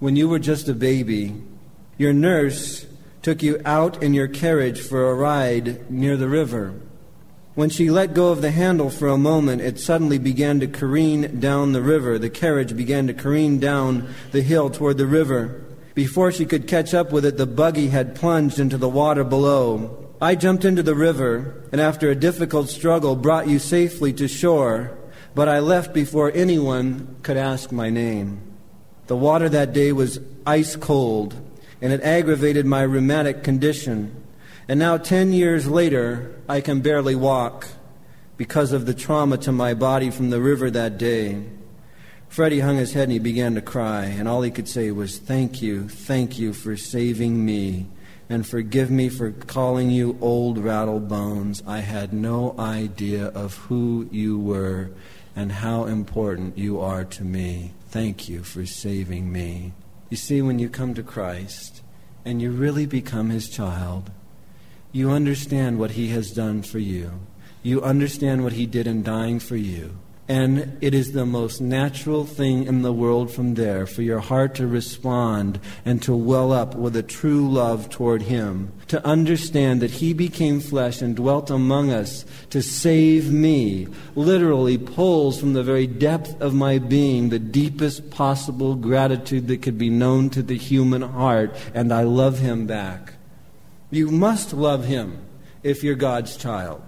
when 0.00 0.16
you 0.16 0.28
were 0.28 0.40
just 0.40 0.68
a 0.68 0.74
baby, 0.74 1.40
your 1.96 2.12
nurse 2.12 2.86
took 3.22 3.42
you 3.42 3.60
out 3.64 4.02
in 4.02 4.12
your 4.12 4.26
carriage 4.26 4.80
for 4.80 5.08
a 5.08 5.14
ride 5.14 5.88
near 5.88 6.16
the 6.16 6.28
river. 6.28 6.74
When 7.54 7.70
she 7.70 7.90
let 7.90 8.14
go 8.14 8.32
of 8.32 8.40
the 8.40 8.50
handle 8.50 8.90
for 8.90 9.08
a 9.08 9.18
moment, 9.18 9.60
it 9.60 9.78
suddenly 9.78 10.18
began 10.18 10.58
to 10.60 10.66
careen 10.66 11.38
down 11.38 11.72
the 11.72 11.82
river. 11.82 12.18
The 12.18 12.30
carriage 12.30 12.76
began 12.76 13.06
to 13.06 13.14
careen 13.14 13.60
down 13.60 14.12
the 14.32 14.42
hill 14.42 14.70
toward 14.70 14.98
the 14.98 15.06
river. 15.06 15.61
Before 15.94 16.32
she 16.32 16.46
could 16.46 16.66
catch 16.66 16.94
up 16.94 17.12
with 17.12 17.24
it, 17.24 17.36
the 17.36 17.46
buggy 17.46 17.88
had 17.88 18.14
plunged 18.14 18.58
into 18.58 18.78
the 18.78 18.88
water 18.88 19.24
below. 19.24 20.08
I 20.20 20.34
jumped 20.36 20.64
into 20.64 20.82
the 20.82 20.94
river, 20.94 21.62
and 21.70 21.80
after 21.80 22.10
a 22.10 22.14
difficult 22.14 22.68
struggle, 22.70 23.16
brought 23.16 23.48
you 23.48 23.58
safely 23.58 24.12
to 24.14 24.28
shore, 24.28 24.96
but 25.34 25.48
I 25.48 25.58
left 25.58 25.92
before 25.92 26.30
anyone 26.32 27.16
could 27.22 27.36
ask 27.36 27.72
my 27.72 27.90
name. 27.90 28.40
The 29.06 29.16
water 29.16 29.48
that 29.48 29.72
day 29.72 29.92
was 29.92 30.20
ice 30.46 30.76
cold, 30.76 31.34
and 31.80 31.92
it 31.92 32.02
aggravated 32.02 32.64
my 32.64 32.82
rheumatic 32.82 33.42
condition. 33.42 34.16
And 34.68 34.78
now, 34.78 34.96
ten 34.96 35.32
years 35.32 35.66
later, 35.66 36.34
I 36.48 36.60
can 36.60 36.80
barely 36.80 37.16
walk 37.16 37.66
because 38.36 38.72
of 38.72 38.86
the 38.86 38.94
trauma 38.94 39.36
to 39.38 39.52
my 39.52 39.74
body 39.74 40.10
from 40.10 40.30
the 40.30 40.40
river 40.40 40.70
that 40.70 40.96
day. 40.96 41.42
Freddie 42.32 42.60
hung 42.60 42.78
his 42.78 42.94
head 42.94 43.02
and 43.02 43.12
he 43.12 43.18
began 43.18 43.56
to 43.56 43.60
cry, 43.60 44.06
and 44.06 44.26
all 44.26 44.40
he 44.40 44.50
could 44.50 44.66
say 44.66 44.90
was, 44.90 45.18
Thank 45.18 45.60
you, 45.60 45.86
thank 45.86 46.38
you 46.38 46.54
for 46.54 46.78
saving 46.78 47.44
me, 47.44 47.88
and 48.30 48.46
forgive 48.46 48.90
me 48.90 49.10
for 49.10 49.32
calling 49.32 49.90
you 49.90 50.16
old 50.18 50.56
rattle 50.56 50.98
bones. 50.98 51.62
I 51.66 51.80
had 51.80 52.14
no 52.14 52.54
idea 52.58 53.26
of 53.26 53.56
who 53.56 54.08
you 54.10 54.38
were 54.38 54.92
and 55.36 55.52
how 55.52 55.84
important 55.84 56.56
you 56.56 56.80
are 56.80 57.04
to 57.04 57.22
me. 57.22 57.74
Thank 57.90 58.30
you 58.30 58.42
for 58.42 58.64
saving 58.64 59.30
me. 59.30 59.74
You 60.08 60.16
see, 60.16 60.40
when 60.40 60.58
you 60.58 60.70
come 60.70 60.94
to 60.94 61.02
Christ 61.02 61.82
and 62.24 62.40
you 62.40 62.50
really 62.50 62.86
become 62.86 63.28
his 63.28 63.50
child, 63.50 64.10
you 64.90 65.10
understand 65.10 65.78
what 65.78 65.90
he 65.90 66.08
has 66.08 66.30
done 66.30 66.62
for 66.62 66.78
you. 66.78 67.12
You 67.62 67.82
understand 67.82 68.42
what 68.42 68.54
he 68.54 68.64
did 68.64 68.86
in 68.86 69.02
dying 69.02 69.38
for 69.38 69.56
you. 69.56 69.98
And 70.28 70.78
it 70.80 70.94
is 70.94 71.12
the 71.12 71.26
most 71.26 71.60
natural 71.60 72.24
thing 72.24 72.64
in 72.64 72.82
the 72.82 72.92
world 72.92 73.32
from 73.32 73.54
there 73.54 73.86
for 73.86 74.02
your 74.02 74.20
heart 74.20 74.54
to 74.54 74.68
respond 74.68 75.58
and 75.84 76.00
to 76.02 76.14
well 76.14 76.52
up 76.52 76.76
with 76.76 76.94
a 76.94 77.02
true 77.02 77.50
love 77.50 77.90
toward 77.90 78.22
Him. 78.22 78.72
To 78.88 79.04
understand 79.04 79.82
that 79.82 79.90
He 79.90 80.12
became 80.12 80.60
flesh 80.60 81.02
and 81.02 81.16
dwelt 81.16 81.50
among 81.50 81.90
us 81.90 82.24
to 82.50 82.62
save 82.62 83.32
me 83.32 83.88
literally 84.14 84.78
pulls 84.78 85.40
from 85.40 85.54
the 85.54 85.64
very 85.64 85.88
depth 85.88 86.40
of 86.40 86.54
my 86.54 86.78
being 86.78 87.28
the 87.28 87.40
deepest 87.40 88.10
possible 88.10 88.76
gratitude 88.76 89.48
that 89.48 89.62
could 89.62 89.76
be 89.76 89.90
known 89.90 90.30
to 90.30 90.42
the 90.42 90.56
human 90.56 91.02
heart. 91.02 91.56
And 91.74 91.92
I 91.92 92.04
love 92.04 92.38
Him 92.38 92.66
back. 92.66 93.14
You 93.90 94.12
must 94.12 94.52
love 94.52 94.84
Him 94.84 95.18
if 95.64 95.82
you're 95.82 95.96
God's 95.96 96.36
child. 96.36 96.82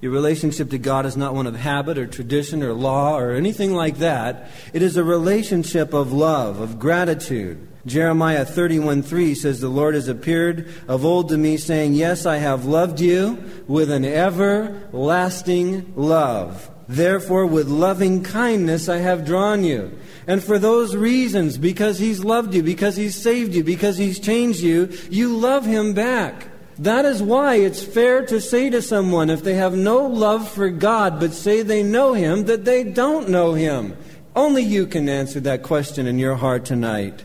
Your 0.00 0.12
relationship 0.12 0.70
to 0.70 0.78
God 0.78 1.06
is 1.06 1.16
not 1.16 1.34
one 1.34 1.48
of 1.48 1.56
habit 1.56 1.98
or 1.98 2.06
tradition 2.06 2.62
or 2.62 2.72
law 2.72 3.18
or 3.18 3.32
anything 3.32 3.74
like 3.74 3.98
that. 3.98 4.48
It 4.72 4.80
is 4.80 4.96
a 4.96 5.02
relationship 5.02 5.92
of 5.92 6.12
love, 6.12 6.60
of 6.60 6.78
gratitude. 6.78 7.58
Jeremiah 7.84 8.44
31:3 8.44 9.34
says 9.34 9.60
the 9.60 9.68
Lord 9.68 9.94
has 9.94 10.06
appeared 10.06 10.66
of 10.86 11.04
old 11.04 11.30
to 11.30 11.38
me 11.38 11.56
saying, 11.56 11.94
"Yes, 11.94 12.26
I 12.26 12.36
have 12.36 12.64
loved 12.64 13.00
you 13.00 13.38
with 13.66 13.90
an 13.90 14.04
everlasting 14.04 15.86
love. 15.96 16.70
Therefore 16.88 17.46
with 17.46 17.68
loving 17.68 18.22
kindness 18.22 18.88
I 18.88 18.98
have 18.98 19.26
drawn 19.26 19.64
you." 19.64 19.90
And 20.28 20.42
for 20.42 20.58
those 20.58 20.94
reasons, 20.94 21.58
because 21.58 21.98
he's 21.98 22.22
loved 22.22 22.54
you, 22.54 22.62
because 22.62 22.96
he's 22.96 23.16
saved 23.16 23.54
you, 23.54 23.64
because 23.64 23.96
he's 23.96 24.20
changed 24.20 24.60
you, 24.60 24.90
you 25.10 25.34
love 25.36 25.64
him 25.64 25.92
back. 25.94 26.48
That 26.78 27.04
is 27.04 27.20
why 27.20 27.56
it's 27.56 27.82
fair 27.82 28.24
to 28.26 28.40
say 28.40 28.70
to 28.70 28.80
someone, 28.80 29.30
if 29.30 29.42
they 29.42 29.54
have 29.54 29.74
no 29.74 30.06
love 30.06 30.48
for 30.48 30.70
God 30.70 31.18
but 31.18 31.32
say 31.32 31.62
they 31.62 31.82
know 31.82 32.12
Him, 32.12 32.44
that 32.44 32.64
they 32.64 32.84
don't 32.84 33.28
know 33.28 33.54
Him. 33.54 33.96
Only 34.36 34.62
you 34.62 34.86
can 34.86 35.08
answer 35.08 35.40
that 35.40 35.64
question 35.64 36.06
in 36.06 36.20
your 36.20 36.36
heart 36.36 36.64
tonight. 36.64 37.24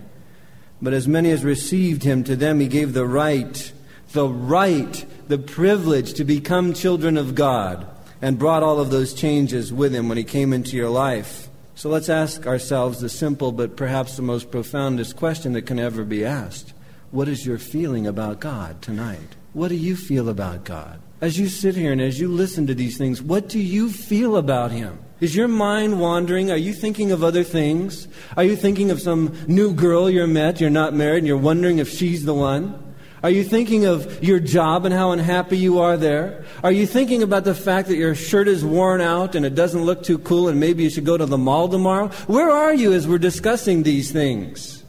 But 0.81 0.93
as 0.93 1.07
many 1.07 1.29
as 1.29 1.43
received 1.43 2.03
Him, 2.03 2.23
to 2.23 2.35
them 2.35 2.59
He 2.59 2.67
gave 2.67 2.93
the 2.93 3.05
right, 3.05 3.71
the 4.13 4.27
right, 4.27 5.05
the 5.27 5.37
privilege 5.37 6.13
to 6.15 6.23
become 6.23 6.73
children 6.73 7.15
of 7.15 7.35
God, 7.35 7.85
and 8.23 8.39
brought 8.39 8.63
all 8.63 8.79
of 8.79 8.89
those 8.89 9.13
changes 9.13 9.71
with 9.71 9.93
Him 9.93 10.09
when 10.09 10.17
He 10.17 10.23
came 10.23 10.51
into 10.51 10.75
your 10.75 10.89
life. 10.89 11.47
So 11.75 11.89
let's 11.89 12.09
ask 12.09 12.47
ourselves 12.47 13.01
the 13.01 13.09
simple 13.09 13.51
but 13.51 13.77
perhaps 13.77 14.15
the 14.15 14.23
most 14.23 14.49
profoundest 14.49 15.15
question 15.15 15.53
that 15.53 15.67
can 15.67 15.79
ever 15.79 16.03
be 16.03 16.25
asked 16.25 16.73
What 17.11 17.27
is 17.27 17.45
your 17.45 17.59
feeling 17.59 18.07
about 18.07 18.39
God 18.39 18.81
tonight? 18.81 19.35
What 19.53 19.67
do 19.67 19.75
you 19.75 19.95
feel 19.95 20.29
about 20.29 20.65
God? 20.65 20.99
As 21.21 21.37
you 21.37 21.47
sit 21.47 21.75
here 21.75 21.91
and 21.91 22.01
as 22.01 22.19
you 22.19 22.27
listen 22.27 22.67
to 22.67 22.73
these 22.73 22.97
things, 22.97 23.21
what 23.21 23.47
do 23.47 23.59
you 23.59 23.89
feel 23.89 24.35
about 24.35 24.71
Him? 24.71 24.99
Is 25.21 25.35
your 25.35 25.47
mind 25.47 25.99
wandering? 26.01 26.51
Are 26.51 26.57
you 26.57 26.73
thinking 26.73 27.11
of 27.11 27.23
other 27.23 27.43
things? 27.43 28.07
Are 28.35 28.43
you 28.43 28.55
thinking 28.55 28.91
of 28.91 28.99
some 28.99 29.33
new 29.47 29.73
girl 29.73 30.09
you're 30.09 30.27
met, 30.27 30.59
you're 30.59 30.69
not 30.69 30.93
married, 30.93 31.19
and 31.19 31.27
you're 31.27 31.37
wondering 31.37 31.77
if 31.77 31.87
she's 31.87 32.25
the 32.25 32.33
one? 32.33 32.95
Are 33.21 33.29
you 33.29 33.45
thinking 33.45 33.85
of 33.85 34.21
your 34.21 34.39
job 34.39 34.83
and 34.83 34.93
how 34.93 35.11
unhappy 35.11 35.57
you 35.57 35.79
are 35.79 35.95
there? 35.95 36.43
Are 36.61 36.73
you 36.73 36.85
thinking 36.85 37.23
about 37.23 37.45
the 37.45 37.55
fact 37.55 37.87
that 37.87 37.95
your 37.95 38.15
shirt 38.15 38.49
is 38.49 38.65
worn 38.65 38.99
out 38.99 39.33
and 39.33 39.45
it 39.45 39.55
doesn't 39.55 39.81
look 39.81 40.03
too 40.03 40.17
cool 40.17 40.49
and 40.49 40.59
maybe 40.59 40.83
you 40.83 40.89
should 40.89 41.05
go 41.05 41.15
to 41.15 41.25
the 41.25 41.37
mall 41.37 41.69
tomorrow? 41.69 42.09
Where 42.27 42.49
are 42.49 42.73
you 42.73 42.91
as 42.91 43.07
we're 43.07 43.19
discussing 43.19 43.83
these 43.83 44.11
things? 44.11 44.83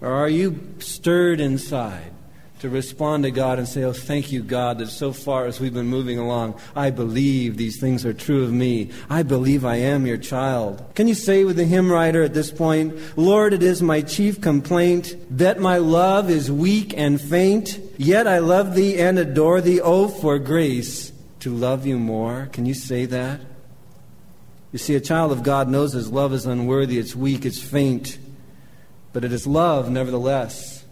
Or 0.00 0.10
are 0.10 0.30
you 0.30 0.58
stirred 0.78 1.40
inside? 1.40 2.13
To 2.64 2.70
respond 2.70 3.24
to 3.24 3.30
God 3.30 3.58
and 3.58 3.68
say, 3.68 3.84
Oh, 3.84 3.92
thank 3.92 4.32
you, 4.32 4.42
God, 4.42 4.78
that 4.78 4.88
so 4.88 5.12
far 5.12 5.44
as 5.44 5.60
we've 5.60 5.74
been 5.74 5.86
moving 5.86 6.18
along, 6.18 6.58
I 6.74 6.88
believe 6.88 7.58
these 7.58 7.78
things 7.78 8.06
are 8.06 8.14
true 8.14 8.42
of 8.42 8.54
me. 8.54 8.90
I 9.10 9.22
believe 9.22 9.66
I 9.66 9.76
am 9.76 10.06
your 10.06 10.16
child. 10.16 10.82
Can 10.94 11.06
you 11.06 11.12
say 11.12 11.44
with 11.44 11.56
the 11.56 11.66
hymn 11.66 11.92
writer 11.92 12.22
at 12.22 12.32
this 12.32 12.50
point, 12.50 12.96
Lord, 13.18 13.52
it 13.52 13.62
is 13.62 13.82
my 13.82 14.00
chief 14.00 14.40
complaint 14.40 15.14
that 15.36 15.60
my 15.60 15.76
love 15.76 16.30
is 16.30 16.50
weak 16.50 16.96
and 16.96 17.20
faint, 17.20 17.78
yet 17.98 18.26
I 18.26 18.38
love 18.38 18.74
thee 18.74 18.98
and 18.98 19.18
adore 19.18 19.60
thee. 19.60 19.82
Oh, 19.82 20.08
for 20.08 20.38
grace 20.38 21.12
to 21.40 21.54
love 21.54 21.84
you 21.84 21.98
more. 21.98 22.48
Can 22.50 22.64
you 22.64 22.72
say 22.72 23.04
that? 23.04 23.42
You 24.72 24.78
see, 24.78 24.94
a 24.94 25.00
child 25.00 25.32
of 25.32 25.42
God 25.42 25.68
knows 25.68 25.92
his 25.92 26.10
love 26.10 26.32
is 26.32 26.46
unworthy, 26.46 26.98
it's 26.98 27.14
weak, 27.14 27.44
it's 27.44 27.62
faint, 27.62 28.16
but 29.12 29.22
it 29.22 29.34
is 29.34 29.46
love 29.46 29.90
nevertheless. 29.90 30.83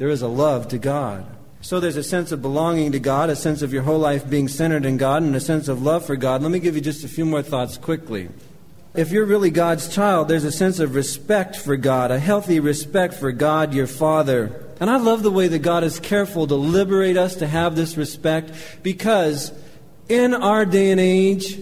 There 0.00 0.08
is 0.08 0.22
a 0.22 0.28
love 0.28 0.68
to 0.68 0.78
God. 0.78 1.26
So 1.60 1.78
there's 1.78 1.98
a 1.98 2.02
sense 2.02 2.32
of 2.32 2.40
belonging 2.40 2.92
to 2.92 2.98
God, 2.98 3.28
a 3.28 3.36
sense 3.36 3.60
of 3.60 3.70
your 3.70 3.82
whole 3.82 3.98
life 3.98 4.26
being 4.30 4.48
centered 4.48 4.86
in 4.86 4.96
God, 4.96 5.22
and 5.22 5.36
a 5.36 5.40
sense 5.40 5.68
of 5.68 5.82
love 5.82 6.06
for 6.06 6.16
God. 6.16 6.40
Let 6.40 6.50
me 6.50 6.58
give 6.58 6.74
you 6.74 6.80
just 6.80 7.04
a 7.04 7.08
few 7.08 7.26
more 7.26 7.42
thoughts 7.42 7.76
quickly. 7.76 8.30
If 8.94 9.10
you're 9.12 9.26
really 9.26 9.50
God's 9.50 9.94
child, 9.94 10.28
there's 10.28 10.44
a 10.44 10.52
sense 10.52 10.78
of 10.78 10.94
respect 10.94 11.54
for 11.54 11.76
God, 11.76 12.10
a 12.10 12.18
healthy 12.18 12.60
respect 12.60 13.12
for 13.12 13.30
God, 13.30 13.74
your 13.74 13.86
Father. 13.86 14.64
And 14.80 14.88
I 14.88 14.96
love 14.96 15.22
the 15.22 15.30
way 15.30 15.48
that 15.48 15.58
God 15.58 15.84
is 15.84 16.00
careful 16.00 16.46
to 16.46 16.54
liberate 16.54 17.18
us 17.18 17.34
to 17.36 17.46
have 17.46 17.76
this 17.76 17.98
respect 17.98 18.52
because 18.82 19.52
in 20.08 20.32
our 20.32 20.64
day 20.64 20.92
and 20.92 21.00
age, 21.00 21.60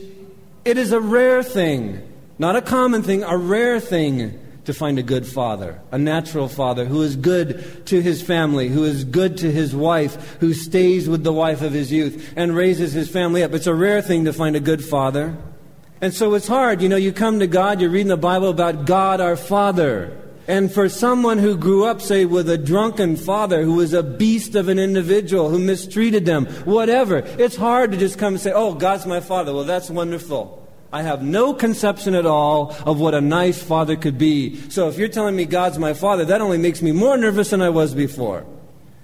it 0.64 0.78
is 0.78 0.92
a 0.92 1.00
rare 1.00 1.42
thing, 1.42 2.08
not 2.38 2.54
a 2.54 2.62
common 2.62 3.02
thing, 3.02 3.24
a 3.24 3.36
rare 3.36 3.80
thing 3.80 4.38
to 4.68 4.74
find 4.74 4.98
a 4.98 5.02
good 5.02 5.26
father, 5.26 5.80
a 5.92 5.96
natural 5.96 6.46
father 6.46 6.84
who 6.84 7.00
is 7.00 7.16
good 7.16 7.86
to 7.86 8.02
his 8.02 8.20
family, 8.20 8.68
who 8.68 8.84
is 8.84 9.02
good 9.02 9.38
to 9.38 9.50
his 9.50 9.74
wife, 9.74 10.36
who 10.40 10.52
stays 10.52 11.08
with 11.08 11.24
the 11.24 11.32
wife 11.32 11.62
of 11.62 11.72
his 11.72 11.90
youth 11.90 12.34
and 12.36 12.54
raises 12.54 12.92
his 12.92 13.08
family 13.08 13.42
up. 13.42 13.54
It's 13.54 13.66
a 13.66 13.72
rare 13.72 14.02
thing 14.02 14.26
to 14.26 14.32
find 14.34 14.56
a 14.56 14.60
good 14.60 14.84
father. 14.84 15.38
And 16.02 16.12
so 16.12 16.34
it's 16.34 16.46
hard. 16.46 16.82
You 16.82 16.90
know, 16.90 16.96
you 16.96 17.14
come 17.14 17.38
to 17.38 17.46
God, 17.46 17.80
you're 17.80 17.88
reading 17.88 18.08
the 18.08 18.18
Bible 18.18 18.50
about 18.50 18.84
God 18.84 19.22
our 19.22 19.36
Father. 19.36 20.14
And 20.46 20.70
for 20.70 20.90
someone 20.90 21.38
who 21.38 21.56
grew 21.56 21.86
up, 21.86 22.02
say, 22.02 22.26
with 22.26 22.50
a 22.50 22.58
drunken 22.58 23.16
father 23.16 23.62
who 23.62 23.72
was 23.72 23.94
a 23.94 24.02
beast 24.02 24.54
of 24.54 24.68
an 24.68 24.78
individual 24.78 25.48
who 25.48 25.58
mistreated 25.58 26.26
them, 26.26 26.44
whatever, 26.66 27.16
it's 27.38 27.56
hard 27.56 27.92
to 27.92 27.96
just 27.96 28.18
come 28.18 28.34
and 28.34 28.40
say, 28.42 28.52
Oh, 28.52 28.74
God's 28.74 29.06
my 29.06 29.20
father. 29.20 29.54
Well, 29.54 29.64
that's 29.64 29.88
wonderful. 29.88 30.67
I 30.92 31.02
have 31.02 31.22
no 31.22 31.52
conception 31.52 32.14
at 32.14 32.24
all 32.24 32.74
of 32.86 32.98
what 32.98 33.14
a 33.14 33.20
nice 33.20 33.62
father 33.62 33.94
could 33.96 34.16
be. 34.16 34.56
So 34.70 34.88
if 34.88 34.96
you're 34.96 35.08
telling 35.08 35.36
me 35.36 35.44
God's 35.44 35.78
my 35.78 35.92
father, 35.92 36.24
that 36.24 36.40
only 36.40 36.58
makes 36.58 36.80
me 36.80 36.92
more 36.92 37.16
nervous 37.16 37.50
than 37.50 37.60
I 37.60 37.68
was 37.68 37.94
before. 37.94 38.46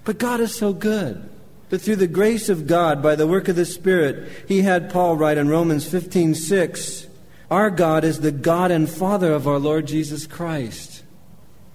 But 0.03 0.17
God 0.17 0.39
is 0.39 0.55
so 0.55 0.73
good. 0.73 1.29
But 1.69 1.81
through 1.81 1.97
the 1.97 2.07
grace 2.07 2.49
of 2.49 2.67
God, 2.67 3.01
by 3.01 3.15
the 3.15 3.27
work 3.27 3.47
of 3.47 3.55
the 3.55 3.65
Spirit, 3.65 4.29
he 4.47 4.61
had 4.61 4.89
Paul 4.89 5.15
write 5.15 5.37
in 5.37 5.49
Romans 5.49 5.85
15:6, 5.85 7.07
"Our 7.49 7.69
God 7.69 8.03
is 8.03 8.19
the 8.19 8.31
God 8.31 8.71
and 8.71 8.89
Father 8.89 9.31
of 9.31 9.47
our 9.47 9.59
Lord 9.59 9.87
Jesus 9.87 10.27
Christ." 10.27 11.03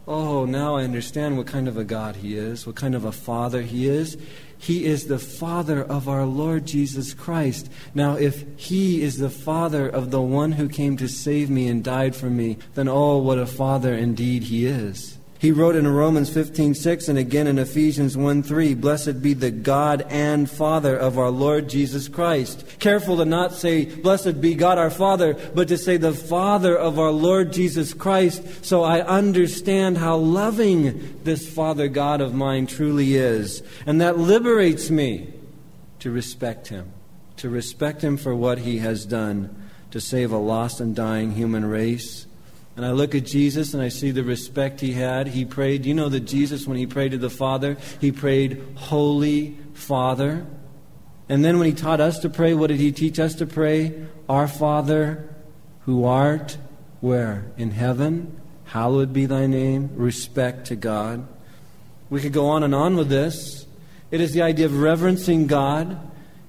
Oh, 0.07 0.45
now 0.45 0.77
I 0.77 0.85
understand 0.85 1.37
what 1.37 1.47
kind 1.47 1.69
of 1.69 1.77
a 1.77 1.85
God 1.85 2.17
he 2.17 2.35
is, 2.35 2.67
what 2.67 2.75
kind 2.77 2.95
of 2.95 3.05
a 3.05 3.13
father 3.13 3.63
he 3.63 3.89
is. 3.89 4.17
He 4.61 4.85
is 4.85 5.07
the 5.07 5.19
Father 5.19 5.83
of 5.83 6.07
our 6.07 6.27
Lord 6.27 6.67
Jesus 6.67 7.15
Christ. 7.15 7.71
Now, 7.95 8.17
if 8.17 8.45
He 8.57 9.01
is 9.01 9.17
the 9.17 9.31
Father 9.31 9.89
of 9.89 10.11
the 10.11 10.21
one 10.21 10.53
who 10.53 10.69
came 10.69 10.99
to 10.99 11.09
save 11.09 11.49
me 11.49 11.67
and 11.67 11.83
died 11.83 12.15
for 12.15 12.29
me, 12.29 12.59
then 12.75 12.87
oh, 12.87 13.17
what 13.17 13.39
a 13.39 13.47
Father 13.47 13.95
indeed 13.95 14.45
He 14.45 14.67
is. 14.67 15.17
He 15.41 15.53
wrote 15.53 15.75
in 15.75 15.89
Romans 15.89 16.29
15:6 16.29 17.09
and 17.09 17.17
again 17.17 17.47
in 17.47 17.59
Ephesians 17.59 18.15
1:3, 18.15 18.75
"Blessed 18.75 19.23
be 19.23 19.33
the 19.33 19.51
God 19.51 20.05
and 20.11 20.51
Father 20.51 20.95
of 20.95 21.17
our 21.17 21.31
Lord 21.31 21.67
Jesus 21.67 22.09
Christ." 22.09 22.63
Careful 22.79 23.17
to 23.17 23.25
not 23.25 23.55
say, 23.55 23.87
"Blessed 23.87 24.43
be 24.43 24.55
God 24.55 24.77
our 24.77 24.91
Father," 24.91 25.35
but 25.55 25.67
to 25.69 25.79
say 25.79 25.97
the 25.97 26.13
Father 26.13 26.77
of 26.77 26.99
our 26.99 27.11
Lord 27.11 27.55
Jesus 27.55 27.95
Christ, 27.95 28.43
so 28.61 28.83
I 28.83 29.01
understand 29.01 29.97
how 29.97 30.19
loving 30.19 31.01
this 31.25 31.47
Father 31.47 31.89
God 31.89 32.21
of 32.21 32.35
mine 32.35 32.67
truly 32.67 33.17
is. 33.17 33.63
And 33.87 33.99
that 33.99 34.19
liberates 34.19 34.91
me 34.91 35.29
to 36.01 36.11
respect 36.11 36.69
him, 36.69 36.89
to 37.39 37.49
respect 37.49 38.05
him 38.05 38.19
for 38.19 38.35
what 38.35 38.59
he 38.59 38.77
has 38.81 39.07
done 39.07 39.49
to 39.91 40.03
save 40.03 40.33
a 40.33 40.39
lost 40.39 40.83
and 40.83 40.95
dying 40.95 41.33
human 41.33 41.65
race 41.65 42.27
and 42.81 42.87
I 42.87 42.93
look 42.93 43.15
at 43.15 43.27
Jesus 43.27 43.75
and 43.75 43.83
I 43.83 43.91
see 43.91 44.11
the 44.11 44.25
respect 44.25 44.81
he 44.81 44.93
had. 44.93 45.27
He 45.27 45.45
prayed, 45.45 45.85
you 45.85 45.93
know 45.93 46.09
that 46.09 46.21
Jesus, 46.21 46.67
when 46.67 46.79
he 46.79 46.87
prayed 46.87 47.11
to 47.11 47.19
the 47.19 47.29
Father, 47.29 47.77
he 48.01 48.11
prayed, 48.11 48.65
Holy 48.75 49.59
Father. 49.75 50.47
And 51.29 51.45
then 51.45 51.59
when 51.59 51.67
he 51.67 51.75
taught 51.75 52.01
us 52.01 52.21
to 52.21 52.31
pray, 52.31 52.55
what 52.55 52.69
did 52.69 52.81
he 52.81 52.91
teach 52.91 53.19
us 53.19 53.35
to 53.35 53.45
pray? 53.45 54.07
Our 54.31 54.49
Father 54.49 55.29
who 55.81 56.07
art 56.07 56.57
Where? 57.03 57.53
In 57.59 57.73
heaven? 57.73 58.41
Hallowed 58.65 59.13
be 59.13 59.27
thy 59.27 59.47
name. 59.47 59.91
Respect 59.95 60.69
to 60.69 60.75
God. 60.75 61.29
We 62.09 62.23
could 62.23 62.33
go 62.33 62.47
on 62.47 62.63
and 62.63 62.75
on 62.75 62.97
with 62.97 63.11
this. 63.11 63.67
It 64.11 64.23
is 64.23 64.33
the 64.33 64.41
idea 64.41 64.65
of 64.65 64.81
reverencing 64.81 65.49
God. 65.49 65.99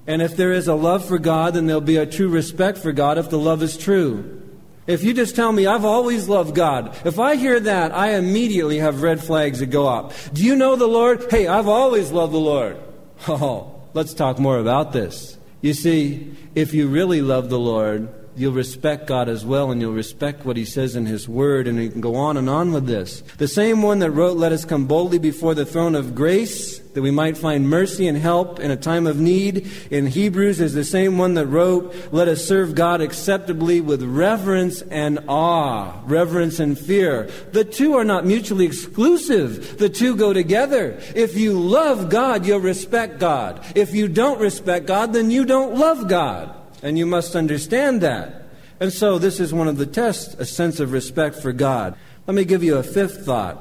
And 0.06 0.22
if 0.22 0.34
there 0.34 0.52
is 0.52 0.66
a 0.66 0.74
love 0.74 1.04
for 1.04 1.18
God, 1.18 1.52
then 1.52 1.66
there'll 1.66 1.82
be 1.82 1.98
a 1.98 2.06
true 2.06 2.30
respect 2.30 2.78
for 2.78 2.92
God 2.92 3.18
if 3.18 3.28
the 3.28 3.38
love 3.38 3.62
is 3.62 3.76
true. 3.76 4.41
If 4.86 5.04
you 5.04 5.14
just 5.14 5.36
tell 5.36 5.52
me, 5.52 5.66
I've 5.66 5.84
always 5.84 6.28
loved 6.28 6.54
God, 6.54 6.96
if 7.04 7.18
I 7.18 7.36
hear 7.36 7.60
that, 7.60 7.92
I 7.92 8.14
immediately 8.14 8.78
have 8.78 9.02
red 9.02 9.22
flags 9.22 9.60
that 9.60 9.66
go 9.66 9.86
up. 9.86 10.12
Do 10.32 10.44
you 10.44 10.56
know 10.56 10.74
the 10.74 10.88
Lord? 10.88 11.30
Hey, 11.30 11.46
I've 11.46 11.68
always 11.68 12.10
loved 12.10 12.32
the 12.32 12.38
Lord. 12.38 12.78
Oh, 13.28 13.80
let's 13.94 14.14
talk 14.14 14.40
more 14.40 14.58
about 14.58 14.92
this. 14.92 15.38
You 15.60 15.74
see, 15.74 16.34
if 16.56 16.74
you 16.74 16.88
really 16.88 17.22
love 17.22 17.50
the 17.50 17.58
Lord, 17.58 18.08
you'll 18.36 18.52
respect 18.52 19.06
God 19.06 19.28
as 19.28 19.44
well, 19.44 19.70
and 19.70 19.80
you'll 19.80 19.92
respect 19.92 20.44
what 20.44 20.56
He 20.56 20.64
says 20.64 20.96
in 20.96 21.06
His 21.06 21.28
Word, 21.28 21.66
and 21.66 21.82
you 21.82 21.90
can 21.90 22.00
go 22.00 22.14
on 22.14 22.36
and 22.36 22.48
on 22.48 22.72
with 22.72 22.86
this. 22.86 23.22
The 23.38 23.48
same 23.48 23.82
one 23.82 23.98
that 23.98 24.10
wrote, 24.10 24.36
Let 24.36 24.52
us 24.52 24.64
come 24.64 24.86
boldly 24.86 25.18
before 25.18 25.54
the 25.54 25.66
throne 25.66 25.94
of 25.94 26.14
grace, 26.14 26.78
that 26.78 27.02
we 27.02 27.10
might 27.10 27.36
find 27.36 27.68
mercy 27.68 28.06
and 28.06 28.16
help 28.16 28.60
in 28.60 28.70
a 28.70 28.76
time 28.76 29.06
of 29.06 29.18
need, 29.18 29.70
in 29.90 30.06
Hebrews 30.06 30.60
is 30.60 30.74
the 30.74 30.84
same 30.84 31.18
one 31.18 31.34
that 31.34 31.46
wrote, 31.46 31.94
Let 32.12 32.28
us 32.28 32.44
serve 32.44 32.74
God 32.74 33.00
acceptably 33.00 33.80
with 33.80 34.02
reverence 34.02 34.82
and 34.82 35.20
awe, 35.28 36.00
reverence 36.04 36.58
and 36.58 36.78
fear. 36.78 37.30
The 37.52 37.64
two 37.64 37.94
are 37.94 38.04
not 38.04 38.26
mutually 38.26 38.66
exclusive, 38.66 39.78
the 39.78 39.88
two 39.88 40.16
go 40.16 40.32
together. 40.32 41.00
If 41.14 41.36
you 41.36 41.58
love 41.58 42.08
God, 42.08 42.46
you'll 42.46 42.60
respect 42.60 43.18
God. 43.18 43.64
If 43.74 43.94
you 43.94 44.08
don't 44.08 44.40
respect 44.40 44.86
God, 44.86 45.12
then 45.12 45.30
you 45.30 45.44
don't 45.44 45.76
love 45.76 46.08
God. 46.08 46.61
And 46.82 46.98
you 46.98 47.06
must 47.06 47.36
understand 47.36 48.00
that. 48.00 48.42
And 48.80 48.92
so 48.92 49.18
this 49.18 49.38
is 49.38 49.54
one 49.54 49.68
of 49.68 49.76
the 49.76 49.86
tests, 49.86 50.34
a 50.34 50.44
sense 50.44 50.80
of 50.80 50.92
respect 50.92 51.36
for 51.36 51.52
God. 51.52 51.94
Let 52.26 52.34
me 52.34 52.44
give 52.44 52.64
you 52.64 52.76
a 52.76 52.82
fifth 52.82 53.24
thought, 53.24 53.58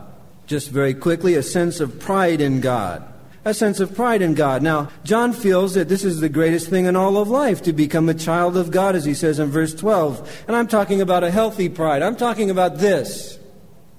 just 0.48 0.70
very 0.70 0.96
quickly 0.96 1.36
a 1.36 1.44
sense 1.44 1.80
of 1.80 2.00
pride 2.00 2.42
in 2.42 2.60
God. 2.60 3.04
A 3.46 3.54
sense 3.54 3.80
of 3.80 3.96
pride 3.96 4.22
in 4.22 4.34
God. 4.34 4.62
Now, 4.62 4.90
John 5.04 5.34
feels 5.34 5.74
that 5.76 5.90
this 5.90 6.04
is 6.04 6.20
the 6.20 6.30
greatest 6.30 6.70
thing 6.70 6.86
in 6.86 6.96
all 6.96 7.18
of 7.18 7.28
life, 7.28 7.62
to 7.64 7.74
become 7.74 8.10
a 8.10 8.14
child 8.14 8.58
of 8.58 8.72
God, 8.72 8.96
as 8.96 9.06
he 9.06 9.14
says 9.14 9.40
in 9.40 9.50
verse 9.50 9.74
12. 9.74 10.46
And 10.48 10.56
I'm 10.56 10.68
talking 10.68 11.02
about 11.02 11.24
a 11.24 11.32
healthy 11.32 11.70
pride. 11.70 12.02
I'm 12.04 12.16
talking 12.16 12.50
about 12.50 12.78
this. 12.78 13.40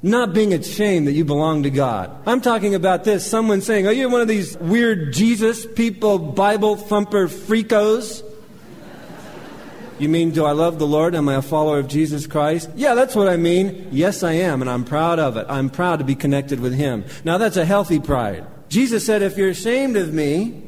Not 0.02 0.34
being 0.34 0.52
ashamed 0.52 1.06
that 1.06 1.12
you 1.12 1.24
belong 1.24 1.62
to 1.62 1.70
God. 1.70 2.10
I'm 2.26 2.40
talking 2.40 2.74
about 2.74 3.04
this. 3.04 3.24
Someone 3.24 3.62
saying, 3.62 3.86
Are 3.86 3.92
you 3.92 4.08
one 4.08 4.20
of 4.20 4.28
these 4.28 4.56
weird 4.58 5.12
Jesus 5.12 5.64
people, 5.64 6.18
Bible 6.18 6.74
thumper 6.74 7.28
freakos? 7.28 8.24
You 10.02 10.08
mean, 10.08 10.32
do 10.32 10.44
I 10.44 10.50
love 10.50 10.80
the 10.80 10.86
Lord? 10.86 11.14
Am 11.14 11.28
I 11.28 11.36
a 11.36 11.42
follower 11.42 11.78
of 11.78 11.86
Jesus 11.86 12.26
Christ? 12.26 12.68
Yeah, 12.74 12.96
that's 12.96 13.14
what 13.14 13.28
I 13.28 13.36
mean. 13.36 13.86
Yes, 13.92 14.24
I 14.24 14.32
am, 14.32 14.60
and 14.60 14.68
I'm 14.68 14.84
proud 14.84 15.20
of 15.20 15.36
it. 15.36 15.46
I'm 15.48 15.70
proud 15.70 16.00
to 16.00 16.04
be 16.04 16.16
connected 16.16 16.58
with 16.58 16.74
Him. 16.74 17.04
Now, 17.22 17.38
that's 17.38 17.56
a 17.56 17.64
healthy 17.64 18.00
pride. 18.00 18.44
Jesus 18.68 19.06
said, 19.06 19.22
If 19.22 19.36
you're 19.36 19.50
ashamed 19.50 19.96
of 19.96 20.12
me, 20.12 20.64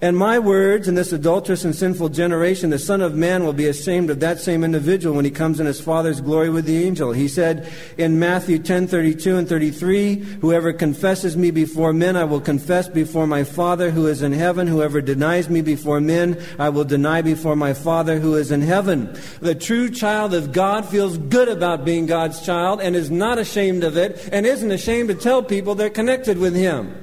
and 0.00 0.16
my 0.16 0.38
words 0.38 0.86
in 0.86 0.94
this 0.94 1.12
adulterous 1.12 1.64
and 1.64 1.74
sinful 1.74 2.10
generation, 2.10 2.70
the 2.70 2.78
Son 2.78 3.00
of 3.00 3.16
Man 3.16 3.42
will 3.42 3.52
be 3.52 3.66
ashamed 3.66 4.10
of 4.10 4.20
that 4.20 4.38
same 4.38 4.62
individual 4.62 5.16
when 5.16 5.24
he 5.24 5.30
comes 5.32 5.58
in 5.58 5.66
his 5.66 5.80
Father's 5.80 6.20
glory 6.20 6.50
with 6.50 6.66
the 6.66 6.84
angel. 6.84 7.10
He 7.10 7.26
said 7.26 7.68
in 7.96 8.20
Matthew 8.20 8.60
10, 8.60 8.86
32 8.86 9.36
and 9.36 9.48
33, 9.48 10.14
Whoever 10.40 10.72
confesses 10.72 11.36
me 11.36 11.50
before 11.50 11.92
men, 11.92 12.14
I 12.14 12.22
will 12.22 12.40
confess 12.40 12.88
before 12.88 13.26
my 13.26 13.42
Father 13.42 13.90
who 13.90 14.06
is 14.06 14.22
in 14.22 14.30
heaven. 14.30 14.68
Whoever 14.68 15.00
denies 15.00 15.50
me 15.50 15.62
before 15.62 16.00
men, 16.00 16.40
I 16.60 16.68
will 16.68 16.84
deny 16.84 17.20
before 17.20 17.56
my 17.56 17.72
Father 17.74 18.20
who 18.20 18.36
is 18.36 18.52
in 18.52 18.60
heaven. 18.60 19.18
The 19.40 19.56
true 19.56 19.90
child 19.90 20.32
of 20.32 20.52
God 20.52 20.86
feels 20.86 21.18
good 21.18 21.48
about 21.48 21.84
being 21.84 22.06
God's 22.06 22.40
child 22.46 22.80
and 22.80 22.94
is 22.94 23.10
not 23.10 23.38
ashamed 23.38 23.82
of 23.82 23.96
it 23.96 24.28
and 24.30 24.46
isn't 24.46 24.70
ashamed 24.70 25.08
to 25.08 25.16
tell 25.16 25.42
people 25.42 25.74
they're 25.74 25.90
connected 25.90 26.38
with 26.38 26.54
him. 26.54 26.94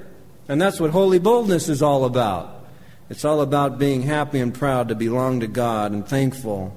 And 0.48 0.62
that's 0.62 0.80
what 0.80 0.91
holy 0.91 1.20
boldness 1.20 1.68
is 1.68 1.82
all 1.82 2.06
about. 2.06 2.55
It's 3.10 3.24
all 3.24 3.41
about 3.41 3.78
being 3.78 4.01
happy 4.01 4.39
and 4.39 4.53
proud 4.53 4.89
to 4.89 4.95
belong 4.95 5.39
to 5.41 5.47
God 5.47 5.91
and 5.91 6.08
thankful. 6.08 6.76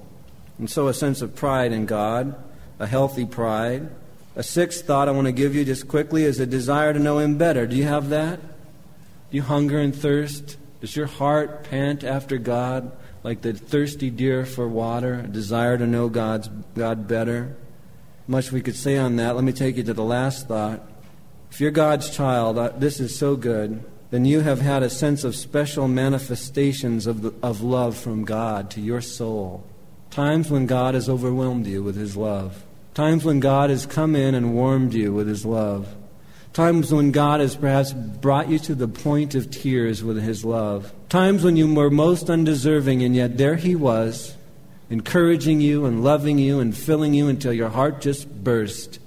And 0.59 0.69
so 0.69 0.89
a 0.89 0.95
sense 0.95 1.23
of 1.23 1.35
pride 1.35 1.73
in 1.73 1.87
God, 1.87 2.35
a 2.79 2.87
healthy 2.87 3.25
pride. 3.25 3.89
A 4.37 4.43
sixth 4.43 4.87
thought 4.87 5.09
I 5.09 5.13
want 5.13 5.27
to 5.27 5.33
give 5.33 5.55
you 5.55 5.65
just 5.65 5.89
quickly 5.89 6.25
is 6.25 6.39
a 6.39 6.47
desire 6.47 6.93
to 6.93 6.99
know 6.99 7.19
Him 7.19 7.39
better. 7.39 7.67
Do 7.67 7.77
you 7.77 7.85
have 7.85 8.11
that? 8.11 8.41
Do 8.41 9.37
you 9.37 9.43
hunger 9.43 9.79
and 9.79 9.95
thirst? 9.95 10.59
Does 10.81 10.95
your 10.95 11.07
heart 11.07 11.65
pant 11.65 12.05
after 12.05 12.39
God 12.39 12.93
like 13.25 13.41
the 13.41 13.53
thirsty 13.53 14.11
deer 14.11 14.45
for 14.45 14.69
water, 14.69 15.15
a 15.15 15.29
desire 15.29 15.79
to 15.79 15.87
know 15.87 16.09
God's, 16.09 16.49
God 16.77 17.09
better? 17.09 17.57
Much 18.27 18.53
we 18.53 18.61
could 18.61 18.77
say 18.77 18.99
on 18.99 19.17
that. 19.17 19.35
Let 19.35 19.45
me 19.45 19.53
take 19.53 19.77
you 19.77 19.83
to 19.85 19.95
the 19.95 20.05
last 20.05 20.47
thought. 20.47 20.83
If 21.51 21.61
you're 21.61 21.71
God's 21.71 22.15
child, 22.15 22.59
uh, 22.59 22.73
this 22.77 23.01
is 23.01 23.19
so 23.19 23.35
good 23.35 23.83
then 24.11 24.25
you 24.25 24.41
have 24.41 24.61
had 24.61 24.83
a 24.83 24.91
sense 24.91 25.23
of 25.25 25.37
special 25.37 25.87
manifestations 25.87 27.07
of, 27.07 27.23
the, 27.23 27.35
of 27.43 27.61
love 27.61 27.97
from 27.97 28.25
God 28.25 28.71
to 28.71 28.81
your 28.81 29.01
soul. 29.01 29.65
Times 30.11 30.51
when 30.51 30.67
God 30.67 30.95
has 30.95 31.09
overwhelmed 31.09 31.67
you 31.67 31.83
with 31.83 31.97
His 31.97 32.17
love. 32.17 32.65
Times 32.95 33.25
when 33.25 33.39
God 33.39 33.71
has 33.71 33.85
come 33.85 34.17
in 34.17 34.35
and 34.35 34.55
warmed 34.55 34.95
you 34.95 35.13
with 35.13 35.29
His 35.29 35.45
love. 35.45 35.95
Times 36.55 36.93
when 36.93 37.13
God 37.13 37.41
has 37.41 37.55
perhaps 37.55 37.93
brought 37.93 38.49
you 38.49 38.59
to 38.61 38.75
the 38.75 38.89
point 38.89 39.35
of 39.35 39.51
tears 39.51 40.03
with 40.03 40.21
His 40.23 40.45
love. 40.45 40.93
Times 41.11 41.45
when 41.45 41.57
you 41.57 41.73
were 41.73 41.91
most 41.91 42.31
undeserving, 42.31 43.03
and 43.03 43.15
yet 43.15 43.37
there 43.37 43.57
He 43.57 43.77
was, 43.77 44.35
encouraging 44.89 45.61
you 45.61 45.85
and 45.85 46.03
loving 46.03 46.39
you 46.39 46.61
and 46.61 46.75
filling 46.75 47.13
you 47.13 47.29
until 47.29 47.53
your 47.53 47.69
heart 47.69 48.01
just 48.01 48.43
burst 48.43 48.99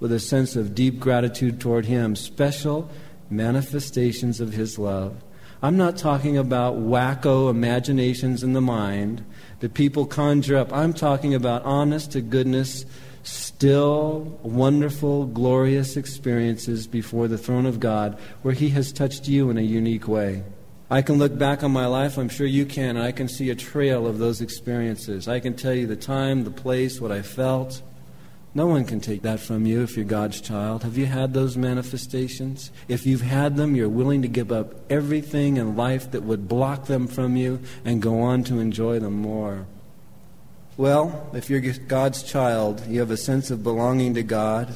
with 0.00 0.10
a 0.10 0.18
sense 0.18 0.56
of 0.56 0.74
deep 0.74 0.98
gratitude 0.98 1.60
toward 1.60 1.84
Him. 1.84 2.16
Special 2.16 2.90
manifestations 3.30 4.40
of 4.40 4.52
His 4.52 4.78
love. 4.78 5.22
I'm 5.60 5.76
not 5.76 5.96
talking 5.96 6.38
about 6.38 6.76
wacko 6.76 7.50
imaginations 7.50 8.44
in 8.44 8.52
the 8.52 8.60
mind 8.60 9.24
that 9.58 9.74
people 9.74 10.06
conjure 10.06 10.56
up. 10.56 10.72
I'm 10.72 10.92
talking 10.92 11.34
about 11.34 11.64
honest 11.64 12.12
to 12.12 12.20
goodness, 12.20 12.84
still 13.24 14.38
wonderful, 14.42 15.26
glorious 15.26 15.96
experiences 15.96 16.86
before 16.86 17.26
the 17.26 17.38
throne 17.38 17.66
of 17.66 17.80
God 17.80 18.18
where 18.42 18.54
He 18.54 18.68
has 18.70 18.92
touched 18.92 19.26
you 19.26 19.50
in 19.50 19.58
a 19.58 19.62
unique 19.62 20.06
way. 20.06 20.44
I 20.90 21.02
can 21.02 21.18
look 21.18 21.36
back 21.36 21.62
on 21.62 21.70
my 21.70 21.86
life, 21.86 22.16
I'm 22.16 22.30
sure 22.30 22.46
you 22.46 22.64
can, 22.64 22.96
and 22.96 23.04
I 23.04 23.12
can 23.12 23.28
see 23.28 23.50
a 23.50 23.54
trail 23.54 24.06
of 24.06 24.18
those 24.18 24.40
experiences. 24.40 25.28
I 25.28 25.40
can 25.40 25.54
tell 25.54 25.74
you 25.74 25.86
the 25.86 25.96
time, 25.96 26.44
the 26.44 26.50
place, 26.50 27.00
what 27.00 27.12
I 27.12 27.20
felt. 27.20 27.82
No 28.58 28.66
one 28.66 28.86
can 28.86 28.98
take 28.98 29.22
that 29.22 29.38
from 29.38 29.66
you 29.66 29.84
if 29.84 29.94
you're 29.94 30.04
God's 30.04 30.40
child. 30.40 30.82
Have 30.82 30.98
you 30.98 31.06
had 31.06 31.32
those 31.32 31.56
manifestations? 31.56 32.72
If 32.88 33.06
you've 33.06 33.20
had 33.20 33.56
them, 33.56 33.76
you're 33.76 33.88
willing 33.88 34.22
to 34.22 34.28
give 34.28 34.50
up 34.50 34.74
everything 34.90 35.58
in 35.58 35.76
life 35.76 36.10
that 36.10 36.24
would 36.24 36.48
block 36.48 36.86
them 36.86 37.06
from 37.06 37.36
you 37.36 37.60
and 37.84 38.02
go 38.02 38.20
on 38.20 38.42
to 38.42 38.58
enjoy 38.58 38.98
them 38.98 39.12
more. 39.12 39.64
Well, 40.76 41.30
if 41.34 41.48
you're 41.48 41.60
God's 41.60 42.24
child, 42.24 42.84
you 42.88 42.98
have 42.98 43.12
a 43.12 43.16
sense 43.16 43.52
of 43.52 43.62
belonging 43.62 44.14
to 44.14 44.24
God, 44.24 44.74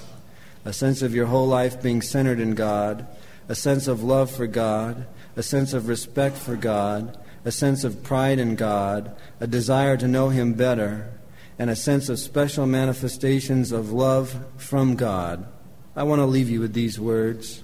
a 0.64 0.72
sense 0.72 1.02
of 1.02 1.12
your 1.12 1.26
whole 1.26 1.48
life 1.48 1.82
being 1.82 2.02
centered 2.02 2.38
in 2.38 2.54
God, 2.54 3.04
a 3.48 3.56
sense 3.56 3.88
of 3.88 4.04
love 4.04 4.30
for 4.30 4.46
God, 4.46 5.06
a 5.34 5.42
sense 5.42 5.72
of 5.72 5.88
respect 5.88 6.36
for 6.36 6.54
God, 6.54 7.18
a 7.44 7.50
sense 7.50 7.82
of 7.82 8.04
pride 8.04 8.38
in 8.38 8.54
God, 8.54 9.16
a 9.40 9.48
desire 9.48 9.96
to 9.96 10.06
know 10.06 10.28
Him 10.28 10.54
better 10.54 11.10
and 11.58 11.70
a 11.70 11.76
sense 11.76 12.08
of 12.08 12.18
special 12.18 12.66
manifestations 12.66 13.72
of 13.72 13.92
love 13.92 14.44
from 14.56 14.96
God. 14.96 15.46
I 15.94 16.02
want 16.04 16.20
to 16.20 16.26
leave 16.26 16.48
you 16.48 16.60
with 16.60 16.72
these 16.72 16.98
words. 16.98 17.62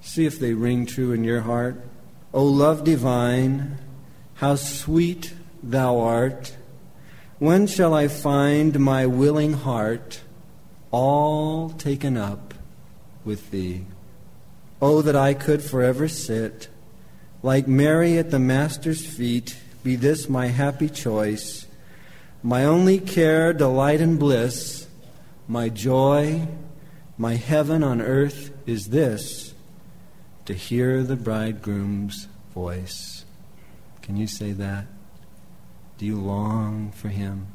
See 0.00 0.26
if 0.26 0.38
they 0.38 0.54
ring 0.54 0.86
true 0.86 1.12
in 1.12 1.24
your 1.24 1.42
heart. 1.42 1.80
O 2.32 2.44
love 2.44 2.84
divine, 2.84 3.78
how 4.34 4.54
sweet 4.56 5.34
thou 5.62 6.00
art. 6.00 6.56
When 7.38 7.66
shall 7.66 7.92
I 7.92 8.08
find 8.08 8.80
my 8.80 9.06
willing 9.06 9.52
heart 9.52 10.22
all 10.90 11.70
taken 11.70 12.16
up 12.16 12.54
with 13.24 13.50
thee? 13.50 13.86
Oh, 14.80 15.02
that 15.02 15.16
I 15.16 15.34
could 15.34 15.62
forever 15.62 16.08
sit 16.08 16.68
like 17.42 17.68
Mary 17.68 18.18
at 18.18 18.30
the 18.30 18.38
Master's 18.38 19.06
feet, 19.06 19.56
be 19.84 19.94
this 19.94 20.28
my 20.28 20.46
happy 20.48 20.88
choice 20.88 21.65
my 22.46 22.64
only 22.64 23.00
care, 23.00 23.52
delight, 23.52 24.00
and 24.00 24.20
bliss, 24.20 24.86
my 25.48 25.68
joy, 25.68 26.46
my 27.18 27.34
heaven 27.34 27.82
on 27.82 28.00
earth 28.00 28.52
is 28.66 28.90
this 28.90 29.52
to 30.44 30.54
hear 30.54 31.02
the 31.02 31.16
bridegroom's 31.16 32.28
voice. 32.54 33.24
Can 34.00 34.16
you 34.16 34.28
say 34.28 34.52
that? 34.52 34.86
Do 35.98 36.06
you 36.06 36.20
long 36.20 36.92
for 36.92 37.08
him? 37.08 37.48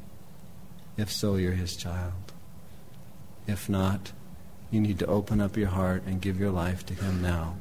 If 0.98 1.10
so, 1.10 1.36
you're 1.36 1.52
his 1.52 1.74
child. 1.74 2.34
If 3.46 3.70
not, 3.70 4.12
you 4.70 4.78
need 4.78 4.98
to 4.98 5.06
open 5.06 5.40
up 5.40 5.56
your 5.56 5.68
heart 5.68 6.02
and 6.04 6.20
give 6.20 6.38
your 6.38 6.50
life 6.50 6.84
to 6.84 6.94
him 6.94 7.22
now. 7.22 7.56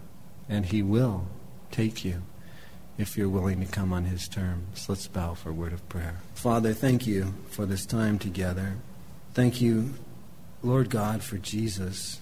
And 0.50 0.66
he 0.66 0.84
will 0.84 1.28
take 1.72 2.04
you 2.04 2.24
if 3.02 3.18
you're 3.18 3.30
willing 3.30 3.60
to 3.60 3.66
come 3.66 3.92
on 3.92 4.06
His 4.06 4.28
terms. 4.28 4.88
Let's 4.88 5.08
bow 5.08 5.34
for 5.34 5.50
a 5.50 5.54
word 5.54 5.74
of 5.74 5.88
prayer. 5.90 6.22
Father, 6.36 6.74
thank 6.74 7.06
you 7.06 7.34
for 7.50 7.66
this 7.66 7.86
time 7.86 8.20
together. 8.20 8.76
Thank 9.34 9.62
you 9.62 9.94
Lord 10.64 10.90
God, 10.92 11.24
for 11.24 11.38
Jesus. 11.38 12.20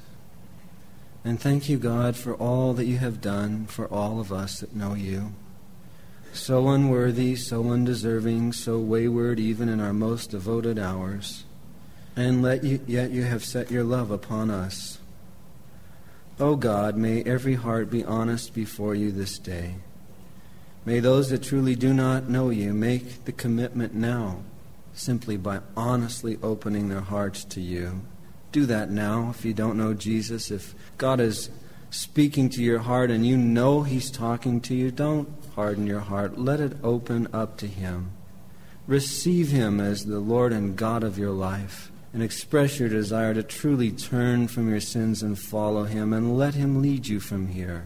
And 1.26 1.40
thank 1.40 1.68
you, 1.68 1.78
God, 1.78 2.16
for 2.16 2.34
all 2.36 2.74
that 2.74 2.86
you 2.86 2.98
have 2.98 3.20
done 3.20 3.66
for 3.66 3.86
all 3.88 4.20
of 4.20 4.32
us 4.32 4.62
that 4.62 4.76
know 4.76 4.94
you. 4.94 5.34
So 6.32 6.70
unworthy, 6.70 7.36
so 7.36 7.70
undeserving, 7.70 8.54
so 8.54 8.80
wayward 8.80 9.40
even 9.40 9.68
in 9.68 9.82
our 9.82 9.92
most 9.92 10.32
devoted 10.32 10.80
hours. 10.80 11.44
And 12.16 12.42
let 12.42 12.64
you, 12.64 12.80
yet 12.88 13.12
you 13.12 13.24
have 13.24 13.44
set 13.44 13.72
your 13.72 13.84
love 13.84 14.12
upon 14.12 14.50
us. 14.50 15.00
O 16.40 16.52
oh 16.52 16.56
God, 16.56 16.96
may 16.96 17.22
every 17.24 17.56
heart 17.56 17.90
be 17.90 18.06
honest 18.06 18.54
before 18.54 18.96
you 18.96 19.12
this 19.12 19.38
day. 19.38 19.76
May 20.86 21.00
those 21.00 21.30
that 21.30 21.44
truly 21.44 21.76
do 21.76 21.94
not 21.94 22.30
know 22.30 22.50
you 22.50 22.74
make 22.74 23.26
the 23.26 23.32
commitment 23.32 23.94
now 23.94 24.40
simply 24.94 25.38
by 25.38 25.60
honestly 25.78 26.38
opening 26.42 26.90
their 26.90 27.02
hearts 27.02 27.44
to 27.46 27.62
you 27.62 28.02
do 28.52 28.66
that 28.66 28.90
now 28.90 29.30
if 29.30 29.46
you 29.46 29.54
don't 29.54 29.78
know 29.78 29.94
Jesus. 29.94 30.52
If 30.52 30.74
God 30.98 31.20
is 31.20 31.50
speaking 31.92 32.50
to 32.50 32.64
your 32.64 32.80
heart 32.80 33.12
and 33.12 33.26
you 33.26 33.38
know 33.38 33.84
He's 33.84 34.12
talking 34.12 34.62
to 34.62 34.76
you, 34.76 34.92
don't 34.92 35.30
harden 35.56 35.86
your 35.86 36.00
heart. 36.00 36.38
Let 36.40 36.60
it 36.60 36.78
open 36.84 37.28
up 37.34 37.58
to 37.58 37.68
Him. 37.68 38.12
Receive 38.88 39.50
Him 39.50 39.80
as 39.80 40.06
the 40.06 40.20
Lord 40.20 40.52
and 40.52 40.76
God 40.76 41.04
of 41.04 41.18
your 41.18 41.32
life 41.32 41.92
and 42.12 42.24
express 42.24 42.80
your 42.80 42.90
desire 42.90 43.36
to 43.36 43.44
truly 43.44 43.92
turn 43.92 44.48
from 44.48 44.68
your 44.68 44.80
sins 44.80 45.22
and 45.22 45.38
follow 45.38 45.84
Him 45.84 46.12
and 46.12 46.38
let 46.38 46.56
Him 46.56 46.82
lead 46.82 47.08
you 47.08 47.20
from 47.20 47.50
here. 47.50 47.86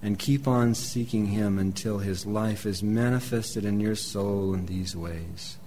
And 0.00 0.18
keep 0.18 0.46
on 0.46 0.74
seeking 0.74 1.26
Him 1.26 1.58
until 1.58 1.98
His 1.98 2.24
life 2.24 2.64
is 2.64 2.82
manifested 2.82 3.64
in 3.64 3.80
your 3.80 3.96
soul 3.96 4.54
in 4.54 4.66
these 4.66 4.94
ways. 4.94 5.58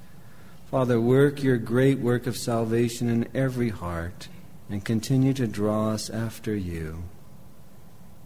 Father, 0.69 1.01
work 1.01 1.43
your 1.43 1.57
great 1.57 1.99
work 1.99 2.27
of 2.27 2.37
salvation 2.37 3.09
in 3.09 3.27
every 3.33 3.69
heart 3.69 4.29
and 4.69 4.85
continue 4.85 5.33
to 5.33 5.47
draw 5.47 5.89
us 5.89 6.09
after 6.09 6.55
you. 6.55 7.03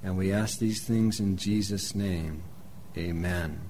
And 0.04 0.16
we 0.16 0.32
ask 0.32 0.60
these 0.60 0.86
things 0.86 1.20
in 1.20 1.38
Jesus' 1.38 1.96
name. 1.96 2.44
Amen. 2.96 3.62